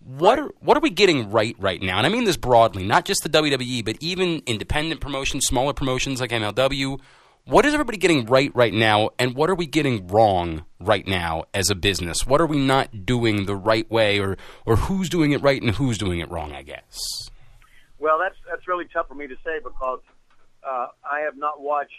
[0.00, 1.98] what are what are we getting right right now?
[1.98, 6.20] And I mean this broadly, not just the WWE, but even independent promotions, smaller promotions
[6.20, 7.00] like MLW.
[7.44, 11.44] What is everybody getting right right now, and what are we getting wrong right now
[11.54, 12.26] as a business?
[12.26, 14.36] What are we not doing the right way, or
[14.66, 16.52] or who's doing it right and who's doing it wrong?
[16.52, 16.98] I guess.
[17.98, 20.00] Well, that's that's really tough for me to say because
[20.62, 21.92] uh, I have not watched.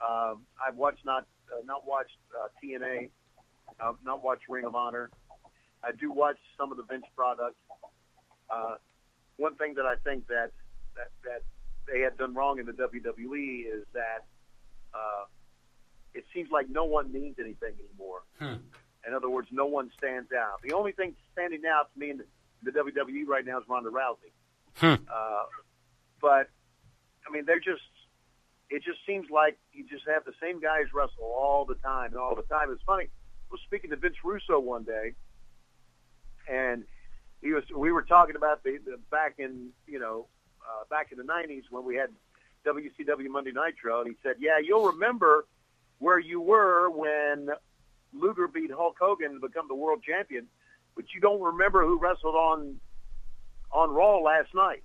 [0.00, 0.34] Uh,
[0.66, 3.08] I've watched not uh, not watched uh, TNA,
[3.80, 5.10] uh, not watched Ring of Honor.
[5.82, 7.56] I do watch some of the Vince products.
[8.50, 8.76] Uh,
[9.36, 10.50] one thing that I think that,
[10.96, 11.42] that that
[11.90, 14.26] they had done wrong in the WWE is that
[14.94, 15.24] uh,
[16.14, 18.22] it seems like no one means anything anymore.
[18.38, 18.60] Hmm.
[19.06, 20.60] In other words, no one stands out.
[20.62, 22.24] The only thing standing out to me in the,
[22.62, 24.32] the WWE right now is Ronda Rousey.
[24.74, 25.02] Hmm.
[25.10, 25.44] Uh,
[26.20, 26.48] but
[27.26, 27.82] I mean, they're just.
[28.72, 32.20] It just seems like you just have the same guys wrestle all the time and
[32.20, 32.70] all the time.
[32.70, 33.06] It's funny.
[33.06, 35.14] I was speaking to Vince Russo one day,
[36.50, 36.84] and
[37.40, 37.64] he was.
[37.74, 40.26] We were talking about the, the back in you know
[40.62, 42.10] uh, back in the '90s when we had
[42.66, 45.46] WCW Monday Nitro, and he said, "Yeah, you'll remember
[45.98, 47.50] where you were when
[48.12, 50.46] Luger beat Hulk Hogan to become the world champion,
[50.96, 52.76] but you don't remember who wrestled on
[53.72, 54.82] on Raw last night."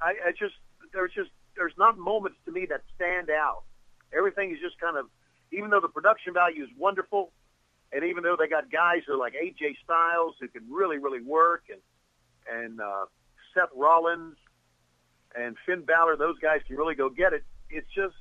[0.00, 0.54] I, I just
[0.92, 3.62] there's just there's not moments to me that stand out.
[4.16, 5.06] Everything is just kind of,
[5.50, 7.32] even though the production value is wonderful,
[7.94, 11.22] and even though they got guys who are like AJ Styles who can really, really
[11.22, 11.80] work, and
[12.52, 13.06] and uh,
[13.54, 14.36] Seth Rollins
[15.34, 17.44] and Finn Balor, those guys can really go get it.
[17.70, 18.16] It's just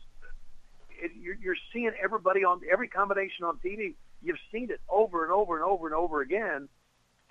[0.92, 3.96] it, you're, you're seeing everybody on every combination on TV.
[4.22, 6.70] You've seen it over and over and over and over again,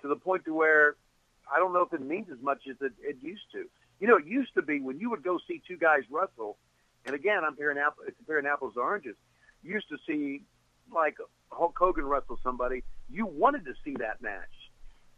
[0.01, 0.95] to the point to where
[1.51, 3.65] I don't know if it means as much as it, it used to.
[3.99, 6.57] You know, it used to be when you would go see two guys wrestle,
[7.05, 9.15] and again, I'm comparing apples, comparing apples to oranges.
[9.63, 10.43] Used to see
[10.93, 11.15] like
[11.53, 14.41] Hulk Hogan wrestle somebody, you wanted to see that match.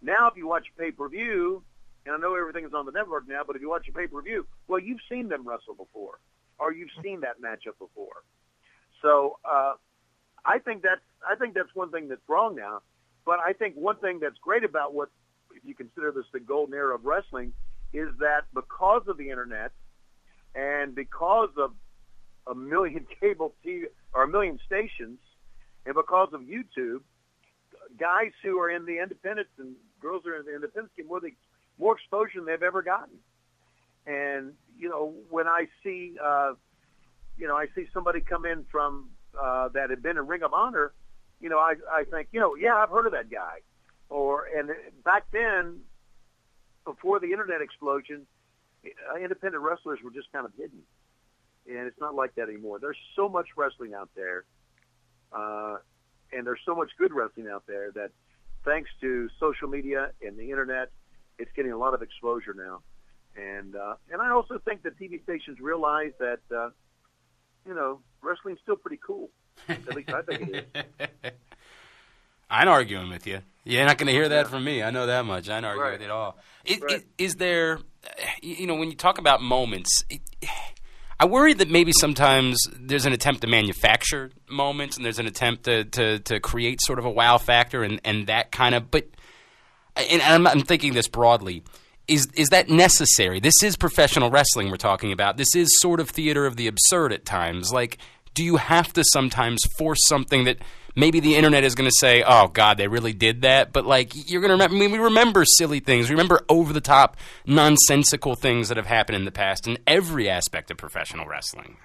[0.01, 1.63] Now, if you watch pay per view,
[2.05, 4.07] and I know everything is on the network now, but if you watch a pay
[4.07, 6.19] per view, well, you've seen them wrestle before,
[6.59, 8.23] or you've seen that matchup before.
[9.01, 9.73] So uh,
[10.45, 12.81] I think that's I think that's one thing that's wrong now.
[13.25, 15.09] But I think one thing that's great about what
[15.55, 17.53] if you consider this the golden era of wrestling
[17.93, 19.71] is that because of the internet
[20.53, 21.73] and because of
[22.47, 25.19] a million cable TV or a million stations
[25.85, 27.01] and because of YouTube,
[27.99, 31.19] guys who are in the independents and girls who are in the independents get more,
[31.19, 31.31] the,
[31.79, 33.17] more exposure than they've ever gotten.
[34.07, 36.53] And, you know, when I see, uh,
[37.37, 39.09] you know, I see somebody come in from
[39.39, 40.93] uh, that had been in Ring of Honor,
[41.41, 43.59] you know, I I think, you know, yeah, I've heard of that guy.
[44.09, 44.69] Or and
[45.03, 45.79] back then,
[46.85, 48.25] before the internet explosion,
[48.85, 50.79] uh, independent wrestlers were just kind of hidden,
[51.67, 52.79] and it's not like that anymore.
[52.79, 54.45] There's so much wrestling out there,
[55.35, 55.77] uh,
[56.31, 58.11] and there's so much good wrestling out there that,
[58.63, 60.89] thanks to social media and the internet,
[61.37, 62.81] it's getting a lot of exposure now.
[63.37, 66.69] And uh, and I also think that TV stations realize that, uh,
[67.67, 69.29] you know, wrestling's still pretty cool.
[69.69, 71.31] At least I think it is.
[72.49, 73.39] I'm arguing with you.
[73.63, 74.83] You're not going to hear that from me.
[74.83, 75.49] I know that much.
[75.49, 75.91] I don't argue Right.
[75.93, 76.37] with it all.
[76.63, 76.91] It, Right.
[76.97, 77.79] it, is there,
[78.41, 80.21] you know, when you talk about moments, it,
[81.19, 85.63] I worry that maybe sometimes there's an attempt to manufacture moments and there's an attempt
[85.63, 89.07] to, to, to create sort of a wow factor and, and that kind of, but,
[89.95, 91.63] and I'm, I'm thinking this broadly.
[92.07, 93.39] Is, is that necessary?
[93.39, 95.37] This is professional wrestling we're talking about.
[95.37, 97.71] This is sort of theater of the absurd at times.
[97.71, 97.97] Like,
[98.33, 100.57] do you have to sometimes force something that
[100.95, 104.29] maybe the internet is going to say, "Oh God, they really did that," but like
[104.29, 104.75] you're going to remember.
[104.75, 106.09] I mean, we remember silly things.
[106.09, 110.29] We remember over the top, nonsensical things that have happened in the past in every
[110.29, 111.77] aspect of professional wrestling.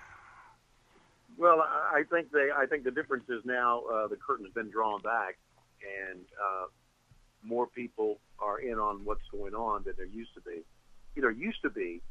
[1.36, 2.48] Well, I think they.
[2.54, 5.38] I think the difference is now uh, the curtain's been drawn back,
[6.10, 6.66] and uh,
[7.42, 10.62] more people are in on what's going on than there used to be.
[11.14, 12.02] You know, there used to be.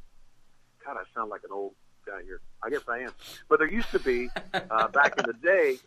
[0.86, 1.74] God, I sound like an old
[2.06, 2.42] guy here.
[2.64, 3.12] I guess I am.
[3.48, 5.78] But there used to be uh, back in the day.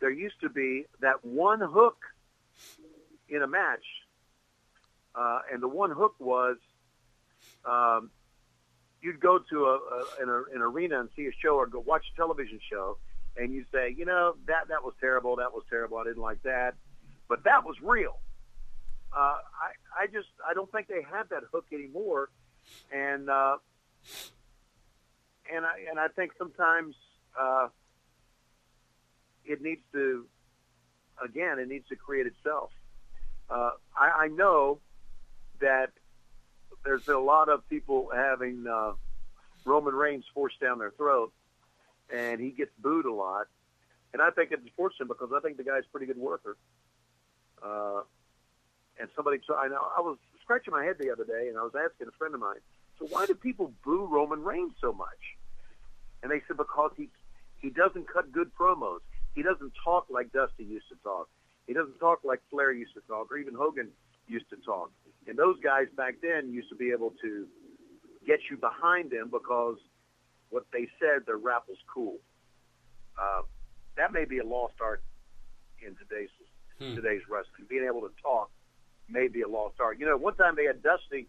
[0.00, 1.96] There used to be that one hook
[3.28, 3.84] in a match,
[5.14, 6.56] uh, and the one hook was.
[7.64, 8.10] Um,
[9.00, 12.04] you'd go to a, a an, an arena and see a show or go watch
[12.12, 12.98] a television show,
[13.36, 16.42] and you say, you know, that that was terrible, that was terrible, I didn't like
[16.42, 16.74] that,
[17.28, 18.18] but that was real.
[19.16, 22.30] Uh, I I just I don't think they have that hook anymore,
[22.92, 23.56] and uh,
[25.52, 26.94] and I and I think sometimes
[27.38, 27.68] uh,
[29.48, 30.26] it needs to
[31.24, 32.70] again it needs to create itself.
[33.50, 34.78] Uh, I, I know
[35.60, 35.90] that
[36.84, 38.92] there's a lot of people having uh,
[39.64, 41.32] Roman Reigns forced down their throat,
[42.14, 43.46] and he gets booed a lot.
[44.12, 46.56] And I think it's unfortunate because I think the guy's a pretty good worker.
[47.62, 48.02] Uh,
[49.00, 51.62] and somebody, so I know I was scratching my head the other day, and I
[51.62, 52.60] was asking a friend of mine,
[52.98, 55.36] so why do people boo Roman Reigns so much?
[56.22, 57.08] And they said because he
[57.60, 59.00] he doesn't cut good promos.
[59.38, 61.28] He doesn't talk like Dusty used to talk.
[61.68, 63.86] He doesn't talk like Flair used to talk, or even Hogan
[64.26, 64.90] used to talk.
[65.28, 67.46] And those guys back then used to be able to
[68.26, 69.76] get you behind them because
[70.50, 72.16] what they said, their rap was cool.
[73.16, 73.42] Uh,
[73.96, 75.04] that may be a lost art
[75.86, 76.30] in today's
[76.80, 77.68] today's wrestling.
[77.68, 78.50] Being able to talk
[79.08, 80.00] may be a lost art.
[80.00, 81.28] You know, one time they had Dusty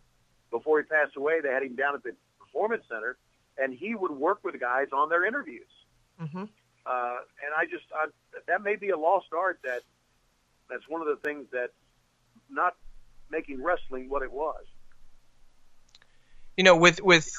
[0.50, 1.42] before he passed away.
[1.44, 3.18] They had him down at the Performance Center,
[3.60, 5.70] and he would work with guys on their interviews.
[6.20, 6.46] Mm-hmm.
[6.90, 8.08] Uh, and I just I,
[8.48, 9.60] that may be a lost art.
[9.64, 9.82] That
[10.70, 11.70] that's one of the things that
[12.50, 12.76] not
[13.30, 14.66] making wrestling what it was.
[16.58, 17.32] You know, with with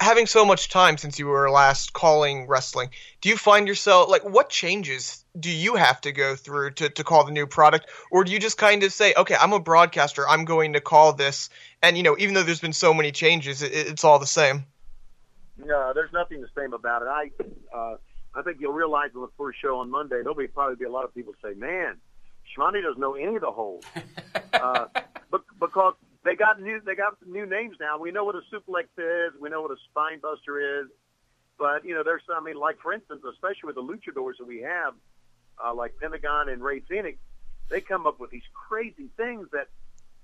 [0.00, 2.90] having so much time since you were last calling wrestling,
[3.20, 7.04] do you find yourself like what changes do you have to go through to, to
[7.04, 7.86] call the new product?
[8.10, 11.12] Or do you just kind of say, okay, I'm a broadcaster, I'm going to call
[11.12, 11.50] this
[11.82, 14.64] and you know, even though there's been so many changes, it, it's all the same.
[15.58, 17.08] No, there's nothing the same about it.
[17.08, 17.30] I
[17.76, 17.96] uh,
[18.34, 20.90] I think you'll realize on the first show on Monday, there'll be probably be a
[20.90, 21.96] lot of people say, "Man,
[22.56, 23.84] Shmoney doesn't know any of the holes,"
[24.52, 24.86] uh,
[25.30, 25.94] but because
[26.24, 27.98] they got new they got new names now.
[27.98, 30.88] We know what a suplex is, we know what a spine buster is,
[31.58, 34.60] but you know, there's I mean, like for instance, especially with the luchadors that we
[34.60, 34.94] have,
[35.62, 37.18] uh, like Pentagon and Rey Fenix,
[37.68, 39.68] they come up with these crazy things that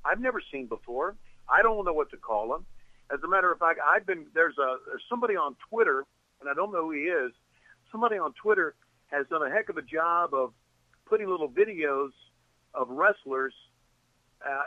[0.04, 1.16] I've never seen before.
[1.48, 2.66] I don't know what to call them.
[3.12, 6.04] As a matter of fact, I've been there's a there's somebody on Twitter,
[6.40, 7.32] and I don't know who he is.
[7.96, 8.74] Somebody on Twitter
[9.06, 10.52] has done a heck of a job of
[11.08, 12.10] putting little videos
[12.74, 13.54] of wrestlers
[14.46, 14.64] uh,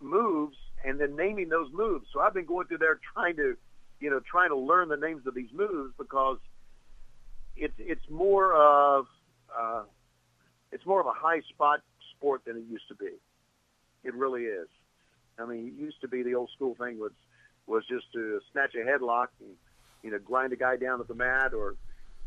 [0.00, 2.06] moves and then naming those moves.
[2.12, 3.56] So I've been going through there trying to,
[4.00, 6.38] you know, trying to learn the names of these moves because
[7.56, 9.06] it's it's more of
[9.56, 9.84] uh,
[10.72, 11.82] it's more of a high spot
[12.16, 13.12] sport than it used to be.
[14.02, 14.66] It really is.
[15.38, 17.12] I mean, it used to be the old school thing was
[17.68, 19.50] was just to snatch a headlock and
[20.02, 21.76] you know grind a guy down to the mat or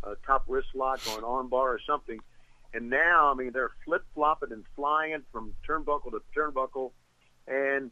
[0.03, 2.19] a top wrist lock or an arm bar or something.
[2.74, 6.91] And now, I mean, they're flip flopping and flying from turnbuckle to turnbuckle,
[7.48, 7.91] and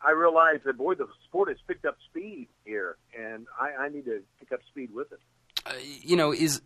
[0.00, 4.04] I realize that boy, the sport has picked up speed here, and I, I need
[4.04, 5.20] to pick up speed with it.
[5.66, 6.62] Uh, you know, is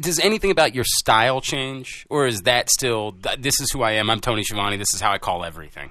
[0.00, 4.10] does anything about your style change, or is that still this is who I am?
[4.10, 4.76] I'm Tony Schiavone.
[4.76, 5.90] This is how I call everything.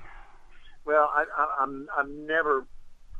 [0.85, 2.67] Well, I, I, I'm I've never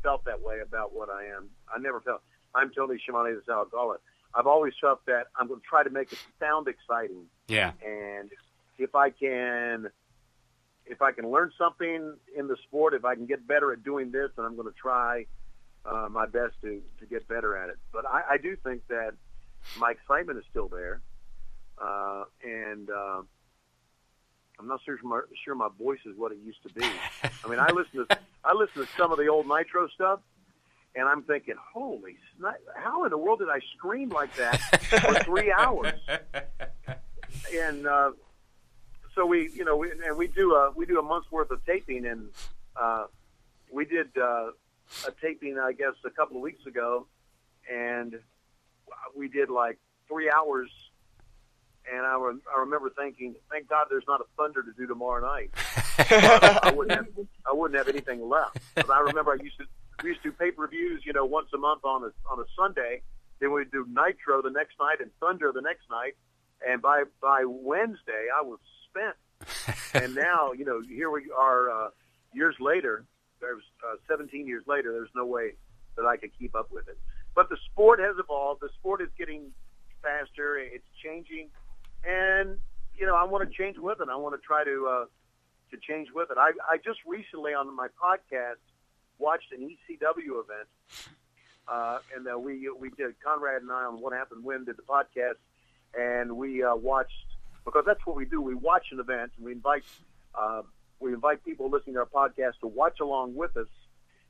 [0.04, 1.50] felt that way about what I am.
[1.74, 2.22] I never felt.
[2.58, 3.34] I'm Tony Schiavone.
[3.34, 4.00] This is how Gallen.
[4.34, 7.72] I've always felt that I'm going to try to make it sound exciting, Yeah.
[7.86, 8.30] and
[8.78, 9.88] if I can,
[10.86, 14.12] if I can learn something in the sport, if I can get better at doing
[14.12, 15.26] this, then I'm going to try
[15.86, 17.78] uh, my best to to get better at it.
[17.94, 19.12] But I, I do think that
[19.80, 21.02] my excitement is still there,
[21.82, 23.22] uh, and uh,
[24.60, 26.86] I'm not sure my, sure my voice is what it used to be.
[27.46, 30.20] I mean, I listen to I listen to some of the old Nitro stuff,
[30.98, 32.18] and I'm thinking, holy,
[32.76, 34.58] how in the world did I scream like that
[35.06, 35.94] for three hours?
[37.54, 38.12] And uh,
[39.14, 41.64] so we, you know, we, and we do a we do a month's worth of
[41.66, 42.30] taping, and
[42.76, 43.06] uh,
[43.72, 44.48] we did uh,
[45.08, 47.06] a taping, I guess, a couple of weeks ago,
[47.72, 48.16] and
[49.16, 50.70] we did like three hours.
[51.90, 55.26] And I, re- I remember thinking, thank God there's not a Thunder to do tomorrow
[55.26, 55.52] night.
[56.00, 57.08] I wouldn't have
[57.50, 58.58] I wouldn't have anything left.
[58.76, 59.66] But I remember I used to
[60.04, 62.40] we used to do pay per views, you know, once a month on a on
[62.40, 63.02] a Sunday.
[63.40, 66.16] Then we'd do Nitro the next night and Thunder the next night.
[66.68, 68.60] And by by Wednesday, I was
[68.90, 69.16] spent.
[69.94, 71.90] and now, you know, here we are uh,
[72.34, 73.06] years later.
[73.40, 74.92] There's uh, 17 years later.
[74.92, 75.54] There's no way
[75.96, 76.98] that I could keep up with it.
[77.36, 78.62] But the sport has evolved.
[78.62, 79.52] The sport is getting
[80.02, 80.58] faster.
[80.58, 81.50] It's changing,
[82.04, 82.58] and
[82.98, 84.08] you know, I want to change with it.
[84.12, 85.06] I want to try to uh,
[85.72, 86.38] to change with it.
[86.38, 88.58] I, I just recently on my podcast
[89.20, 90.68] watched an ECW event,
[91.68, 94.84] uh, and uh, we we did Conrad and I on What Happened When did the
[94.84, 95.38] podcast,
[95.98, 97.12] and we uh, watched
[97.66, 98.42] because that's what we do.
[98.42, 99.84] We watch an event and we invite
[100.36, 100.62] uh,
[101.00, 103.68] we invite people listening to our podcast to watch along with us,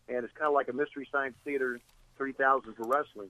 [0.09, 1.79] and it's kind of like a mystery science theater
[2.17, 3.29] 3000 for wrestling.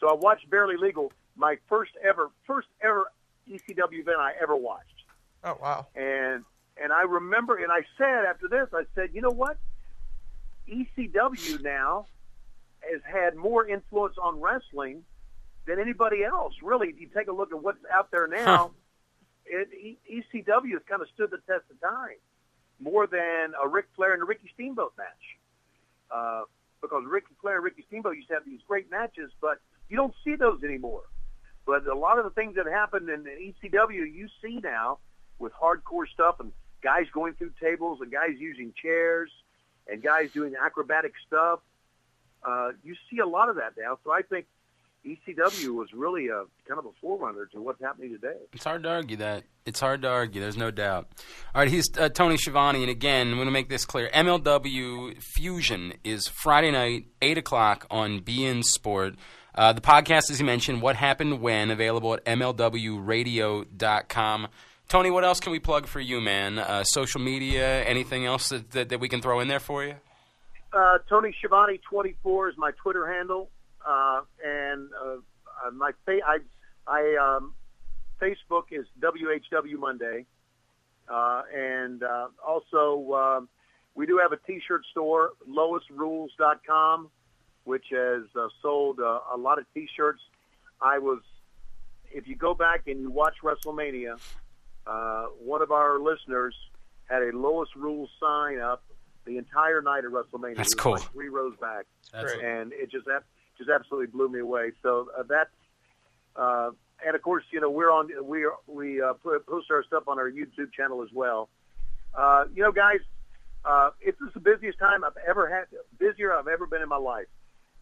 [0.00, 3.06] So I watched Barely Legal, my first ever first ever
[3.48, 5.04] ECW event I ever watched.
[5.44, 5.86] Oh wow.
[5.94, 6.44] And
[6.82, 9.58] and I remember, and I said after this, I said, you know what?
[10.68, 12.06] ECW now
[12.80, 15.04] has had more influence on wrestling
[15.66, 16.54] than anybody else.
[16.62, 18.72] Really, if you take a look at what's out there now,
[19.46, 22.16] it, E- ECW has kind of stood the test of time
[22.80, 25.38] more than a Ric Flair and a Ricky Steamboat match.
[26.10, 26.42] Uh,
[26.80, 30.14] because Ric Flair and Ricky Steamboat used to have these great matches, but you don't
[30.24, 31.02] see those anymore.
[31.64, 34.98] But a lot of the things that happened in, in ECW, you see now
[35.38, 36.52] with hardcore stuff and
[36.82, 39.30] guys going through tables and guys using chairs
[39.88, 41.60] and guys doing acrobatic stuff.
[42.44, 43.98] Uh, you see a lot of that now.
[44.04, 44.46] So I think
[45.06, 48.36] ECW was really a kind of a forerunner to what's happening today.
[48.52, 49.44] It's hard to argue that.
[49.64, 50.40] It's hard to argue.
[50.40, 51.08] There's no doubt.
[51.54, 54.10] All right, he's uh, Tony Schiavone, and again, I'm going to make this clear.
[54.10, 59.16] MLW Fusion is Friday night, eight o'clock on beIN Sport.
[59.54, 64.48] Uh, the podcast, as you mentioned, What Happened When, available at MLWRadio.com.
[64.92, 66.58] Tony, what else can we plug for you, man?
[66.58, 69.94] Uh, social media, anything else that, that, that we can throw in there for you?
[70.70, 73.48] Uh, Tony Schiavone 24 is my Twitter handle,
[73.88, 76.40] uh, and uh, my fa- I,
[76.86, 77.54] I um,
[78.20, 80.26] Facebook is WHW Monday,
[81.08, 83.48] uh, and uh, also um,
[83.94, 87.08] we do have a T-shirt store, LoisRules.com,
[87.64, 88.24] which has
[88.60, 90.20] sold a lot of T-shirts.
[90.82, 91.20] I was,
[92.12, 94.18] if you go back and you watch WrestleMania,
[94.86, 96.54] uh, one of our listeners
[97.08, 98.82] had a Lois Rule sign up
[99.24, 100.56] the entire night of WrestleMania.
[100.56, 100.92] That's cool.
[100.92, 102.44] like three rows back, That's Great.
[102.44, 103.24] and it just ab-
[103.58, 104.72] just absolutely blew me away.
[104.82, 105.48] So uh, that,
[106.34, 106.70] uh,
[107.06, 110.18] and of course, you know, we're on we are, we uh, post our stuff on
[110.18, 111.48] our YouTube channel as well.
[112.14, 113.00] Uh, you know, guys,
[113.64, 115.66] uh, it's just the busiest time I've ever had,
[115.98, 117.26] busier I've ever been in my life.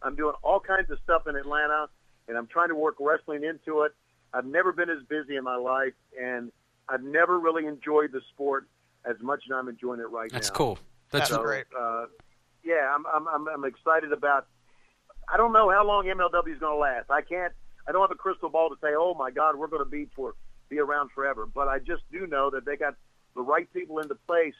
[0.01, 1.87] I'm doing all kinds of stuff in Atlanta,
[2.27, 3.93] and I'm trying to work wrestling into it.
[4.33, 6.51] I've never been as busy in my life, and
[6.89, 8.67] I've never really enjoyed the sport
[9.05, 10.37] as much as I'm enjoying it right That's now.
[10.37, 10.79] That's cool.
[11.11, 11.65] That's That's So, great.
[11.77, 12.05] Uh,
[12.63, 14.47] yeah, I'm, I'm, I'm, I'm excited about.
[15.31, 17.09] I don't know how long MLW is going to last.
[17.09, 17.53] I can't.
[17.87, 20.07] I don't have a crystal ball to say, oh my God, we're going to be
[20.15, 20.35] for
[20.69, 21.45] be around forever.
[21.45, 22.95] But I just do know that they got
[23.35, 24.53] the right people into place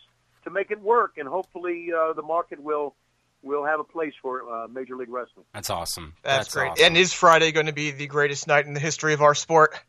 [0.44, 2.96] to make it work, and hopefully uh, the market will
[3.44, 5.46] will have a place for uh, Major League Wrestling.
[5.54, 6.14] That's awesome.
[6.22, 6.70] That's, great.
[6.70, 6.86] awesome.
[6.86, 9.80] And is Friday going to be the greatest night in the history of our sport?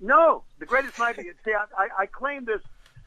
[0.00, 1.16] No, the greatest night.
[1.16, 2.60] See, I, I, claim this.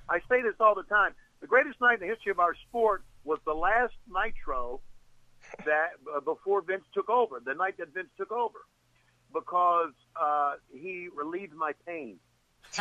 [0.09, 1.13] I say this all the time.
[1.41, 4.81] The greatest night in the history of our sport was the last Nitro
[5.65, 7.39] that uh, before Vince took over.
[7.43, 8.59] The night that Vince took over,
[9.33, 12.17] because uh, he relieved my pain.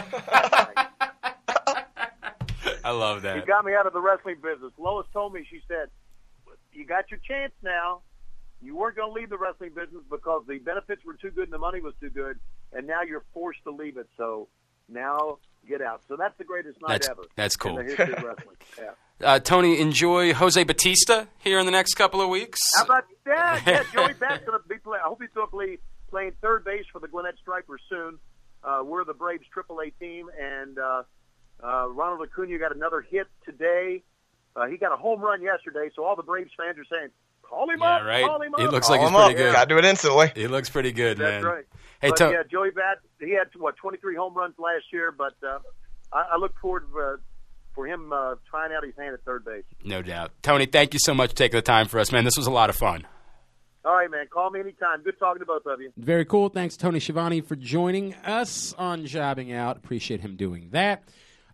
[2.85, 3.37] I love that.
[3.37, 4.73] He got me out of the wrestling business.
[4.79, 5.47] Lois told me.
[5.51, 5.89] She said,
[6.73, 8.01] "You got your chance now.
[8.61, 11.53] You weren't going to leave the wrestling business because the benefits were too good and
[11.53, 12.39] the money was too good,
[12.73, 14.09] and now you're forced to leave it.
[14.17, 14.49] So
[14.89, 17.23] now get out." So that's the greatest night That's- ever.
[17.37, 17.79] that's cool.
[17.79, 18.57] In the history of wrestling.
[18.79, 18.93] Yeah.
[19.21, 22.61] Uh, Tony, enjoy Jose Bautista here in the next couple of weeks.
[22.77, 23.63] How about that?
[23.67, 24.99] Yeah, Joey Bat's going to be play.
[25.05, 25.79] I hope he's going to play
[26.09, 28.19] playing third base for the Gwinnett Stripers soon.
[28.63, 31.03] Uh, we're the Braves AAA team, and uh,
[31.63, 34.05] uh, Ronald Acuna got another hit today.
[34.55, 37.09] Uh, he got a home run yesterday, so all the Braves fans are saying,
[37.49, 38.25] "Call him Yeah, up, right.
[38.25, 39.25] call him up." He looks Call like he's him up.
[39.27, 39.53] pretty good.
[39.55, 40.33] Gotta do it instantly.
[40.35, 41.53] He looks pretty good, That's man.
[41.53, 41.65] right.
[42.01, 45.35] Hey, but to- yeah, Joey Bat, he had what 23 home runs last year, but
[45.47, 45.59] uh,
[46.13, 47.17] I, I look forward uh,
[47.75, 49.65] for him uh, trying out his hand at third base.
[49.85, 50.31] no doubt.
[50.43, 52.25] Tony, thank you so much for taking the time for us, man.
[52.25, 53.07] This was a lot of fun.
[53.85, 54.27] All right, man.
[54.31, 55.03] Call me anytime.
[55.03, 55.93] Good talking to both of you.
[55.97, 56.49] Very cool.
[56.51, 59.77] Thanks, Tony Schiavone, for joining us on Jobbing Out.
[59.77, 61.05] Appreciate him doing that.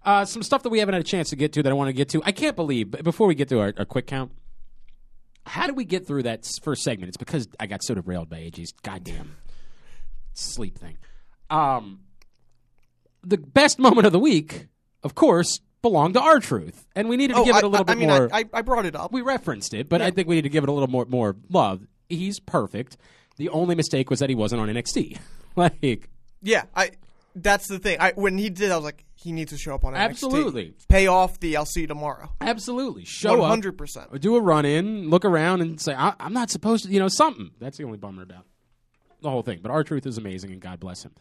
[0.04, 1.88] Uh, some stuff that we haven't had a chance to get to that I want
[1.88, 2.22] to get to.
[2.24, 4.32] I can't believe, b- before we get to our, our quick count,
[5.46, 7.08] how did we get through that first segment?
[7.08, 9.36] It's because I got so derailed by AJ's goddamn
[10.32, 10.96] sleep thing.
[11.50, 12.00] Um,
[13.22, 14.66] the best moment of the week,
[15.02, 17.84] of course, belonged to R-Truth, and we needed to Oh, give I, it a little
[17.88, 18.28] I, bit I mean, more.
[18.32, 19.12] I, I, I brought it up.
[19.12, 21.36] we referenced it, but I think we need to give it a little more more
[21.50, 21.86] love.
[22.08, 22.96] He's perfect.
[23.36, 25.18] The only mistake was that he wasn't on NXT.
[25.56, 26.08] like,
[26.42, 26.92] Yeah, I.
[27.36, 27.98] That's the thing.
[28.00, 29.98] I when he did, I was like, he needs to show up on NXT.
[30.10, 30.74] Absolutely.
[30.88, 32.30] Pay off the you tomorrow.
[32.40, 34.20] absolutely, show One up, hundred percent.
[34.20, 37.09] do a run in, look around, and say, I- "I'm not supposed to," you know,
[37.09, 37.51] something.
[37.59, 38.44] That's the only bummer about
[39.22, 39.60] the whole thing.
[39.62, 41.12] But R-Truth is amazing, and God bless him.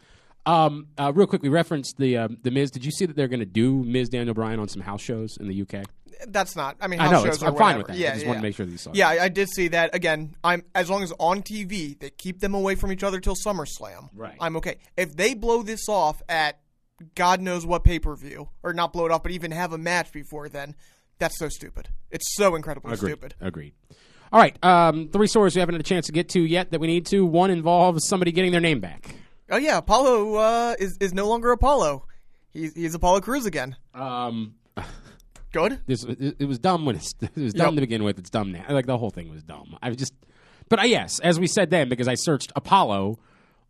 [0.45, 2.69] Um, uh, real quick, we referenced the um, the Miz.
[2.69, 5.37] Did you see that they're going to do Miz Daniel Bryan on some house shows
[5.39, 5.85] in the UK?
[6.27, 6.77] That's not.
[6.79, 7.77] I mean, I know, I'm fine whatever.
[7.79, 7.93] with that.
[7.93, 8.91] I Yeah, just yeah, wanted to make sure that you saw.
[8.93, 9.95] Yeah, I, I did see that.
[9.95, 13.35] Again, I'm as long as on TV they keep them away from each other till
[13.35, 14.09] SummerSlam.
[14.13, 14.35] Right.
[14.39, 14.77] I'm okay.
[14.95, 16.59] If they blow this off at
[17.15, 19.77] God knows what pay per view, or not blow it off, but even have a
[19.77, 20.75] match before then,
[21.19, 21.89] that's so stupid.
[22.11, 23.09] It's so incredibly Agreed.
[23.09, 23.35] stupid.
[23.41, 23.73] Agreed.
[24.31, 26.79] All right, um, three stories we haven't had a chance to get to yet that
[26.79, 27.25] we need to.
[27.25, 29.15] One involves somebody getting their name back.
[29.51, 32.05] Oh yeah, Apollo uh, is is no longer Apollo.
[32.51, 33.75] He's he's Apollo Crews again.
[33.93, 34.55] Um,
[35.51, 35.81] Good.
[35.85, 37.75] this it, was dumb when it's, it was dumb Yep.
[37.75, 38.17] to begin with.
[38.17, 38.65] It's dumb now.
[38.69, 39.77] Like the whole thing was dumb.
[39.83, 40.13] I was just,
[40.67, 43.19] but uh, yes, as we said then, because I searched Apollo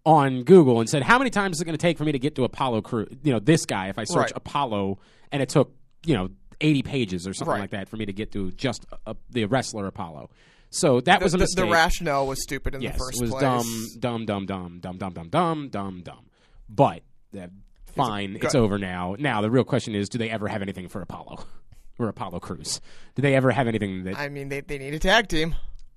[0.06, 2.20] on Google and said, how many times is it going to take for me to
[2.20, 3.08] get to Apollo Crew?
[3.24, 3.88] You know, this guy.
[3.90, 4.32] If I search Right.
[4.36, 5.00] Apollo,
[5.32, 5.74] and it took
[6.06, 6.30] you know
[6.62, 7.62] eighty pages or something Right.
[7.62, 10.30] like that for me to get to just uh, the wrestler Apollo.
[10.70, 11.66] So that was a the, the, mistake.
[11.66, 13.30] the rationale was stupid in yes, the first place.
[13.30, 13.96] it was place.
[13.96, 16.26] dumb, dumb, dumb, dumb, dumb, dumb, dumb, dumb, dumb, dumb.
[16.68, 17.04] But
[17.40, 17.48] uh,
[17.96, 18.56] fine, it's good.
[18.56, 19.16] over now.
[19.20, 21.46] Now the real question is, do they ever have anything for Apollo
[22.00, 22.82] or Apollo Crews?
[23.16, 25.56] Do they ever have anything that I mean, they they need a tag team.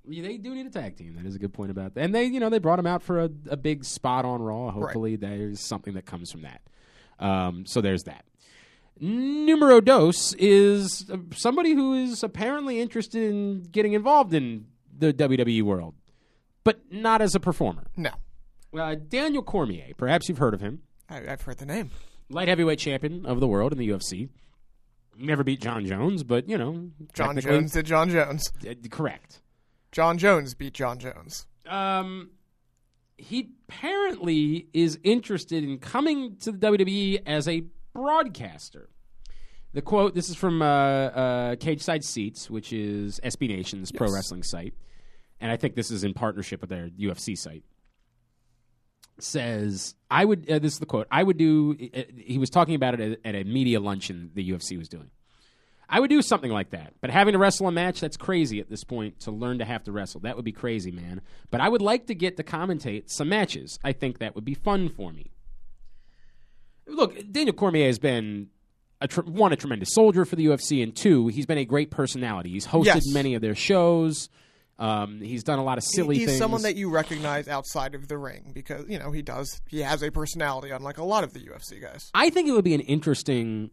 [0.09, 1.15] Yeah, they do need a tag team?
[1.15, 2.01] That is a good point about that.
[2.01, 4.71] And they, you know, they brought him out for a, a big spot on Raw.
[4.71, 6.61] Hopefully, there's something that comes from that.
[7.19, 8.23] Um, so there's that.
[8.99, 14.65] Numero dos is uh, somebody who is apparently interested in getting involved in
[14.97, 15.93] the WWE world,
[16.63, 17.83] but not as a performer.
[17.95, 18.11] No,
[18.73, 21.91] Uh, Daniel Cormier, perhaps you've heard of him, I, I've heard the name.
[22.29, 24.29] light heavyweight champion of the world in the UFC.
[25.15, 28.51] Never beat Jon Jones, but you know, Jon Jones did Jon Jones.
[28.67, 29.41] uh, correct.
[29.91, 31.45] Jon Jones beat Jon Jones.
[31.65, 32.31] Um,
[33.17, 38.89] he apparently is interested in coming to the WWE as a broadcaster.
[39.73, 44.43] The quote this is from uh, uh, Cageside Seats, which is SB Nation's pro wrestling
[44.43, 44.73] site.
[45.39, 47.63] And I think this is in partnership with their UFC site.
[49.19, 52.75] Says, I would, uh, this is the quote, I would do, uh, he was talking
[52.75, 55.09] about it at, at a media luncheon the UFC was doing.
[55.89, 56.93] I would do something like that.
[56.99, 59.83] But having to wrestle a match, that's crazy at this point to learn to have
[59.85, 60.19] to wrestle.
[60.21, 61.21] That would be crazy, man.
[61.49, 63.79] But I would like to get to commentate some matches.
[63.83, 65.31] I think that would be fun for me.
[66.87, 68.47] Look, Daniel Cormier has been
[69.01, 71.91] a tr- one a tremendous soldier for the UFC, and two, he's been a great
[71.91, 72.49] personality.
[72.51, 73.03] He's hosted Yes.
[73.13, 74.29] many of their shows.
[74.79, 76.39] Um, he's done a lot of silly He- he's things.
[76.39, 79.59] someone that you recognize outside of the ring because you know he does.
[79.67, 82.09] He has a personality, unlike a lot of the UFC guys.
[82.13, 83.71] I think it would be an interesting.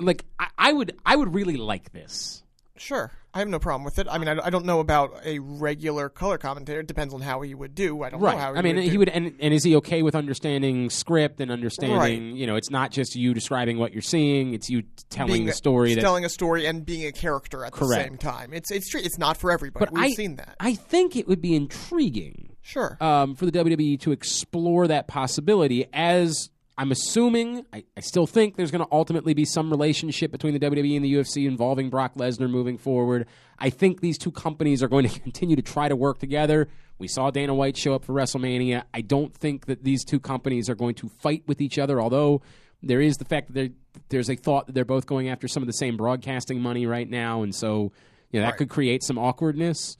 [0.00, 2.42] Like I, I would, I would really like this.
[2.76, 4.06] Sure, I have no problem with it.
[4.08, 6.78] I mean, I, I don't know about a regular color commentator.
[6.78, 8.04] It depends on how he would do.
[8.04, 8.34] I don't Right.
[8.36, 8.52] know how.
[8.52, 8.98] He I mean, would he do.
[9.00, 11.98] would, and, and is he okay with understanding script and understanding?
[11.98, 12.20] Right.
[12.38, 15.50] You know, it's not just you describing what you're seeing; it's you telling being the
[15.50, 15.94] a- story.
[15.94, 18.04] That, telling a story and being a character at Correct.
[18.04, 18.52] the same time.
[18.54, 19.00] It's it's true.
[19.02, 19.84] It's not for everybody.
[19.86, 20.54] but We've I, seen that.
[20.60, 22.96] I think it would be intriguing Sure.
[23.00, 25.86] um, for the WWE to explore that possibility.
[25.92, 30.54] As I'm assuming, I, I still think there's going to ultimately be some relationship between
[30.54, 33.26] the WWE and the UFC involving Brock Lesnar moving forward.
[33.58, 36.68] I think these two companies are going to continue to try to work together.
[36.98, 38.84] We saw Dana White show up for WrestleMania.
[38.94, 42.42] I don't think that these two companies are going to fight with each other, although
[42.82, 43.72] there is the fact that
[44.08, 47.10] there's a thought that they're both going after some of the same broadcasting money right
[47.10, 47.92] now, and so
[48.30, 48.58] you know, that Right.
[48.58, 49.96] could create some awkwardness.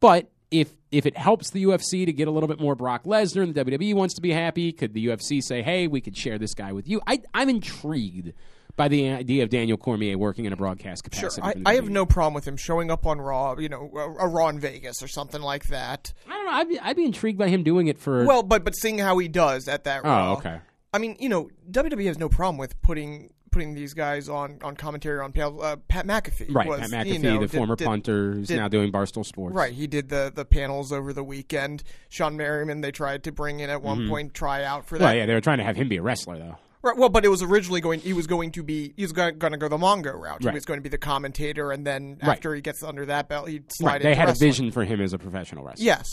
[0.00, 3.42] But if if it helps the UFC to get a little bit more Brock Lesnar
[3.42, 6.38] and the WWE wants to be happy, could the UFC say, "Hey, we could share
[6.38, 7.00] this guy with you"?
[7.06, 8.32] I, I'm intrigued
[8.76, 11.62] by the idea of Daniel Cormier working in a broadcast Sure, capacity.
[11.66, 14.28] I, I have no problem with him showing up on Raw, you know, a, a
[14.28, 16.14] Raw in Vegas or something like that.
[16.26, 16.52] I don't know.
[16.52, 18.24] I'd be, I'd be intrigued by him doing it for.
[18.24, 20.32] Well, but but seeing how he does at that oh, Raw.
[20.34, 20.60] okay.
[20.94, 24.76] I mean, you know, WWE has no problem with putting putting these guys on on
[24.76, 25.60] commentary on panels.
[25.62, 28.48] Uh, Pat McAfee, Right, was, Pat McAfee, you know, the did- former did- punter, who's
[28.48, 29.54] did- now doing Barstool Sports.
[29.56, 31.82] Right, he did the the panels over the weekend.
[32.10, 35.02] Shawne Merriman, they tried to bring in at one point, try out for that.
[35.04, 35.08] Mm-hmm.
[35.08, 36.56] Well, yeah, they were trying to have him be a wrestler, though.
[36.80, 37.98] Right, well, but it was originally going.
[37.98, 38.94] He was going to be.
[38.96, 40.42] He was going, going to go the Mongo route.
[40.44, 42.36] He was going to be the commentator, and then Right.
[42.36, 44.48] after he gets under that belt, he'd slide Right, they into had wrestling.
[44.48, 45.84] a vision for him as a professional wrestler.
[45.84, 46.06] Yes.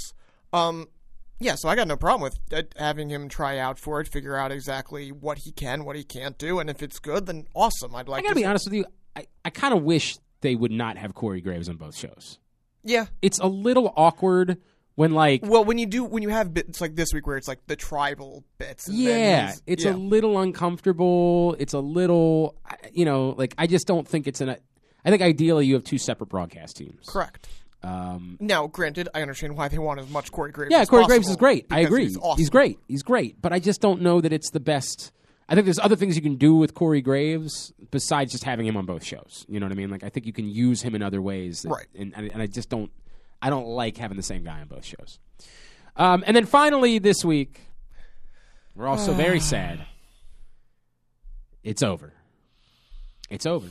[0.52, 0.88] Um.
[1.40, 1.56] Yeah.
[1.56, 4.52] So I got no problem with uh, having him try out for it, figure out
[4.52, 7.95] exactly what he can, what he can't do, and if it's good, then awesome.
[7.95, 8.20] I'd like.
[8.20, 8.86] I gotta to be honest with you.
[9.16, 12.40] I, I kind of wish they would not have Corey Graves on both shows.
[12.84, 13.07] Yeah.
[13.22, 14.57] It's a little awkward
[14.95, 17.48] when like Well, when you do, when you have bits like this week where it's
[17.48, 18.88] like the tribal bits.
[18.88, 19.94] And yeah, it's yeah.
[19.94, 21.56] a little uncomfortable.
[21.60, 22.56] It's a little,
[22.94, 24.56] you know, like I just don't think it's an.
[25.03, 27.06] I think ideally you have two separate broadcast teams.
[27.07, 27.48] correct.
[27.86, 30.72] Um, Now, granted, I understand why they want as much Corey Graves.
[30.72, 31.66] yeah, as Corey possible, Graves is great.
[31.70, 32.03] I agree.
[32.06, 32.45] He's, awesome.
[32.48, 32.80] great.
[32.88, 33.41] He's great.
[33.41, 35.12] But I just don't know that it's the best.
[35.48, 38.76] I think there's other things you can do with Corey Graves besides just having him
[38.76, 39.45] on both shows.
[39.48, 39.91] You know what I mean?
[39.91, 41.62] Like I think you can use him in other ways.
[41.62, 41.86] that- Right.
[41.94, 42.91] And, and and I just don't.
[43.41, 45.20] I don't like having the same guy on both shows.
[45.95, 47.62] Um, and then finally this week,
[48.74, 49.86] we're also very sad.
[51.64, 52.14] It's over.
[53.30, 53.68] It's over.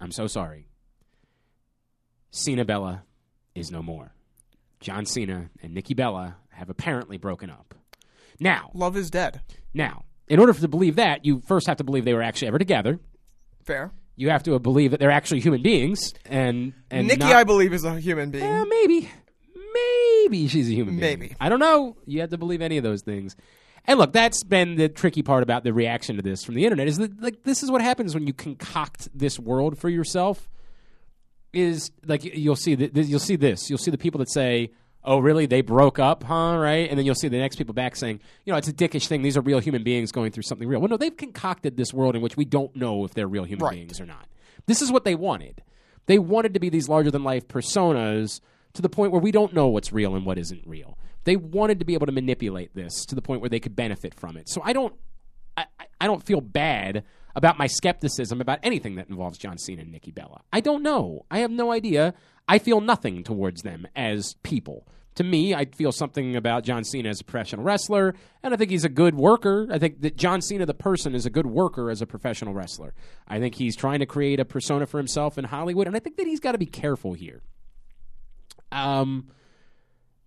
[0.00, 0.66] I'm so sorry.
[2.32, 3.02] Cena Bella
[3.60, 4.12] is no more.
[4.80, 7.74] John Cena and Nikki Bella have apparently broken up.
[8.38, 9.42] Now, Love is dead.
[9.74, 12.48] now, in order for to believe that, you first have to believe they were actually
[12.48, 12.98] ever together.
[13.64, 13.92] Fair.
[14.16, 16.12] You have to believe that they're actually human beings.
[16.26, 18.44] And and Nikki, not- I believe, is a human being.
[18.44, 19.08] Eh, maybe,
[19.74, 21.18] maybe she's a human being.
[21.18, 21.36] Maybe.
[21.40, 21.96] I don't know.
[22.06, 23.36] You have to believe any of those things.
[23.86, 26.86] And look, that's been the tricky part about the reaction to this from the internet
[26.86, 30.48] is that like this is what happens when you concoct this world for yourself.
[31.52, 33.68] Is like you'll see that you'll see this.
[33.68, 34.70] You'll see the people that say,
[35.02, 35.46] "Oh, really?
[35.46, 36.88] They broke up, huh?" Right?
[36.88, 39.22] And then you'll see the next people back saying, "You know, it's a dickish thing.
[39.22, 42.14] These are real human beings going through something real." Well, no, they've concocted this world
[42.14, 43.74] in which we don't know if they're real human Right.
[43.74, 44.28] beings or not.
[44.66, 45.62] This is what they wanted.
[46.06, 48.40] They wanted to be these larger than life personas
[48.74, 50.96] to the point where we don't know what's real and what isn't real.
[51.24, 54.14] They wanted to be able to manipulate this to the point where they could benefit
[54.14, 54.48] from it.
[54.48, 54.94] So I don't
[55.56, 55.66] I-
[56.00, 57.02] I don't feel bad
[57.34, 60.42] about my skepticism about anything that involves John Cena and Nikki Bella.
[60.52, 61.24] I don't know.
[61.30, 62.14] I have no idea.
[62.48, 64.86] I feel nothing towards them as people.
[65.16, 68.70] To me, I feel something about John Cena as a professional wrestler, and I think
[68.70, 69.66] he's a good worker.
[69.70, 72.94] I think that John Cena, the person, is a good worker as a professional wrestler.
[73.26, 76.16] I think he's trying to create a persona for himself in Hollywood, and I think
[76.16, 77.42] that he's got to be careful here.
[78.72, 79.28] Um,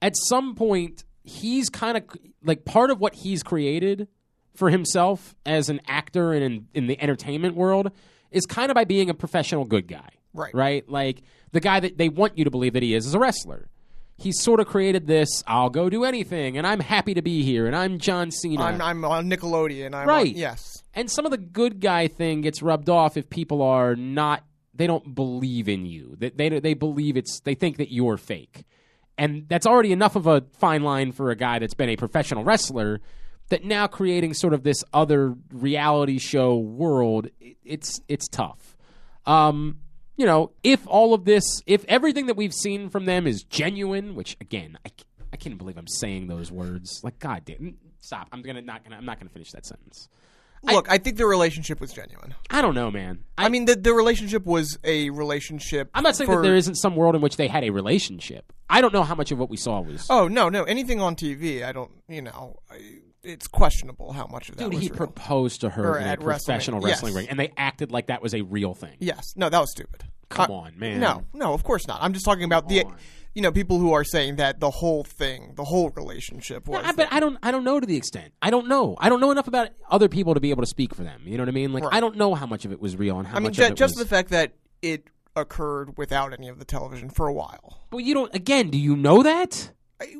[0.02, 2.04] at some point, he's kind of
[2.44, 4.10] like part of what he's created
[4.56, 7.92] for himself as an actor and in, in the entertainment world
[8.32, 10.10] is kind of by being a professional good guy.
[10.34, 10.54] Right.
[10.54, 10.90] Right?
[10.90, 11.22] Like
[11.52, 13.70] the guy that they want you to believe that he is as a wrestler.
[14.18, 17.66] He's sort of created this, I'll go do anything, and I'm happy to be here,
[17.66, 18.62] and I'm John Cena.
[18.62, 19.96] I'm, I'm on Nickelodeon.
[19.96, 20.28] I'm Right.
[20.28, 20.84] On, yes.
[20.94, 24.44] And some of the good guy thing gets rubbed off if people are not
[24.76, 26.16] they don't believe in you.
[26.20, 28.66] That they, they believe it's they think that you're fake.
[29.18, 32.44] And that's already enough of a fine line for a guy that's been a professional
[32.44, 33.00] wrestler
[33.50, 38.76] that now creating sort of this other reality show world it- it's it's tough.
[39.26, 39.80] Um
[40.16, 44.14] you know, if all of this, if everything that we've seen from them is genuine,
[44.16, 44.92] which again, I,
[45.34, 47.02] I can't believe I'm saying those words.
[47.04, 48.28] Like, God damn, stop!
[48.32, 50.08] I'm gonna not gonna I'm not gonna finish that sentence.
[50.66, 52.36] Look, I, think the relationship was genuine.
[52.50, 53.26] I don't know, man.
[53.38, 55.90] I, mean, the the relationship was a relationship.
[55.94, 58.54] I'm not saying for, that there isn't some world in which they had a relationship.
[58.70, 60.08] I don't know how much of what we saw was.
[60.10, 61.92] Oh no, no, anything on TV, I don't.
[62.08, 64.98] You know, I, it's questionable how much of that Dude, was he real.
[64.98, 67.18] proposed to Or her in a at wrestling, professional wrestling yes.
[67.22, 68.96] ring, and they acted like that was a real thing.
[69.00, 70.04] Yes, no, that was stupid.
[70.30, 71.00] Come Uh, on, man.
[71.00, 72.00] No, no, of course not.
[72.02, 72.96] I'm just talking about the, on.
[73.36, 76.84] you know, people who are saying that the whole thing, the whole relationship was.
[76.86, 77.38] I, but I don't.
[77.44, 78.34] I don't know to the extent.
[78.42, 78.96] I don't know.
[79.00, 81.22] I don't know enough about other people to be able to speak for them.
[81.26, 81.72] You know what I mean?
[81.72, 81.94] Like Right.
[81.94, 83.66] I don't know how much of it was real and how I mean, much ju-
[83.66, 84.04] of it just was.
[84.06, 87.80] the fact that it occurred without any of the television for a while.
[87.90, 88.34] but you don't.
[88.36, 89.72] Again, do you know that?
[90.02, 90.16] I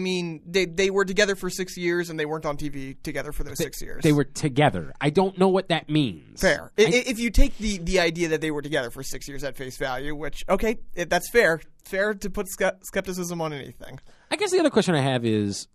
[0.00, 3.42] mean, they they were together for six years and they weren't on TV together for
[3.44, 4.02] those six years.
[4.02, 4.92] They were together.
[5.00, 6.40] I don't know what that means.
[6.40, 6.72] fair.
[6.78, 9.42] I I- if you take the the idea that they were together for six years
[9.44, 11.60] at face value, which okay, it, that's fair.
[11.84, 13.98] Fair to put skepticism on anything.
[14.30, 15.68] I guess the other question I have is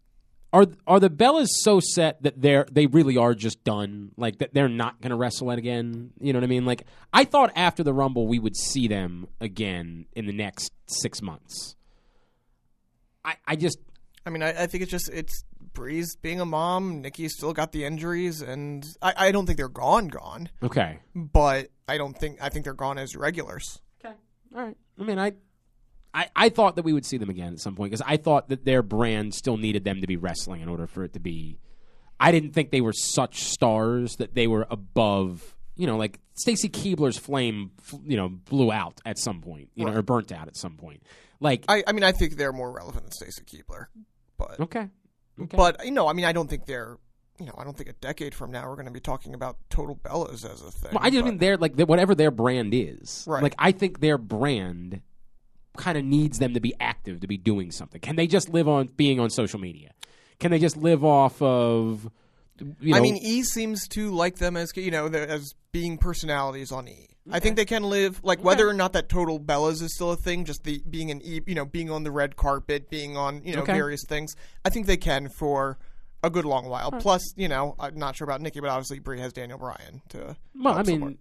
[0.54, 4.54] are are the Bellas so set that they're they really are just done like that
[4.54, 7.52] they're not going to wrestle it again you know what i mean like i thought
[7.56, 11.76] after the rumble we would see them again in the next 6 months
[13.26, 13.80] i i just
[14.26, 15.44] I mean, I, I think it's just it's
[15.74, 19.68] Brie's being a mom, Nikki's still got the injuries, and I, I don't think they're
[19.68, 20.50] gone, gone.
[20.62, 21.00] Okay.
[21.16, 23.80] But I don't think I think they're gone as regulars.
[24.04, 24.16] Okay.
[24.56, 24.78] All right.
[25.00, 25.34] I mean, I,
[26.14, 28.50] I, I thought that we would see them again at some point because I thought
[28.50, 31.60] that their brand still needed them to be wrestling in order for it to be.
[32.20, 35.56] I didn't think they were such stars that they were above.
[35.76, 37.72] You know, like Stacy Keibler's flame,
[38.06, 41.02] you know, blew out at some point, you know, or burnt out at some point.
[41.40, 43.88] Like, I, I mean, I think they're more relevant than Stacy Keibler,
[44.48, 44.88] but okay,
[45.42, 45.58] okay.
[45.58, 46.98] but you know, I mean, I don't think they're.
[47.40, 49.58] You know, I don't think a decade from now we're going to be talking about
[49.72, 50.92] Total Bellas as a thing.
[50.94, 53.26] Well, I just but- mean they're like whatever their brand is.
[53.28, 53.42] Right.
[53.42, 55.02] Like I think their brand
[55.76, 58.00] kind of needs them to be active to be doing something.
[58.00, 59.94] Can they just live on being on social media?
[60.40, 62.10] Can they just live off of?
[62.60, 66.72] You know, I mean, E seems to like them as you know as being personalities
[66.72, 67.10] on E.
[67.32, 70.18] I think they can live like whether or not that Total Bellas is still a
[70.18, 73.42] thing, just the being an E, you know, being on the red carpet, being on
[73.44, 73.74] you know Okay.
[73.74, 74.36] various things.
[74.66, 75.78] I think they can for
[76.22, 76.92] a good long while.
[76.92, 80.36] Plus, you know, I'm not sure about Nikki, but obviously Brie has Daniel Bryan to.
[80.62, 81.16] well, I mean, support.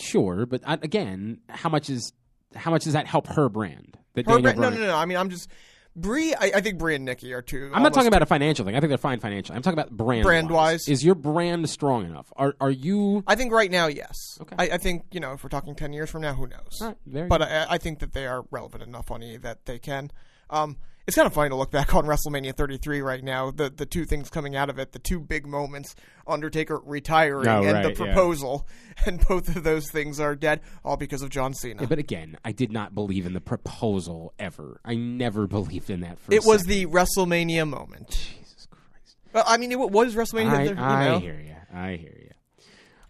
[0.00, 2.12] sure, but I, again, how much is
[2.54, 3.96] how much does that help her brand?
[4.14, 4.96] That Her Daniel brand- no, no, no.
[4.96, 5.48] I mean, I'm just
[5.96, 6.34] Brie.
[6.34, 7.70] I, I think Brie and Nikki are two.
[7.72, 8.76] I'm not talking about a financial thing.
[8.76, 9.56] I think they're fine financially.
[9.56, 10.88] I'm talking about brand Brand-wise?
[10.88, 12.32] Is your brand strong enough?
[12.36, 13.24] Are are you?
[13.26, 14.38] I think right now, yes.
[14.42, 14.54] Okay.
[14.58, 16.78] I, I think you know if we're talking ten years from now, who knows?
[16.80, 17.42] Right, very but.
[17.42, 20.10] I, I think that they are relevant enough on E that they can.
[20.50, 20.76] Um,
[21.06, 23.50] it's kind of funny to look back on WrestleMania 33 right now.
[23.50, 25.94] The the two things coming out of it, the two big moments:
[26.26, 28.12] Undertaker retiring Oh, and right, the yeah.
[28.12, 28.66] proposal,
[29.06, 31.82] and both of those things are dead, all because of John Cena.
[31.82, 34.80] Yeah, but again, I did not believe in the proposal ever.
[34.84, 36.18] I never believed in that.
[36.28, 38.10] It was the WrestleMania moment.
[38.10, 39.16] Jesus Christ.
[39.32, 40.50] Well, I mean, it was WrestleMania.
[40.50, 40.82] I, you know?
[40.82, 41.54] I hear you.
[41.72, 42.30] I hear you.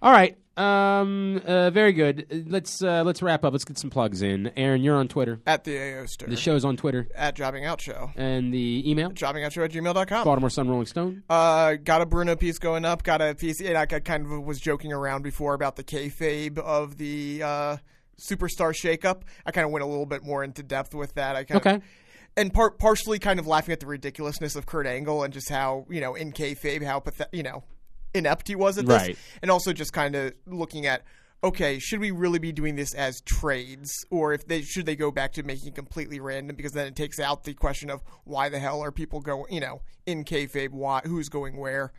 [0.02, 0.36] All right.
[0.56, 1.40] Um.
[1.46, 2.46] Uh, very good.
[2.48, 3.52] Let's uh, let's wrap up.
[3.52, 4.50] Let's get some plugs in.
[4.56, 5.40] Aaron, you're on Twitter.
[5.46, 6.26] At the AO Stir.
[6.28, 8.10] The show's on Twitter At Jobbing Out Show.
[8.16, 9.10] and the email.
[9.10, 10.24] Jobbingoutshow at gmail.com.
[10.24, 11.22] Baltimore Sun, Rolling Stone.
[11.28, 13.02] Uh, got a Bruno piece going up.
[13.02, 13.60] Got a piece.
[13.60, 17.76] And I kind of was joking around before about the kayfabe of the uh,
[18.20, 19.22] superstar shakeup.
[19.44, 21.36] I kind of went a little bit more into depth with that.
[21.36, 21.74] I kind Okay.
[21.76, 21.82] Of,
[22.38, 25.86] and part partially kind of laughing at the ridiculousness of Kurt Angle and just how
[25.88, 27.64] you know in kayfabe how pathetic you know
[28.16, 29.18] inept he was at this, Right.
[29.42, 31.02] and also just kind of looking at.
[31.44, 35.10] Okay, should we really be doing this as trades, or if they should they go
[35.10, 36.56] back to making it completely random?
[36.56, 39.60] Because then it takes out the question of why the hell are people going, you
[39.60, 41.92] know, in kayfabe, why, who's going where,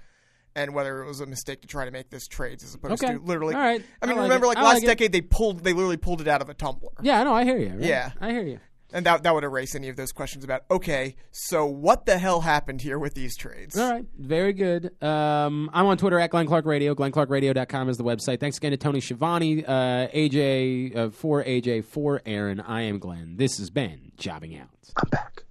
[0.55, 3.13] and whether it was a mistake to try to make this trades as opposed Okay.
[3.13, 3.53] to literally.
[3.53, 3.81] All right.
[4.01, 4.49] I mean, I like remember, it.
[4.49, 6.89] like I last like decade, they pulled, they literally pulled it out of a tumbler.
[7.03, 7.33] Yeah, I know.
[7.33, 7.69] I hear you.
[7.69, 7.79] right?
[7.79, 8.11] Yeah.
[8.19, 8.59] I hear you.
[8.93, 12.41] And that that would erase any of those questions about okay, so what the hell
[12.41, 13.77] happened here with these trades?
[13.77, 14.91] All right, very good.
[15.03, 16.95] Um, I'm on Twitter at Glenn Clark Radio.
[16.95, 18.39] GlennClarkRadio.com is the website.
[18.39, 22.61] Thanks again to Tony Schiavone, uh, AJ uh, for AJ for Aaron.
[22.61, 23.35] I am Glenn.
[23.37, 24.69] This has been Jobbing Out.
[24.95, 25.43] I'm back.